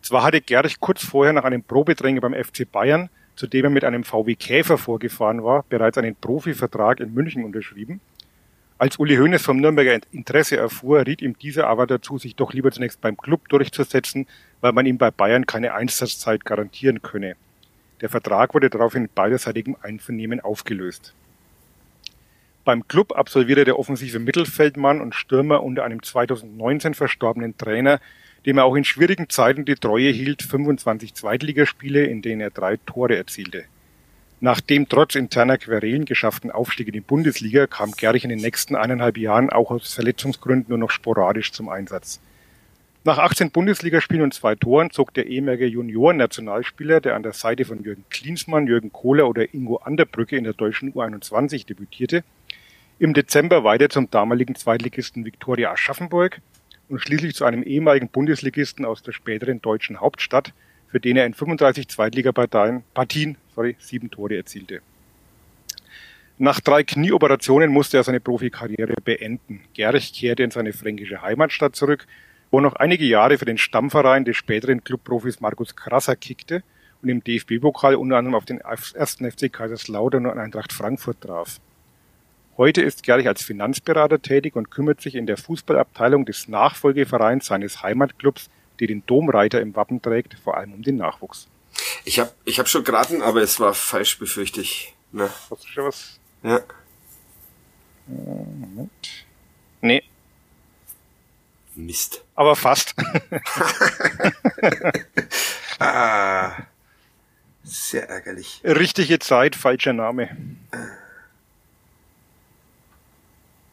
Zwar 0.03 0.23
hatte 0.23 0.41
Gerch 0.41 0.79
kurz 0.79 1.05
vorher 1.05 1.33
nach 1.33 1.45
einem 1.45 1.63
Probedränge 1.63 2.21
beim 2.21 2.35
FC 2.35 2.71
Bayern, 2.71 3.11
zu 3.35 3.47
dem 3.47 3.65
er 3.65 3.71
mit 3.71 3.85
einem 3.85 4.05
VW 4.05 4.35
Käfer 4.35 4.79
vorgefahren 4.79 5.43
war, 5.43 5.65
bereits 5.69 5.99
einen 5.99 6.15
Profivertrag 6.15 7.01
in 7.01 7.13
München 7.13 7.45
unterschrieben, 7.45 8.01
als 8.79 8.99
Uli 8.99 9.17
Hoeneß 9.17 9.43
vom 9.43 9.57
Nürnberger 9.57 10.01
Interesse 10.13 10.59
erfuhr, 10.59 11.07
riet 11.07 11.23
ihm 11.23 11.39
dieser 11.39 11.67
aber 11.67 11.87
dazu, 11.87 12.19
sich 12.19 12.37
doch 12.37 12.53
lieber 12.53 12.71
zunächst 12.71 13.01
beim 13.01 13.17
Club 13.17 13.49
durchzusetzen, 13.49 14.27
weil 14.61 14.73
man 14.73 14.85
ihm 14.85 14.99
bei 14.99 15.11
Bayern 15.11 15.47
keine 15.47 15.73
Einsatzzeit 15.73 16.45
garantieren 16.45 17.01
könne. 17.01 17.37
Der 18.03 18.11
Vertrag 18.11 18.53
wurde 18.53 18.69
daraufhin 18.69 19.09
beiderseitigem 19.15 19.77
Einvernehmen 19.81 20.41
aufgelöst. 20.41 21.15
Beim 22.67 22.87
Club 22.87 23.17
absolvierte 23.17 23.65
der 23.65 23.79
offensive 23.79 24.19
Mittelfeldmann 24.19 25.01
und 25.01 25.15
Stürmer 25.15 25.63
unter 25.63 25.85
einem 25.85 26.03
2019 26.03 26.93
verstorbenen 26.93 27.57
Trainer, 27.57 28.01
dem 28.45 28.59
er 28.59 28.65
auch 28.65 28.75
in 28.75 28.85
schwierigen 28.85 29.31
Zeiten 29.31 29.65
die 29.65 29.77
Treue 29.77 30.11
hielt, 30.11 30.43
25 30.43 31.15
Zweitligaspiele, 31.15 32.05
in 32.05 32.21
denen 32.21 32.43
er 32.43 32.51
drei 32.51 32.77
Tore 32.85 33.17
erzielte. 33.17 33.65
Nach 34.41 34.61
dem 34.61 34.87
trotz 34.87 35.15
interner 35.15 35.57
Querelen 35.57 36.05
geschafften 36.05 36.51
Aufstieg 36.51 36.89
in 36.89 36.93
die 36.93 37.01
Bundesliga 37.01 37.67
kam 37.67 37.93
Gerich 37.93 38.25
in 38.25 38.31
den 38.31 38.41
nächsten 38.41 38.77
eineinhalb 38.77 39.17
Jahren 39.17 39.49
auch 39.49 39.71
aus 39.71 39.95
Verletzungsgründen 39.95 40.69
nur 40.69 40.79
noch 40.79 40.91
sporadisch 40.91 41.53
zum 41.53 41.71
Einsatz. 41.71 42.21
Nach 43.05 43.19
18 43.19 43.51
Bundesligaspielen 43.51 44.23
und 44.23 44.35
zwei 44.35 44.55
Toren 44.55 44.91
zog 44.91 45.15
der 45.15 45.27
ehemalige 45.27 45.67
Junioren-Nationalspieler, 45.67 47.01
der 47.01 47.15
an 47.15 47.23
der 47.23 47.33
Seite 47.33 47.65
von 47.65 47.83
Jürgen 47.83 48.05
Klinsmann, 48.11 48.67
Jürgen 48.67 48.93
Kohler 48.93 49.27
oder 49.29 49.55
Ingo 49.55 49.77
Anderbrücke 49.77 50.37
in 50.37 50.45
der 50.45 50.53
deutschen 50.53 50.93
U21 50.93 51.67
debütierte, 51.67 52.23
im 52.99 53.15
Dezember 53.15 53.65
weiter 53.65 53.89
zum 53.89 54.11
damaligen 54.11 54.55
Zweitligisten 54.55 55.25
Viktoria 55.25 55.71
Aschaffenburg 55.71 56.43
und 56.89 56.99
schließlich 56.99 57.35
zu 57.35 57.47
einem 57.47 57.63
ehemaligen 57.63 58.09
Bundesligisten 58.09 58.85
aus 58.85 59.03
der 59.03 59.13
späteren 59.13 59.63
deutschen 59.63 60.01
Hauptstadt, 60.01 60.53
für 60.89 61.01
den 61.01 61.17
er 61.17 61.27
in 61.27 61.35
35 61.35 61.89
Zweitligapartien 61.89 62.83
Partien, 62.93 63.39
sorry, 63.57 63.75
sieben 63.81 64.11
Tore 64.11 64.37
erzielte. 64.37 64.81
Nach 66.39 66.61
drei 66.61 66.85
Knieoperationen 66.85 67.71
musste 67.71 67.97
er 67.97 68.05
seine 68.05 68.21
Profikarriere 68.21 68.95
beenden. 69.03 69.63
Gerch 69.73 70.13
kehrte 70.13 70.43
in 70.43 70.51
seine 70.51 70.75
fränkische 70.75 71.23
Heimatstadt 71.23 71.75
zurück, 71.75 72.07
wo 72.51 72.59
er 72.59 72.63
noch 72.63 72.77
einige 72.77 73.07
Jahre 73.07 73.39
für 73.39 73.47
den 73.47 73.59
Stammverein 73.59 74.27
des 74.27 74.37
späteren 74.37 74.85
Clubprofis 74.85 75.41
Markus 75.41 75.75
Krasser 75.75 76.15
kickte 76.15 76.63
und 77.03 77.09
im 77.09 77.25
DFB-Pokal 77.25 77.95
unter 77.95 78.19
anderem 78.19 78.35
auf 78.35 78.45
den 78.45 78.61
ersten 78.61 79.31
FC 79.31 79.51
Kaiserslautern 79.51 80.27
und 80.27 80.39
Eintracht 80.39 80.73
Frankfurt 80.73 81.23
traf. 81.23 81.59
Heute 82.59 82.83
ist 82.83 83.03
Gerlich 83.03 83.29
als 83.29 83.43
Finanzberater 83.43 84.21
tätig 84.21 84.57
und 84.57 84.71
kümmert 84.71 85.01
sich 85.01 85.15
in 85.15 85.27
der 85.27 85.37
Fußballabteilung 85.39 86.27
des 86.27 86.49
Nachfolgevereins 86.49 87.47
seines 87.47 87.83
Heimatclubs 87.83 88.51
die 88.79 88.87
den 88.87 89.05
Domreiter 89.07 89.61
im 89.61 89.75
Wappen 89.75 90.03
trägt, 90.03 90.35
vor 90.35 90.57
allem 90.57 90.75
um 90.75 90.83
den 90.83 90.97
Nachwuchs. 90.97 91.49
Ich 92.05 92.19
habe 92.19 92.33
ich 92.45 92.59
hab 92.59 92.69
schon 92.69 92.85
geraten, 92.85 93.23
aber 93.23 93.43
es 93.43 93.59
war 93.61 93.75
falsch, 93.75 94.19
befürchte 94.19 94.61
ich. 94.61 94.95
Ne? 95.13 95.31
Hast 95.51 95.65
du 95.65 95.69
schon 95.69 95.85
was? 95.85 96.19
Ja. 96.43 96.61
Moment. 98.07 99.27
Nee. 99.81 100.03
Mist. 101.75 102.23
Aber 102.35 102.57
fast. 102.57 102.95
ah, 105.79 106.53
sehr 107.65 108.09
ärgerlich. 108.09 108.61
Richtige 108.65 109.19
Zeit, 109.19 109.57
falscher 109.57 109.93
Name. 109.93 110.37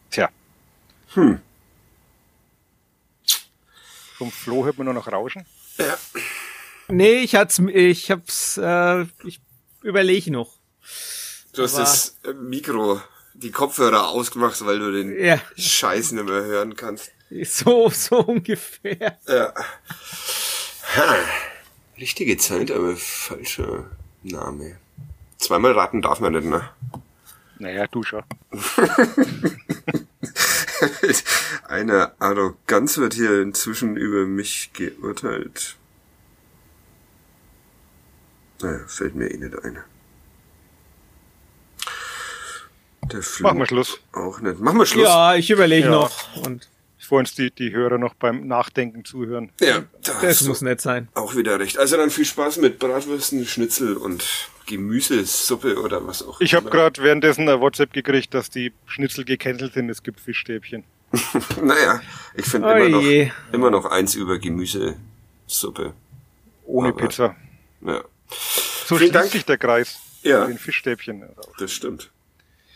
Tja. 0.09 0.29
Hm. 1.13 1.39
Vom 4.17 4.31
Flo 4.31 4.65
hört 4.65 4.77
man 4.77 4.85
nur 4.85 4.93
noch 4.93 5.11
Rauschen. 5.11 5.45
Ja. 5.77 5.97
Nee, 6.93 7.23
ich 7.23 7.35
hat's, 7.35 7.59
ich 7.59 8.11
hab's, 8.11 8.57
äh, 8.57 9.05
ich 9.23 9.41
überlege 9.81 10.31
noch. 10.31 10.59
Du 11.53 11.63
hast 11.63 11.77
das 11.77 12.17
Mikro, 12.39 13.01
die 13.33 13.49
Kopfhörer 13.51 14.09
ausgemacht, 14.09 14.63
weil 14.65 14.77
du 14.79 14.91
den 14.91 15.19
Ja. 15.19 15.39
Scheiß 15.57 16.11
nicht 16.11 16.25
mehr 16.25 16.43
hören 16.43 16.75
kannst. 16.75 17.11
So, 17.45 17.89
so 17.89 18.17
ungefähr. 18.19 19.17
Ja. 19.27 19.53
Ha. 20.95 21.15
Richtige 21.97 22.37
Zeit, 22.37 22.69
aber 22.69 22.95
falscher 22.95 23.89
Name. 24.21 24.77
Zweimal 25.39 25.71
raten 25.71 26.01
darf 26.03 26.19
man 26.19 26.33
nicht, 26.33 26.45
ne? 26.45 26.69
Naja, 27.57 27.87
du 27.87 28.03
schon. 28.03 28.23
Mit 31.01 31.23
einer 31.67 32.13
Arroganz 32.19 32.97
wird 32.97 33.15
hier 33.15 33.41
inzwischen 33.41 33.97
über 33.97 34.25
mich 34.25 34.71
geurteilt. 34.73 35.75
Naja, 38.63 38.79
fällt 38.87 39.15
mir 39.15 39.27
eh 39.29 39.37
nicht 39.37 39.63
ein. 39.63 39.77
Der 43.11 43.21
Flo 43.21 43.47
Machen 43.49 43.59
wir 43.59 43.65
Schluss. 43.65 43.99
Auch 44.13 44.39
nicht. 44.39 44.59
Machen 44.59 44.77
wir 44.77 44.85
Schluss. 44.85 45.03
Ja, 45.05 45.35
ich 45.35 45.49
überlege 45.49 45.85
Ja. 45.87 45.91
noch. 45.91 46.37
Und 46.45 46.69
Bevor 46.99 47.19
uns 47.19 47.35
die, 47.35 47.51
die 47.51 47.73
Hörer 47.73 47.97
noch 47.97 48.13
beim 48.13 48.47
Nachdenken 48.47 49.03
zuhören. 49.03 49.51
Ja, 49.59 49.83
da 50.03 50.21
das 50.21 50.39
du 50.39 50.47
muss 50.47 50.61
nett 50.61 50.79
sein. 50.79 51.09
auch 51.15 51.35
wieder 51.35 51.59
recht. 51.59 51.77
Also 51.77 51.97
dann 51.97 52.09
viel 52.09 52.23
Spaß 52.23 52.57
mit 52.59 52.79
Bratwürsten, 52.79 53.45
Schnitzel 53.45 53.97
und 53.97 54.23
Gemüsesuppe 54.67 55.81
oder 55.81 56.07
was 56.07 56.23
auch 56.25 56.39
Ich 56.39 56.53
habe 56.55 56.69
gerade 56.69 57.03
währenddessen 57.03 57.49
ein 57.49 57.59
WhatsApp 57.59 57.91
gekriegt, 57.91 58.33
dass 58.33 58.49
die 58.49 58.71
Schnitzel 58.85 59.25
gecancelt 59.25 59.73
sind. 59.73 59.89
Es 59.89 60.01
gibt 60.01 60.21
Fischstäbchen. 60.21 60.85
Naja, 61.61 61.99
ich 62.35 62.45
finde 62.45 62.69
Oh 62.69 62.71
immer 62.71 62.89
noch, 62.89 63.31
immer 63.51 63.69
noch 63.69 63.85
eins 63.87 64.15
über 64.15 64.39
Gemüsesuppe. 64.39 65.93
Ohne 66.65 66.87
Aber- 66.87 66.97
Pizza. 67.01 67.35
Ja, 67.81 68.01
So 68.85 68.97
Vielen 68.97 69.11
Dank. 69.11 69.31
sich 69.31 69.45
der 69.45 69.57
Kreis. 69.57 69.97
Ja. 70.23 70.45
Den 70.45 70.57
Fischstäbchen. 70.57 71.23
das 71.59 71.71
stimmt. 71.71 72.09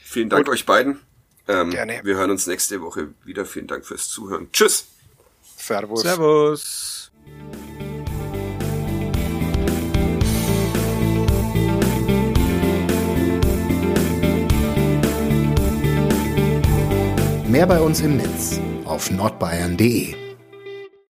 Vielen 0.04 0.30
Dank 0.30 0.46
Gut. 0.46 0.54
euch 0.54 0.66
beiden. 0.66 1.00
Ähm, 1.48 1.70
Gerne. 1.72 2.02
Wir 2.04 2.16
hören 2.16 2.32
uns 2.32 2.48
nächste 2.48 2.82
Woche 2.82 3.10
wieder. 3.24 3.46
Vielen 3.46 3.68
Dank 3.68 3.86
fürs 3.86 4.10
Zuhören. 4.10 4.52
Tschüss. 4.52 4.88
Servus. 5.58 6.02
Servus. 6.02 7.12
Mehr 17.48 17.66
bei 17.66 17.80
uns 17.80 18.02
im 18.02 18.18
Netz 18.18 18.60
auf 18.86 19.10
nordbayern.de. 19.10 20.27